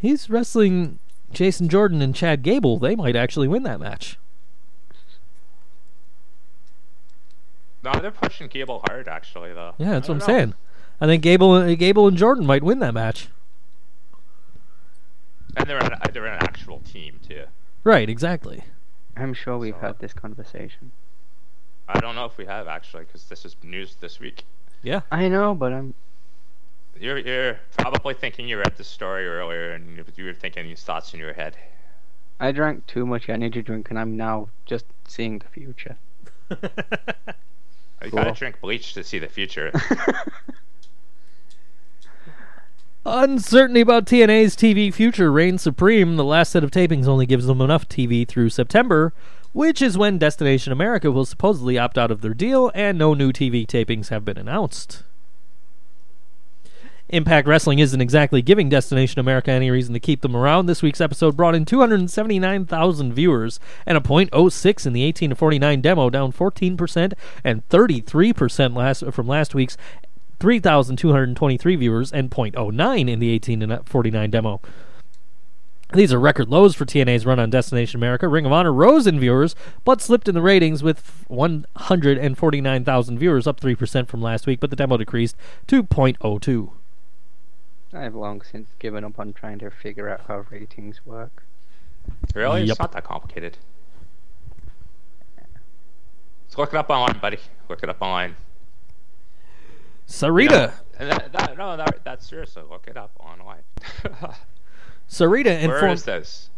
[0.00, 0.98] He's wrestling
[1.32, 2.78] Jason Jordan and Chad Gable.
[2.78, 4.16] They might actually win that match.
[7.82, 9.74] No, they're pushing Gable hard actually though.
[9.78, 10.26] Yeah, that's what I'm know.
[10.26, 10.54] saying.
[11.00, 13.28] I think Gable, Gable and Jordan might win that match.
[15.58, 17.44] And they're an, they're an actual team too.
[17.84, 18.62] Right, exactly.
[19.16, 20.92] I'm sure we've So- had this conversation.
[21.88, 24.44] I don't know if we have actually because this is news this week.
[24.82, 25.00] Yeah.
[25.10, 25.94] I know, but I'm.
[27.00, 30.82] You're you're probably thinking you read this story earlier and you- you were thinking these
[30.82, 31.56] thoughts in your head.
[32.40, 35.96] I drank too much energy drink, and I'm now just seeing the future.
[38.00, 38.22] Oh, you Cool.
[38.22, 39.72] gotta drink bleach to see the future.
[43.10, 46.16] Uncertainty about TNA's TV future reigns supreme.
[46.16, 49.14] The last set of tapings only gives them enough TV through September,
[49.54, 53.32] which is when Destination America will supposedly opt out of their deal, and no new
[53.32, 55.04] TV tapings have been announced.
[57.08, 60.66] Impact Wrestling isn't exactly giving Destination America any reason to keep them around.
[60.66, 65.80] This week's episode brought in 279,000 viewers and a .06 in the 18 to 49
[65.80, 69.78] demo, down 14% and 33% last from last week's
[70.40, 74.60] 3,223 viewers and .09 in the 18 to 49 demo.
[75.94, 78.28] These are record lows for TNA's run on Destination America.
[78.28, 83.58] Ring of Honor rose in viewers, but slipped in the ratings with 149,000 viewers, up
[83.58, 85.34] 3% from last week, but the demo decreased
[85.66, 86.72] to 0.02.
[87.94, 91.42] I've long since given up on trying to figure out how ratings work.
[92.34, 92.60] Really?
[92.60, 92.70] Yep.
[92.70, 93.56] It's not that complicated.
[96.48, 97.38] Just look it up online, buddy.
[97.70, 98.36] Look it up online.
[100.08, 100.72] Sarita.
[100.98, 102.62] You know, that, that, no, that, that's seriously.
[102.68, 103.62] Look it up online.
[105.08, 105.94] Sarita Where informed.
[105.94, 106.50] is this?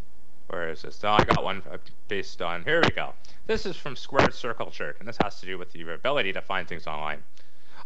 [0.46, 1.00] Where is this?
[1.04, 1.78] Oh, I got one uh,
[2.08, 2.64] based on.
[2.64, 3.12] Here we go.
[3.46, 6.40] This is from Squared Circle Jerk, and this has to do with your ability to
[6.40, 7.22] find things online.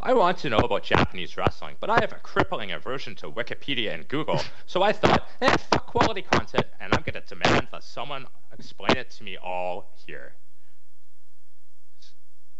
[0.00, 3.94] I want to know about Japanese wrestling, but I have a crippling aversion to Wikipedia
[3.94, 7.84] and Google, so I thought, eh, fuck quality content, and I'm going to demand that
[7.84, 10.34] someone explain it to me all here.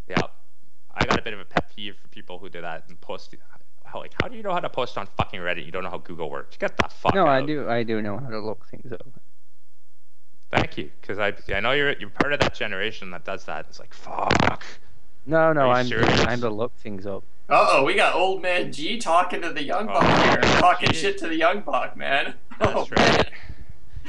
[0.09, 0.23] Yeah,
[0.97, 3.35] I got a bit of a pet peeve for people who do that and post.
[3.85, 5.65] How, like, how do you know how to post on fucking Reddit?
[5.67, 6.57] You don't know how Google works.
[6.57, 7.43] Get the fuck No, out.
[7.43, 7.69] I do.
[7.69, 9.07] I do know how to look things up.
[10.53, 13.67] Thank you, because I I know you're you're part of that generation that does that.
[13.69, 14.65] It's like fuck.
[15.27, 16.21] No, no, I'm serious?
[16.27, 17.25] I'm to look things up.
[17.49, 20.91] Uh oh, we got old man G talking to the young Oh, buck here, talking
[20.91, 20.97] G.
[20.97, 22.35] shit to the young buck, man.
[22.61, 23.31] That's oh, right.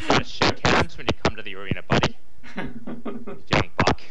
[0.08, 2.16] Gotta shake hands when you come to the arena, buddy.
[2.56, 4.02] Young buck.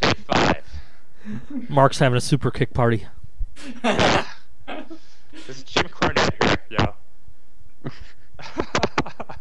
[0.00, 0.63] Big five.
[1.68, 3.06] Mark's having a super kick party.
[5.46, 6.92] This is Jim Cornette here, yeah.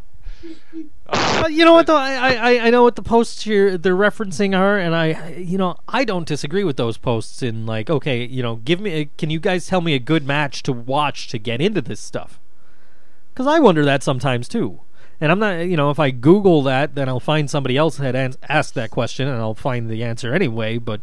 [1.08, 1.96] Uh, you know what though?
[1.96, 5.78] I, I I know what the posts here they're referencing her, and I you know
[5.88, 7.44] I don't disagree with those posts.
[7.44, 8.92] In like, okay, you know, give me.
[8.94, 12.00] A, can you guys tell me a good match to watch to get into this
[12.00, 12.40] stuff?
[13.34, 14.82] Because I wonder that sometimes too.
[15.22, 18.16] And I'm not, you know, if I Google that, then I'll find somebody else had
[18.16, 20.78] ans- asked that question, and I'll find the answer anyway.
[20.78, 21.02] But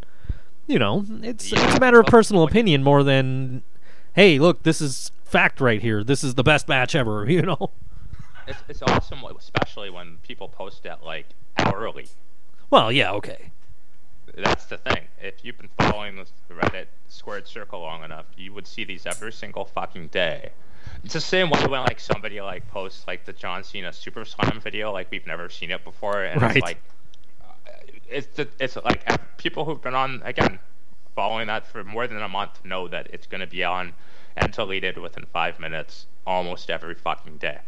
[0.71, 3.63] you know, it's it's a matter of personal opinion more than,
[4.15, 6.03] hey, look, this is fact right here.
[6.05, 7.27] This is the best match ever.
[7.31, 7.71] You know.
[8.47, 11.27] it's, it's awesome, especially when people post it like
[11.59, 12.07] hourly.
[12.71, 13.51] Well, yeah, okay.
[14.37, 15.03] That's the thing.
[15.21, 19.33] If you've been following the Reddit squared circle long enough, you would see these every
[19.33, 20.51] single fucking day.
[21.05, 24.61] It's the same way when like somebody like posts like the John Cena Super Slam
[24.61, 26.57] video, like we've never seen it before, and Right.
[26.57, 26.81] it's like
[28.11, 30.59] it's the, it's like uh, people who've been on again
[31.15, 33.93] following that for more than a month know that it's going to be on
[34.37, 37.59] and deleted within five minutes almost every fucking day.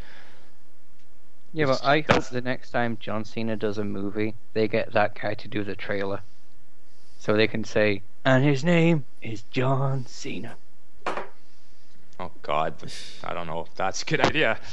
[1.52, 4.92] Yeah, It's- but I hope the next time John Cena does a movie, they get
[4.92, 6.20] that guy to do the trailer,
[7.18, 10.54] so they can say, "And his name is John Cena."
[12.20, 12.74] Oh God,
[13.24, 14.58] I don't know if that's a good idea.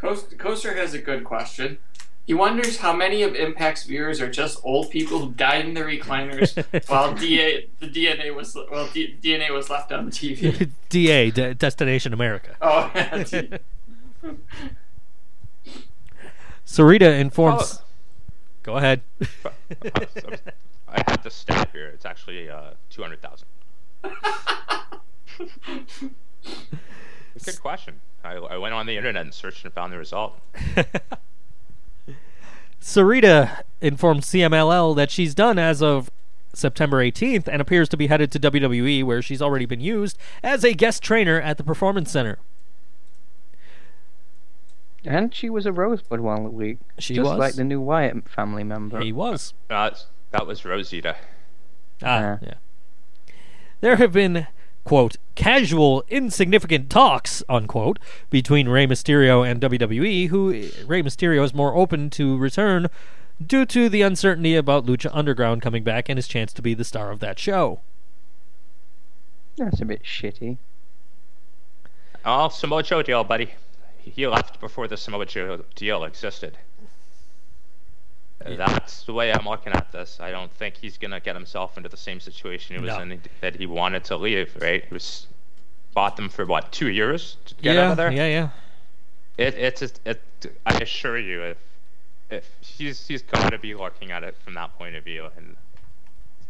[0.00, 1.78] Coaster has a good question.
[2.26, 5.84] He wonders how many of Impact's viewers are just old people who died in their
[5.84, 6.56] recliners
[6.88, 10.70] while DA, the DNA was well D, DNA was left on the TV.
[10.88, 12.56] DA, De- Destination America.
[12.62, 13.58] Oh, yeah,
[16.66, 17.80] Sarita informs.
[17.80, 17.84] Oh.
[18.62, 19.02] Go ahead.
[20.88, 21.88] I have the stat here.
[21.88, 23.48] It's actually uh, two hundred thousand.
[27.44, 28.00] Good question.
[28.24, 30.40] I, I went on the internet and searched and found the result.
[32.84, 36.10] Sarita informed CMLL that she's done as of
[36.52, 40.62] September 18th and appears to be headed to WWE, where she's already been used as
[40.64, 42.38] a guest trainer at the Performance Center.
[45.02, 47.38] And she was a Rosebud one week, She just was.
[47.38, 49.00] like the new Wyatt family member.
[49.00, 49.54] He was.
[49.68, 51.16] That's, that was Rosita.
[52.02, 52.38] Ah, Yeah.
[52.42, 52.54] yeah.
[53.80, 54.46] There have been,
[54.84, 57.98] quote, casual, insignificant talks, unquote,
[58.30, 60.50] between Rey Mysterio and WWE, who
[60.86, 62.88] Rey Mysterio is more open to return
[63.44, 66.84] due to the uncertainty about Lucha Underground coming back and his chance to be the
[66.84, 67.80] star of that show.
[69.56, 70.58] That's a bit shitty.
[72.24, 73.54] Oh, Samoa Joe deal, buddy.
[73.98, 76.58] He left before the Samoa Joe deal existed.
[78.44, 80.18] That's the way I'm looking at this.
[80.20, 83.00] I don't think he's gonna get himself into the same situation he was No.
[83.00, 84.56] in that he wanted to leave.
[84.60, 84.84] Right?
[84.84, 85.26] He was
[85.94, 88.10] bought them for what two years to get yeah, out of there.
[88.10, 88.48] yeah, yeah.
[89.38, 90.20] It, it's just, it.
[90.66, 91.58] I assure you, if
[92.30, 95.56] if he's he's got to be looking at it from that point of view, and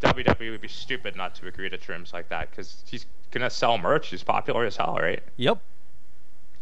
[0.02, 3.78] WWE would be stupid not to agree to terms like that because he's gonna sell
[3.78, 4.08] merch.
[4.08, 5.22] He's popular as hell, right?
[5.36, 5.60] Yep.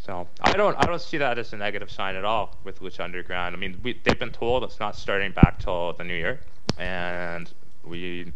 [0.05, 3.05] So I don't I don't see that as a negative sign at all with Lucha
[3.05, 3.55] Underground.
[3.55, 6.41] I mean, we, they've been told it's not starting back till the new year,
[6.79, 7.51] and
[7.85, 8.33] we.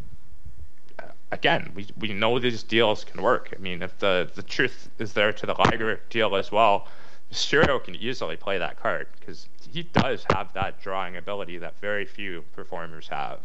[1.32, 3.52] Again, we we know these deals can work.
[3.54, 6.86] I mean, if the the truth is there to the Liger deal as well,
[7.32, 12.04] Mysterio can easily play that card because he does have that drawing ability that very
[12.04, 13.40] few performers have.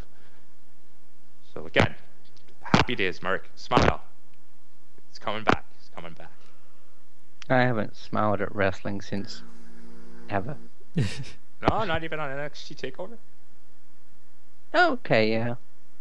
[1.52, 1.92] So again,
[2.60, 3.50] happy days, Mark.
[3.56, 4.00] Smile.
[5.10, 5.64] It's coming back.
[5.80, 6.30] It's coming back.
[7.48, 9.42] I haven't smiled at wrestling since
[10.28, 10.56] ever.
[11.70, 13.18] No, not even on NXT Takeover.
[14.74, 15.54] Okay, yeah,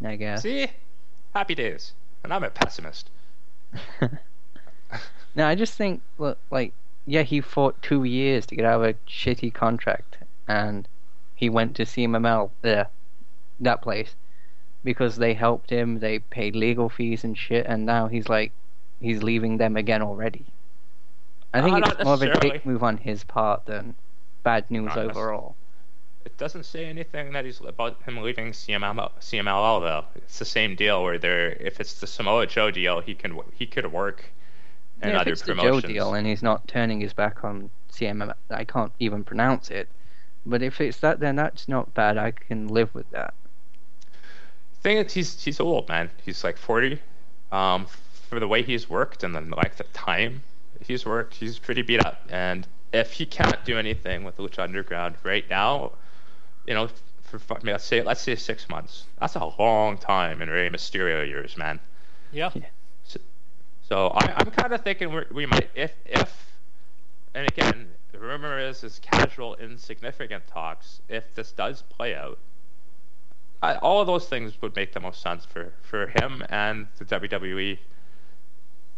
[0.04, 0.42] I guess.
[0.42, 0.72] See,
[1.36, 1.94] happy days.
[2.24, 3.12] And I'm a pessimist.
[5.34, 6.74] No, I just think, look, like,
[7.06, 10.88] yeah, he fought two years to get out of a shitty contract, and
[11.36, 12.88] he went to CMML, there,
[13.60, 14.16] that place,
[14.84, 18.52] because they helped him, they paid legal fees and shit, and now he's like,
[19.00, 20.48] he's leaving them again already.
[21.54, 23.96] I think it's more of a dick move on his part than
[24.44, 25.56] bad news overall.
[26.24, 30.06] It doesn't say anything that he's about him leaving CML, CMLL though.
[30.16, 33.66] It's the same deal where there, if it's the Samoa Joe deal, he can he
[33.66, 34.32] could work
[35.02, 35.56] in yeah, if other it's the.
[35.56, 39.90] Joe deal and he's not turning his back on CMM, I can't even pronounce it.
[40.46, 42.18] But if it's that, then that's not bad.
[42.18, 43.34] I can live with that.
[44.82, 46.10] thing is, he's he's old man.
[46.24, 47.00] He's like forty.
[47.52, 47.88] Um,
[48.30, 50.42] for the way he's worked and the length of time
[50.86, 52.22] he's worked, he's pretty beat up.
[52.30, 55.92] And if he can't do anything with the Lucha Underground right now,
[56.68, 56.90] you know,
[57.24, 59.06] for I mean, let's say let's say six months.
[59.20, 61.80] That's a long time in Rey Mysterio years, man.
[62.32, 62.50] Yeah.
[63.92, 66.54] So I, I'm kind of thinking we're, we might, if if,
[67.34, 71.02] and again, the rumor is is casual, insignificant talks.
[71.10, 72.40] If this does play out,
[73.62, 77.06] I, all of those things would make the most sense for for him and the
[77.06, 77.80] WWE.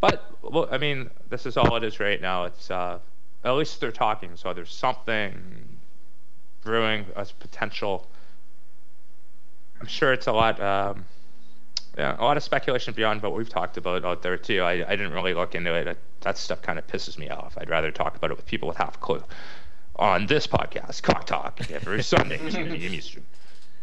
[0.03, 2.43] But well, I mean, this is all it is right now.
[2.43, 2.99] It's uh,
[3.45, 5.79] at least they're talking, so there's something
[6.61, 8.05] brewing as potential.
[9.79, 10.59] I'm sure it's a lot.
[10.61, 11.05] Um,
[11.97, 14.59] yeah, a lot of speculation beyond what we've talked about out there too.
[14.59, 15.97] I, I didn't really look into it.
[16.19, 17.57] That stuff kind of pisses me off.
[17.57, 19.23] I'd rather talk about it with people with half a clue.
[19.95, 22.93] On this podcast, Cock Talk, every Sunday, 7 p.m.
[22.93, 23.23] Eastern.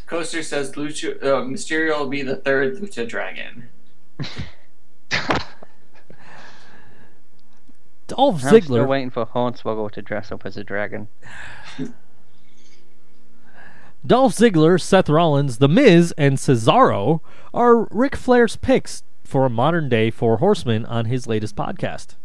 [0.07, 3.71] Coaster says Lucha, uh, Mysterio will be the third Lucha Dragon.
[8.11, 8.87] Dolph I'm still Ziggler.
[8.89, 11.09] waiting for Hornswoggle to dress up as a dragon.
[14.07, 17.21] Dolph Ziggler, Seth Rollins, The Miz, and Cesaro
[17.53, 22.17] are Ric Flair's picks for a modern day Four Horsemen on his latest podcast.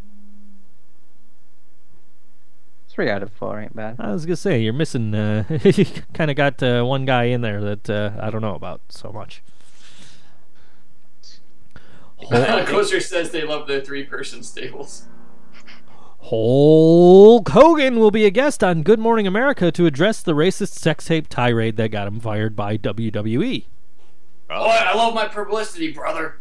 [2.88, 3.98] Three out of four ain't bad.
[4.00, 5.14] I was gonna say you're missing.
[5.14, 8.56] Uh, you kind of got uh, one guy in there that uh, I don't know
[8.56, 9.44] about so much.
[12.32, 15.08] Coaster says they love their three-person stables.
[16.30, 21.06] Hulk Hogan will be a guest on Good Morning America to address the racist sex
[21.06, 22.78] tape tirade that got him fired by.
[22.78, 23.66] WWE.
[24.50, 26.40] Oh, I love my publicity, brother.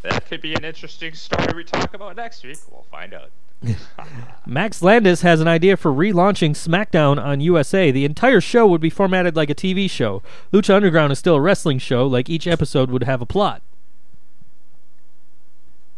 [0.00, 2.58] That could be an interesting story we talk about next week.
[2.70, 3.30] We'll find out.
[4.46, 7.90] Max Landis has an idea for relaunching SmackDown on USA.
[7.90, 10.22] The entire show would be formatted like a TV show.
[10.54, 13.60] Lucha Underground is still a wrestling show, like each episode would have a plot.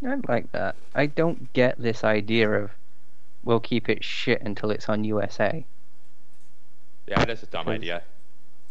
[0.05, 0.75] I don't like that.
[0.95, 2.71] I don't get this idea of
[3.45, 5.65] we'll keep it shit until it's on USA.
[7.07, 8.03] Yeah, that's a dumb idea.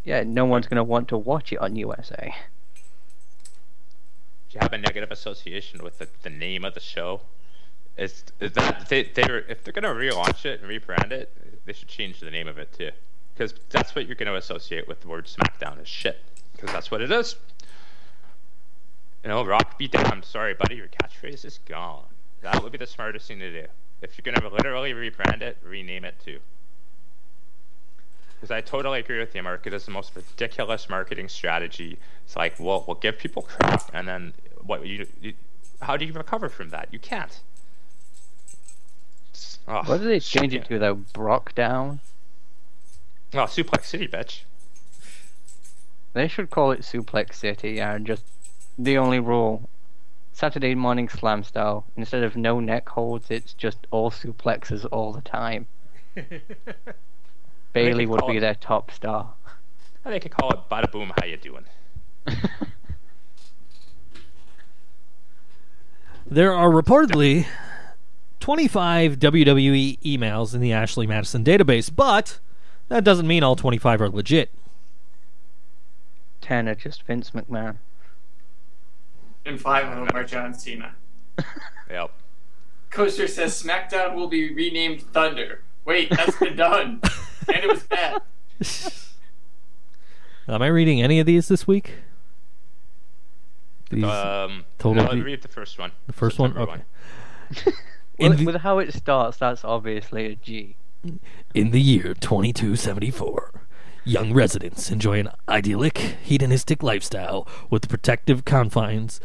[0.03, 2.33] Yeah, no one's gonna want to watch it on USA.
[4.49, 7.21] Do you have a negative association with the, the name of the show?
[7.97, 11.31] Is, is that they they're if they're gonna relaunch it and rebrand it,
[11.65, 12.91] they should change the name of it too,
[13.33, 16.17] because that's what you're gonna associate with the word SmackDown is shit,
[16.53, 17.35] because that's what it is.
[19.23, 20.25] Know, Rock be damned.
[20.25, 22.05] Sorry, buddy, your catchphrase is gone.
[22.41, 23.67] That would be the smartest thing to do.
[24.01, 26.39] If you're gonna literally rebrand it, rename it too.
[28.33, 29.67] Because I totally agree with you, Mark.
[29.67, 31.99] It is the most ridiculous marketing strategy.
[32.25, 34.33] It's like, well, we'll give people crap, and then
[34.65, 34.85] what?
[34.87, 35.33] You, you
[35.83, 36.89] how do you recover from that?
[36.91, 37.39] You can't.
[39.67, 40.95] Oh, What did they change it to though?
[41.13, 41.99] Brock down?
[43.33, 44.41] Oh, Suplex City, bitch.
[46.13, 48.23] They should call it Suplex City and just
[48.77, 49.69] the only rule.
[50.33, 51.85] Saturday morning slam style.
[51.95, 55.67] Instead of no neck holds, it's just all suplexes all the time.
[57.73, 59.33] Bayley would be it- their top star.
[60.03, 61.11] Or they could call it Bada Boom.
[61.19, 61.65] How you doing?
[66.25, 67.45] There are reportedly
[68.39, 72.39] 25 WWE emails in the Ashley Madison database, but
[72.87, 74.49] that doesn't mean all 25 are legit.
[76.39, 77.77] Ten are just Vince McMahon.
[79.45, 80.95] And five of them are John Cena.
[81.89, 82.11] Yep.
[82.89, 85.61] Coaster says SmackDown will be renamed Thunder.
[85.83, 87.01] Wait, that's been done.
[87.53, 88.21] and it was bad.
[90.47, 91.95] Am I reading any of these this week?
[93.89, 95.91] These, Um, Total no, D- read the first one.
[96.07, 96.55] the first one.
[96.57, 96.81] Okay.
[97.65, 100.75] Well, In the- with how it starts, that's obviously a G.
[101.53, 103.50] In the year 2274,
[104.03, 109.19] young residents enjoy an idyllic, hedonistic lifestyle with protective confines,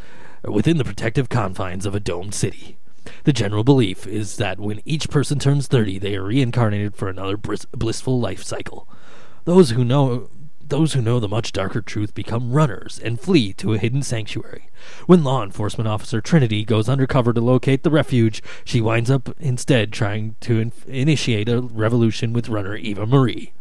[0.44, 2.76] within the protective confines of a domed city.
[3.24, 7.36] The general belief is that when each person turns 30, they are reincarnated for another
[7.36, 8.88] blissful life cycle.
[9.44, 10.28] Those who know
[10.68, 14.68] those who know the much darker truth become runners and flee to a hidden sanctuary.
[15.06, 19.92] When law enforcement officer Trinity goes undercover to locate the refuge, she winds up instead
[19.92, 23.52] trying to in- initiate a revolution with runner Eva Marie.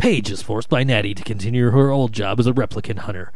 [0.00, 3.30] Paige is forced by Natty to continue her old job as a replicant hunter.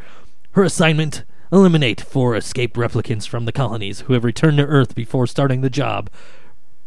[0.53, 1.23] Her assignment
[1.53, 5.69] eliminate four escaped replicants from the colonies who have returned to Earth before starting the
[5.69, 6.09] job.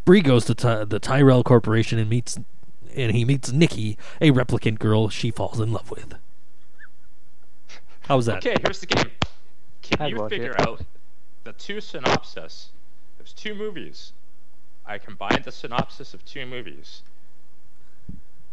[0.04, 2.36] Bree goes to Ty- the Tyrell Corporation and meets
[2.96, 6.14] and he meets Nikki, a replicant girl she falls in love with.
[8.00, 8.38] How was that?
[8.38, 9.12] Okay, here's the game.
[9.82, 10.60] Can I'd you figure it.
[10.60, 10.82] out
[11.44, 12.70] the two synopsis?
[13.16, 14.12] There's two movies.
[14.84, 17.02] I combined the synopsis of two movies.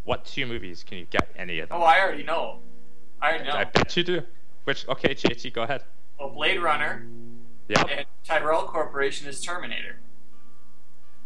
[0.05, 1.79] What two movies can you get any of them?
[1.79, 2.59] Oh, I already know.
[3.21, 3.53] I already know.
[3.55, 4.21] I bet you do.
[4.63, 5.83] Which okay, JT, go ahead.
[6.19, 7.05] Well, Blade Runner
[7.67, 7.87] Yep.
[7.91, 9.97] and Tyrell Corporation is Terminator.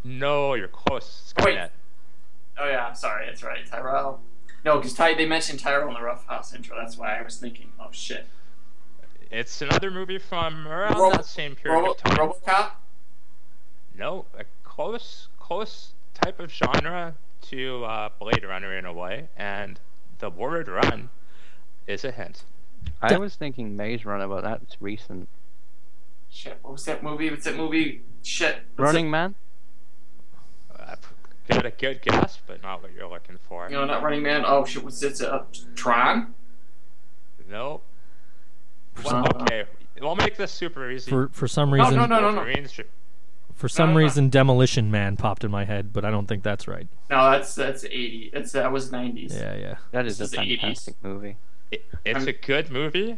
[0.04, 1.34] No, you're close.
[1.44, 1.58] Wait.
[1.58, 1.70] Skynet.
[2.58, 4.22] Oh yeah, I'm sorry, that's right, Tyrell.
[4.66, 6.76] No, because Ty they mentioned Tyrell in the Rough House intro.
[6.80, 8.26] That's why I was thinking, oh shit.
[9.32, 12.18] It's another movie from around Robo- that same period Robo- of time.
[12.18, 12.72] RoboCop.
[13.98, 19.80] No, a close, close type of genre to uh, Blade Runner in a way, and
[20.20, 21.10] the word "run"
[21.88, 22.44] is a hint.
[23.02, 25.28] I was thinking Maze Runner, but that's recent.
[26.30, 27.30] Shit, what was that movie?
[27.30, 28.04] What's that movie?
[28.22, 28.60] Shit.
[28.76, 29.36] what's Running Man?
[30.78, 30.96] Uh,
[31.48, 33.66] got a good guess, but not what you're looking for.
[33.66, 33.72] It?
[33.72, 34.44] No, not Running Man.
[34.46, 35.22] Oh shit, what's it?
[35.22, 35.44] Uh,
[35.76, 36.34] Tron.
[37.50, 37.82] No.
[39.04, 39.26] Wow.
[39.42, 39.64] Okay,
[40.02, 41.10] we'll make this super easy.
[41.10, 42.36] For for some reason, no, no, no, no.
[42.38, 42.88] Wolverine's dr-
[43.60, 44.00] for some no, no.
[44.00, 46.88] reason, Demolition Man popped in my head, but I don't think that's right.
[47.10, 48.30] No, that's that's eighty.
[48.34, 49.36] That's that was nineties.
[49.36, 49.76] Yeah, yeah.
[49.92, 50.60] That is This a is the 80s.
[50.62, 51.36] fantastic movie.
[51.72, 53.18] It, it's I'm- a good movie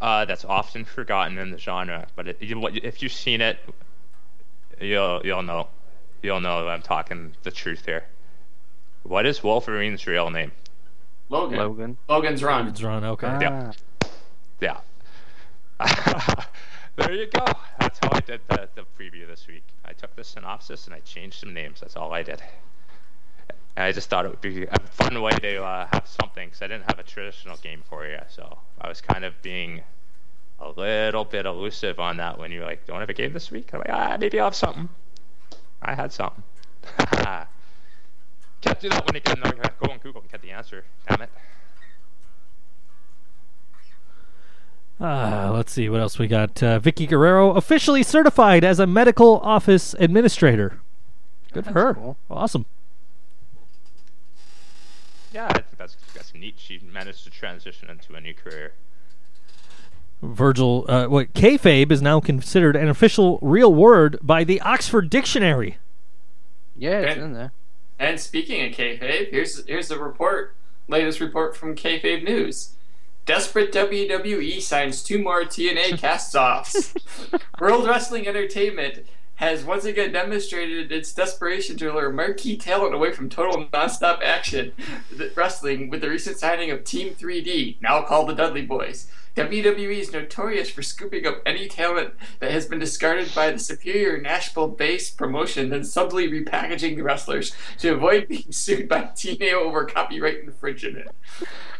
[0.00, 3.58] uh, that's often forgotten in the genre, but it, you, if you've seen it,
[4.80, 5.68] you'll you'll know
[6.22, 8.04] you'll know I'm talking the truth here.
[9.04, 10.50] What is Wolverine's real name?
[11.28, 11.58] Logan.
[11.58, 11.96] Logan.
[12.08, 12.66] Logan's Run.
[12.68, 13.04] It's Ron.
[13.04, 13.26] Okay.
[13.28, 13.72] Ah,
[14.60, 14.78] Yeah.
[16.96, 17.44] there you go.
[17.78, 19.64] That's how I did the, the preview this week.
[19.84, 21.80] I took the synopsis and I changed some names.
[21.80, 22.42] That's all I did.
[23.76, 26.62] And I just thought it would be a fun way to uh, have something because
[26.62, 28.18] I didn't have a traditional game for you.
[28.28, 29.82] So I was kind of being
[30.58, 33.50] a little bit elusive on that when you were like, don't have a game this
[33.50, 33.70] week?
[33.74, 34.88] I'm like, ah, maybe I'll have something.
[35.82, 36.42] I had something.
[38.62, 40.84] Can't do that when you can go on Google and get the answer.
[41.08, 41.30] Damn it.
[45.06, 46.62] Uh, let's see what else we got.
[46.62, 50.80] Uh, Vickie Guerrero officially certified as a medical office administrator.
[51.52, 51.94] Good for her.
[51.94, 52.16] cool.
[52.30, 52.66] Awesome.
[55.32, 56.54] Yeah, I think that's that's neat.
[56.58, 58.72] She managed to transition into a new career.
[60.22, 65.76] Virgil, uh, what kayfabe is now considered an official real word by the Oxford Dictionary.
[66.76, 67.20] yeah, it's Okay.
[67.22, 67.52] in there.
[67.98, 70.54] And speaking of kayfabe, here's here's the report,
[70.88, 72.72] latest report from Kayfabe News.
[73.26, 76.94] Desperate WWE signs two more TNA cast-offs.
[77.60, 79.04] World Wrestling Entertainment
[79.34, 84.72] has once again demonstrated its desperation to lure marquee talent away from total nonstop action
[85.34, 89.08] wrestling with the recent signing of Team 3D, now called the Dudley Boyz.
[89.34, 94.18] WWE is notorious for scooping up any talent that has been discarded by the superior
[94.18, 100.38] Nashville-based promotion, then subtly repackaging the wrestlers to avoid being sued by TNA over copyright
[100.38, 101.08] infringement.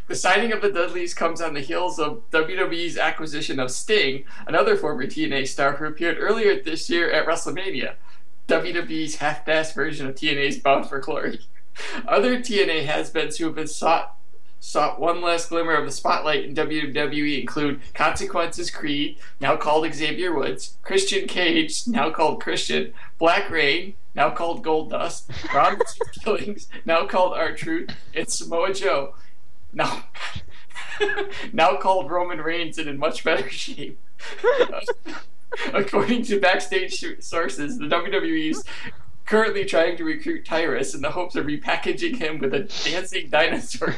[0.08, 4.76] The signing of the Dudleys comes on the heels of WWE's acquisition of Sting, another
[4.76, 7.94] former TNA star who appeared earlier this year at WrestleMania.
[8.46, 11.40] WWE's half-assed version of TNA's Bound for Glory.
[12.06, 14.16] Other TNA has-beens who have been sought
[14.58, 20.34] sought one last glimmer of the spotlight in WWE include Consequences Creed, now called Xavier
[20.34, 25.30] Woods, Christian Cage, now called Christian, Black Reign, now called Gold Dust,
[26.24, 29.14] Killings, now called R Truth, and Samoa Joe,
[29.72, 30.04] now
[31.52, 33.98] now called Roman Reigns and in much better shape.
[35.72, 38.64] According to backstage sources, the WWE is
[39.24, 43.94] currently trying to recruit Tyrus in the hopes of repackaging him with a dancing dinosaur.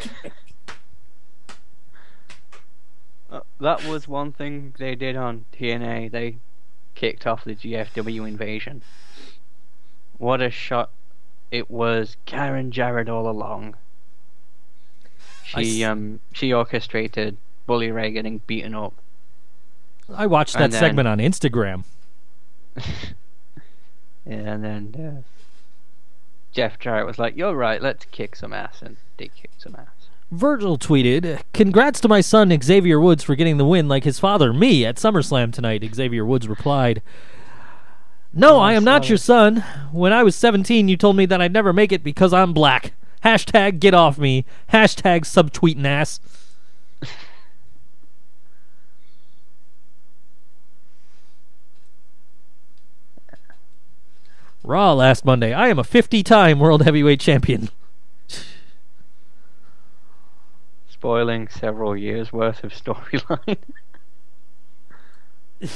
[3.31, 6.11] Uh, that was one thing they did on TNA.
[6.11, 6.37] They
[6.95, 8.83] kicked off the GFW invasion.
[10.19, 10.91] What a shot!
[11.51, 13.77] It was Karen Jarrett all along.
[15.55, 18.95] I She s- um she orchestrated Bully Ray getting beaten up.
[20.15, 21.85] I watched that And then- segment on Instagram.
[24.27, 25.23] And then uh,
[26.53, 27.81] Jeff Jarrett was like, "You're right.
[27.81, 29.87] Let's kick some ass," and they kicked some ass.
[30.31, 34.53] Virgil tweeted, Congrats to my son Xavier Woods for getting the win like his father,
[34.53, 35.83] me, at SummerSlam tonight.
[35.95, 37.01] Xavier Woods replied,
[38.35, 39.65] No, I am not your son.
[39.91, 42.93] When I was 17, you told me that I'd never make it because I'm black.
[43.29, 44.47] Hashtag get off me.
[44.73, 46.19] Hashtag subtweeting ass.
[54.65, 55.53] Raw last Monday.
[55.53, 57.69] I am a 50 time World Heavyweight Champion.
[60.89, 63.59] Spoiling several years worth of storyline.
[65.63, 65.69] I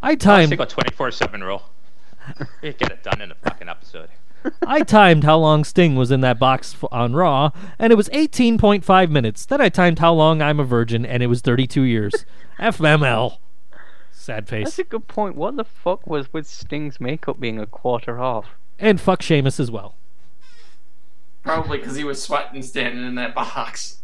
[0.00, 1.62] I timed think a 24 7 rule.
[2.60, 4.08] We get it done in a fucking episode.
[4.66, 8.08] I timed how long Sting was in that box f- on Raw, and it was
[8.10, 9.46] 18.5 minutes.
[9.46, 12.24] Then I timed how long I'm a virgin, and it was 32 years.
[12.58, 13.38] FML.
[14.10, 14.64] Sad face.
[14.64, 15.36] That's a good point.
[15.36, 18.46] What the fuck was with Sting's makeup being a quarter off?
[18.78, 19.94] And fuck Sheamus as well.
[21.42, 23.98] Probably because he was sweating standing in that box.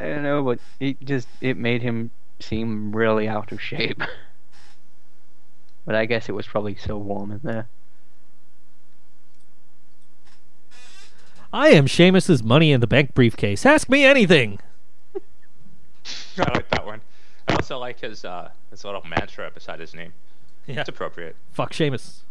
[0.00, 4.02] I don't know, but it just it made him seem really out of shape.
[5.86, 7.68] but I guess it was probably so warm in there.
[11.54, 13.64] I am Sheamus's money in the bank briefcase.
[13.64, 14.58] Ask me anything.
[16.36, 17.00] I like that one.
[17.46, 20.14] I also like his uh, his little mantra beside his name.
[20.66, 20.80] Yeah.
[20.80, 21.36] It's appropriate.
[21.52, 22.24] Fuck Sheamus.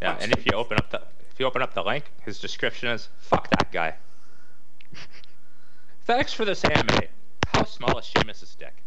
[0.00, 2.88] Yeah, and if you open up the if you open up the link, his description
[2.88, 3.96] is "fuck that guy."
[6.06, 7.02] Thanks for this AMA.
[7.48, 8.82] How small is Sheamus' dick?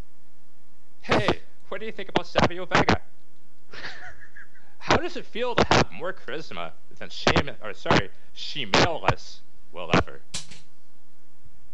[1.02, 3.02] Hey, what do you think about Savio Vega?
[4.88, 9.42] How does it feel to have more charisma than Sheamus, or sorry, Shemale-less
[9.74, 10.22] will ever?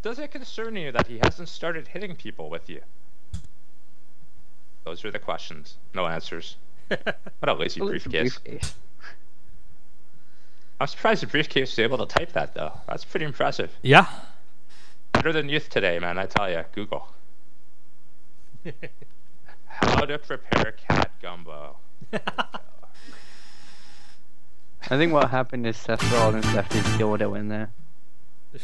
[0.01, 2.81] Does it concern you that he hasn't started hitting people with you?
[4.83, 5.75] Those are the questions.
[5.93, 6.57] No answers.
[6.89, 8.39] What a lazy Well, it's a briefcase.
[8.39, 8.73] briefcase.
[10.79, 12.73] I'm surprised the briefcase was able to type that though.
[12.87, 13.71] That's pretty impressive.
[13.83, 14.07] Yeah.
[15.11, 16.17] Better than youth today, man.
[16.17, 16.63] I tell you.
[16.73, 17.07] Google.
[19.67, 21.77] How to prepare cat gumbo.
[24.89, 27.71] I think what happened is Seth Rollins left his dildo in there.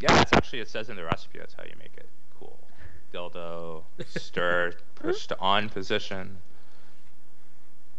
[0.00, 1.38] Yeah, it's actually it says in the recipe.
[1.40, 2.08] That's how you make it.
[2.38, 2.56] Cool.
[3.12, 6.36] Dildo, stir, push to on position.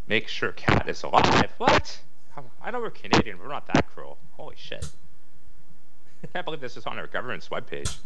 [0.07, 1.51] Make sure cat is alive.
[1.57, 1.99] What?
[2.61, 3.35] I know we're Canadian.
[3.35, 4.17] but We're not that cruel.
[4.37, 4.89] Holy shit.
[6.23, 7.97] I can't believe this is on our government's webpage.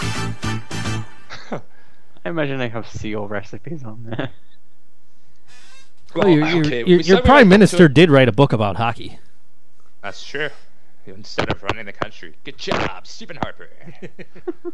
[1.50, 1.60] I
[2.24, 4.30] imagine they have seal recipes on there.
[6.14, 8.32] Well, your, your, okay, your, we your prime might get to minister did write a
[8.32, 9.18] book about hockey.
[10.02, 10.48] That's true.
[11.06, 12.34] Instead of running the country.
[12.44, 13.68] Good job, Stephen Harper.
[14.02, 14.08] so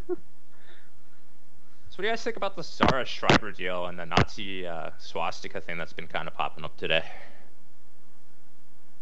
[0.08, 5.60] what do you guys think about the Sarah Schreiber deal and the Nazi uh, swastika
[5.60, 7.04] thing that's been kind of popping up today?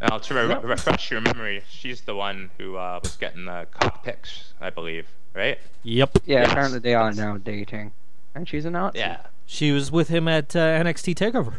[0.00, 4.02] Now, to re- refresh your memory, she's the one who uh, was getting the cock
[4.04, 5.58] pics, I believe, right?
[5.82, 6.18] Yep.
[6.26, 6.50] Yeah, Yes.
[6.50, 7.92] apparently they are now dating.
[8.34, 8.98] And she's a Nazi.
[8.98, 11.54] Yeah, She was with him at uh, NXT TakeOver.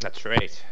[0.00, 0.62] That's right.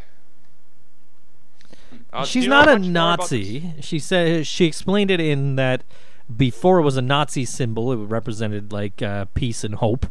[2.13, 3.31] Uh, She's you know not a much more about this?
[3.31, 3.75] Nazi.
[3.81, 5.83] She said she explained it in that
[6.35, 10.07] before it was a Nazi symbol, it represented like uh, peace and hope.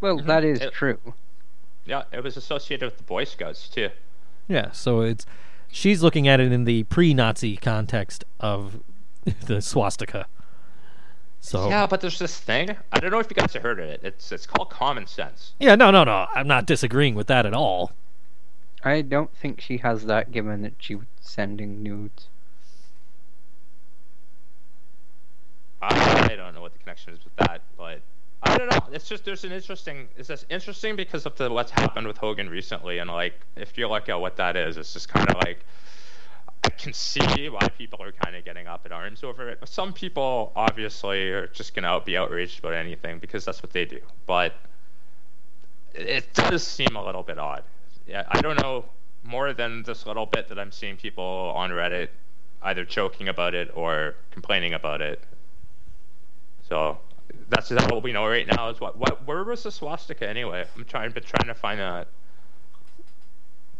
[0.00, 0.98] Well, that is It- true.
[1.84, 3.88] Yeah, it was associated with the Boy Scouts, too.
[4.46, 5.26] Yeah, so it's
[5.68, 8.80] she's looking at it in the pre-Nazi context of
[9.46, 10.26] the swastika.
[11.40, 12.76] So Yeah, but there's this thing.
[12.92, 14.00] I don't know if you guys have heard of it.
[14.04, 15.54] It's it's called common sense.
[15.58, 16.26] yeah, no, no, no.
[16.34, 17.90] I'm not disagreeing with that at all.
[18.84, 22.28] I don't think she has that given that she was sending nudes.
[25.80, 28.00] I don't know what the connection is with that, but
[28.42, 28.80] I don't know.
[28.92, 30.08] It's just there's an interesting.
[30.16, 33.88] It's just interesting because of the what's happened with Hogan recently, and like if you
[33.88, 35.64] look at what that is, it's just kind of like
[36.64, 39.58] I can see why people are kind of getting up in arms over it.
[39.68, 44.00] Some people obviously are just gonna be outraged about anything because that's what they do,
[44.26, 44.54] but
[45.94, 47.64] it- it does seem a little bit odd.
[48.06, 48.84] Yeah, I don't know
[49.24, 52.08] more than this little bit that I'm seeing people on Reddit
[52.62, 55.22] either joking about it or complaining about it.
[56.68, 56.98] So
[57.48, 60.28] that's is that what we know right now is what what where was the swastika
[60.28, 60.64] anyway?
[60.76, 62.08] I'm trying been trying to find that.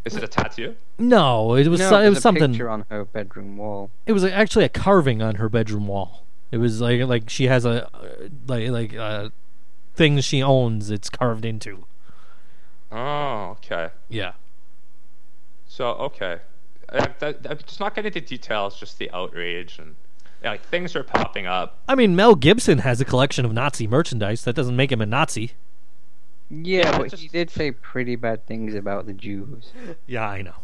[0.04, 0.74] Is it a tattoo?
[0.98, 2.50] No, it was no, so- it there's was a something.
[2.52, 3.90] picture on her bedroom wall.
[4.06, 6.24] It was actually a carving on her bedroom wall.
[6.50, 9.28] It was like like she has a uh, like like uh,
[9.94, 10.90] things she owns.
[10.90, 11.84] It's carved into.
[12.92, 13.88] Oh, okay.
[14.08, 14.32] Yeah.
[15.66, 16.40] So okay,
[16.90, 19.94] I, that, I'm just not getting the details, just the outrage and
[20.44, 21.78] like things are popping up.
[21.88, 24.44] I mean, Mel Gibson has a collection of Nazi merchandise.
[24.44, 25.52] That doesn't make him a Nazi.
[26.50, 29.72] Yeah, Yeah, but just- he did say pretty bad things about the Jews.
[30.06, 30.54] Yeah, I know.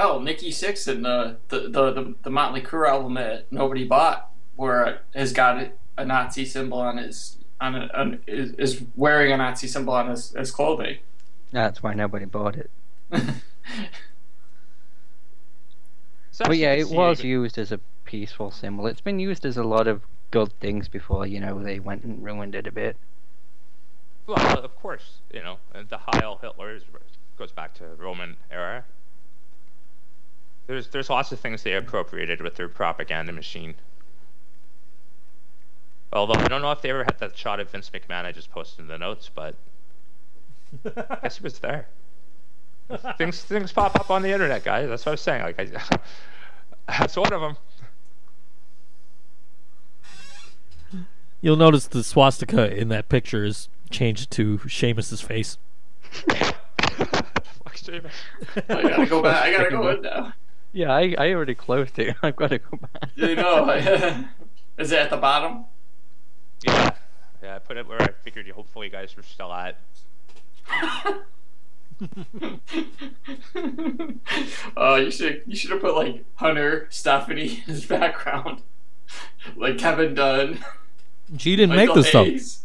[0.00, 4.30] Oh, Nikki Sixx and the the, the the the Motley Crue album that nobody bought,
[4.54, 5.60] where has got
[5.96, 10.10] a Nazi symbol on his on, a, on is, is wearing a Nazi symbol on
[10.10, 10.98] his, his clothing.
[11.50, 12.70] That's why nobody bought it.
[16.38, 18.86] But yeah, it was used as a peaceful symbol.
[18.86, 22.22] It's been used as a lot of good things before, you know, they went and
[22.22, 22.96] ruined it a bit.
[24.26, 26.84] Well, uh, of course, you know, uh, the Heil Hitler is,
[27.38, 28.84] goes back to Roman era.
[30.66, 33.74] There's there's lots of things they appropriated with their propaganda machine.
[36.12, 38.50] Although I don't know if they ever had that shot of Vince McMahon I just
[38.50, 39.54] posted in the notes, but
[41.22, 41.88] guess he was there.
[43.16, 44.88] things things pop up on the internet, guys.
[44.88, 45.42] That's what I was saying.
[45.42, 45.98] Like I,
[46.98, 47.56] that's one of them.
[51.40, 55.56] You'll notice the swastika in that picture is changed to Sheamus's face.
[56.30, 58.12] Fuck Sheamus.
[58.68, 59.44] I gotta go back.
[59.44, 60.32] I gotta go in now.
[60.72, 62.16] Yeah, I, I already closed it.
[62.22, 63.10] I've got to go back.
[63.16, 63.70] You know,
[64.76, 65.64] is it at the bottom?
[66.66, 66.90] Yeah,
[67.42, 67.56] yeah.
[67.56, 68.52] I put it where I figured you.
[68.52, 69.78] Hopefully, you guys were still at.
[74.76, 78.62] Oh, you should you should have put like Hunter Stephanie in his background,
[79.56, 80.64] like Kevin Dunn.
[81.34, 82.26] G didn't Michael make this stuff.
[82.26, 82.64] Hayes.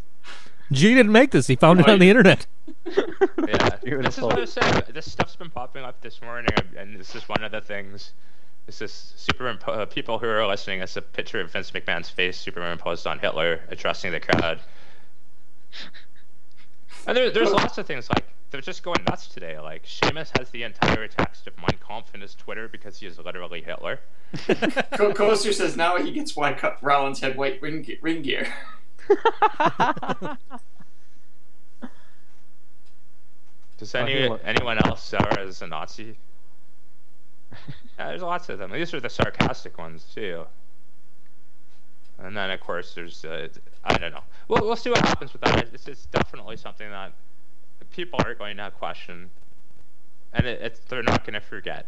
[0.71, 1.47] G didn't make this.
[1.47, 2.45] He found it on the internet.
[3.45, 4.83] Yeah, this is what I was saying.
[4.93, 8.13] This stuff's been popping up this morning, and this is one of the things.
[8.65, 10.81] This is superimpo- uh, people who are listening.
[10.81, 14.59] It's a picture of Vince McMahon's face superimposed on Hitler addressing the crowd.
[17.05, 19.59] And there, there's lots of things like they're just going nuts today.
[19.59, 23.17] Like Sheamus has the entire text of Mein Kampf in his Twitter because he is
[23.19, 23.99] literally Hitler.
[24.93, 28.53] Co- Coaster says now he gets why Co- Rollins had white ring, ring gear.
[33.77, 36.15] Does any anyone else sour as a Nazi?
[37.99, 38.71] Yeah, there's lots of them.
[38.71, 40.45] These are the sarcastic ones too.
[42.17, 43.49] And then of course there's uh,
[43.85, 44.23] I don't know.
[44.47, 45.67] We'll we'll see what happens with that.
[45.73, 47.13] It's, it's definitely something that
[47.91, 49.29] people are going to question,
[50.33, 51.87] and it, it's they're not going to forget.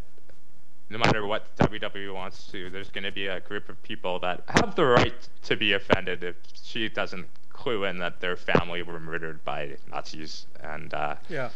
[0.90, 4.44] No matter what WWE wants to, there's going to be a group of people that
[4.48, 9.00] have the right to be offended if she doesn't clue in that their family were
[9.00, 11.50] murdered by Nazis, and uh, Yeah.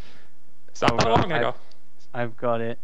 [0.68, 1.56] it's not Oh, that well, long I- ago.
[2.14, 2.80] I've got it.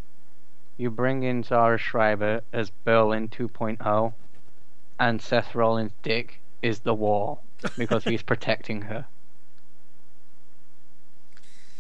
[0.78, 4.14] You bring in Sarah Schreiber as Berlin 2.0,
[5.00, 7.44] and Seth Rollins' dick is the wall
[7.78, 9.06] because he's protecting her.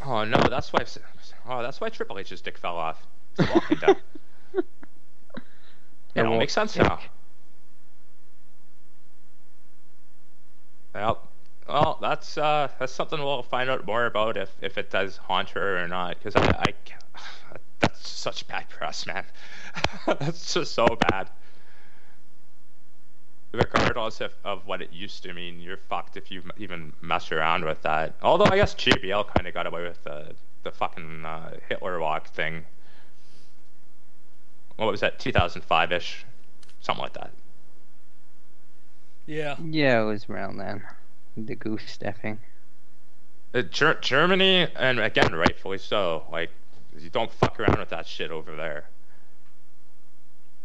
[0.06, 0.86] Oh no, that's why.
[1.50, 3.06] Oh, that's why Triple H's dick fell off.
[3.40, 3.96] It's walking down.
[4.54, 4.64] The
[6.16, 6.84] It all makes sense dick.
[6.84, 7.00] now.
[10.94, 11.28] Well,
[11.68, 15.50] well, that's uh, that's something we'll find out more about if, if it does haunt
[15.50, 16.18] her or not.
[16.18, 16.74] Because I, I,
[17.80, 19.26] that's such bad press, man.
[20.20, 21.30] that's just so bad.
[23.56, 27.66] Regardless of, of what it used to mean, you're fucked if you even mess around
[27.66, 28.16] with that.
[28.22, 32.28] Although I guess JBL kind of got away with the the fucking uh, Hitler walk
[32.30, 32.66] thing.
[34.76, 35.20] What was that?
[35.20, 36.26] 2005 ish,
[36.82, 37.32] something like that.
[39.26, 39.56] Yeah.
[39.64, 40.84] Yeah, it was around then.
[41.38, 42.40] The goose stepping.
[43.54, 46.26] Uh, Ger- Germany, and again, rightfully so.
[46.32, 46.50] Like,
[46.98, 48.90] you don't fuck around with that shit over there.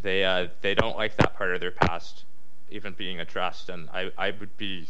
[0.03, 2.25] They uh, they don't like that part of their past
[2.71, 4.87] even being addressed, and I I would be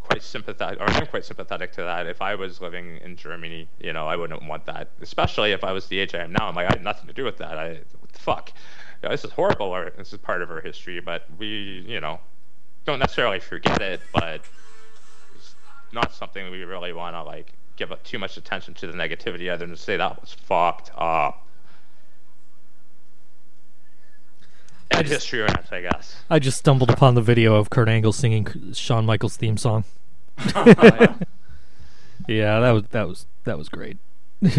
[0.00, 2.06] quite sympathetic, or I'm quite sympathetic to that.
[2.06, 5.72] If I was living in Germany, you know, I wouldn't want that, especially if I
[5.72, 6.48] was the age I am now.
[6.48, 7.58] I'm like, I had nothing to do with that.
[7.58, 8.52] I what the fuck.
[9.02, 9.66] You know, this is horrible.
[9.66, 12.20] Or this is part of our history, but we, you know,
[12.84, 14.40] don't necessarily forget it, but
[15.36, 15.54] it's
[15.92, 19.52] not something we really want to like give up too much attention to the negativity
[19.52, 21.46] other than to say that was fucked up.
[24.98, 26.16] And history rants, I guess.
[26.28, 29.84] I just stumbled upon the video of Kurt Angle singing Shawn Michaels' theme song.
[32.28, 33.96] Yeah, that was that was that was great.
[34.44, 34.50] I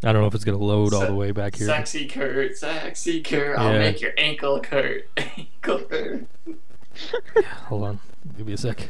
[0.00, 1.66] don't know if it's gonna load all the way back here.
[1.66, 3.58] Sexy Kurt, sexy Kurt.
[3.58, 5.08] I'll make your ankle hurt.
[5.16, 6.26] ankle hurt.
[7.66, 8.00] Hold on,
[8.38, 8.88] give me a sec.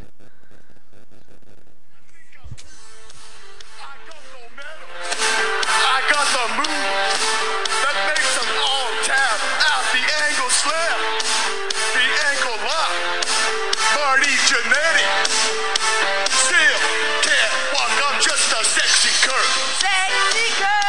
[14.65, 16.81] Marty Jannetty still
[17.23, 17.93] can't walk.
[18.09, 19.49] I'm just a sexy Kurt.
[19.81, 20.85] Sexy Kurt.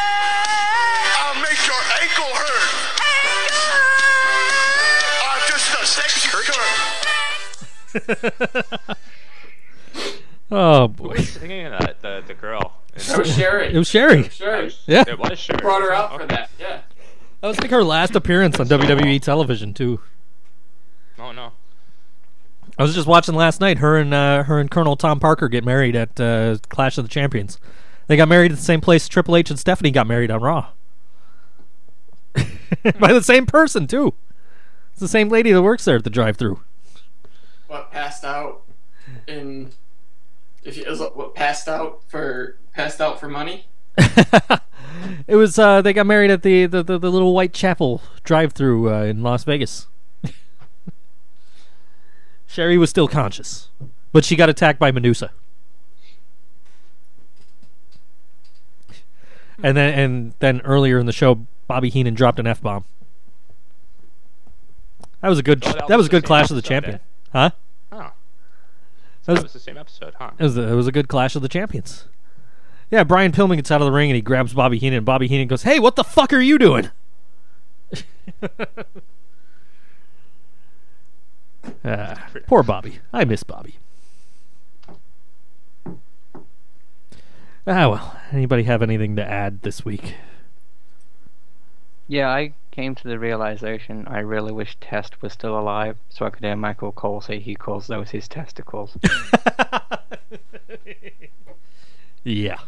[1.20, 2.68] I'll make your ankle hurt.
[3.04, 3.76] Ankle.
[5.28, 6.28] I'm just a sexy
[8.86, 8.96] cut.
[10.48, 11.08] Oh boy!
[11.08, 12.00] Who was singing that?
[12.02, 12.74] The the girl.
[12.94, 13.74] That was Sherri.
[13.74, 14.28] it was Sherri.
[14.28, 14.72] Sherri.
[14.86, 15.56] Yeah, It was sure.
[15.56, 16.50] Brought her out for that.
[16.60, 16.82] Yeah.
[17.40, 20.00] that was like her last appearance on WWE television too.
[21.18, 21.50] Oh no.
[22.78, 23.78] I was just watching last night.
[23.78, 27.08] Her and uh, her and Colonel Tom Parker get married at uh, Clash of the
[27.08, 27.58] Champions.
[28.06, 30.68] They got married at the same place Triple H and Stephanie got married on Raw.
[32.98, 34.14] By the same person too.
[34.92, 36.60] It's the same lady that works there at the drive-through.
[37.66, 38.62] What passed out
[39.26, 39.72] in?
[40.62, 43.66] If you, is it what passed out for passed out for money?
[45.26, 48.92] it was uh, they got married at the the, the, the little white chapel drive-through
[48.92, 49.86] uh, in Las Vegas.
[52.46, 53.68] Sherri was still conscious,
[54.12, 55.30] but she got attacked by Medusa.
[59.62, 62.84] And then and then earlier in the show, Bobby Heenan dropped an f bomb.
[65.22, 65.64] That was a good.
[65.66, 66.98] Oh, that that was was a good Clash of the Champion, eh?
[67.32, 67.50] huh?
[67.90, 67.96] Oh.
[67.98, 68.12] That
[69.24, 70.32] That was, was the same episode, huh?
[70.38, 72.04] it was a, it was a good Clash of the Champions.
[72.90, 74.98] Yeah, Brian Pillman gets out of the ring and he grabs Bobby Heenan.
[74.98, 76.90] And Bobby Heenan goes, "Hey, what the fuck are you doing?"
[81.84, 82.98] Ah, poor Bobby.
[83.12, 83.76] I miss Bobby.
[87.68, 88.18] Ah well.
[88.32, 90.14] Anybody have anything to add this week?
[92.08, 96.30] Yeah, I came to the realization I really wish Test was still alive so I
[96.30, 98.96] could hear Michael Cole say he calls those his testicles.
[102.26, 102.58] Yeah.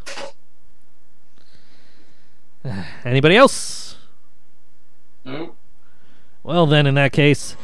[3.05, 3.97] Anybody else?
[5.25, 5.57] Nope.
[6.45, 7.57] Well, then, in that case,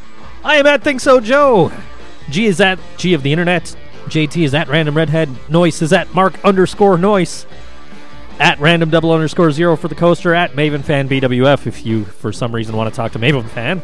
[0.45, 1.73] I am at Think So Joe.
[2.31, 3.75] G is at G of the Internet.
[4.07, 5.31] JT is at Random Redhead.
[5.49, 7.47] Noise is at Mark underscore Noise.
[8.39, 10.35] At Random Double underscore Zero for the coaster.
[10.35, 13.81] At Maven Fan BWF if you, for some reason, want to talk to Maven Fan.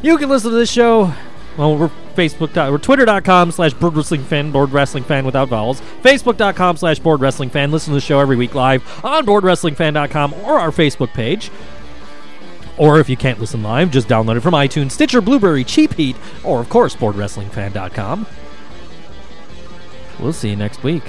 [0.00, 1.12] You can listen to this show.
[1.56, 2.54] Well, we're Facebook.
[2.70, 5.80] We're Twitter.com slash Board Wrestling Fan, Board Wrestling Fan without vowels.
[6.02, 7.72] Facebook.com slash Board Wrestling Fan.
[7.72, 11.50] Listen to the show every week live on BoardWrestlingFan.com or our Facebook page.
[12.78, 16.16] Or if you can't listen live, just download it from iTunes, Stitcher, Blubrry, Cheap Heat,
[16.44, 18.26] or of course, BoardWrestlingFan.com.
[20.20, 21.02] We'll see you next week.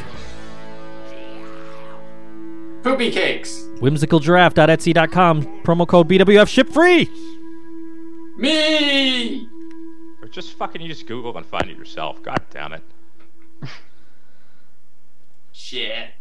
[2.83, 3.67] Poopy cakes.
[3.79, 5.63] WhimsicalGiraffe.etsy.com.
[5.63, 7.09] Promo code BWF ship free.
[8.37, 9.47] Me.
[10.21, 12.21] Or just fucking you just Google and find it yourself.
[12.23, 12.83] God damn it.
[15.51, 16.11] Shit.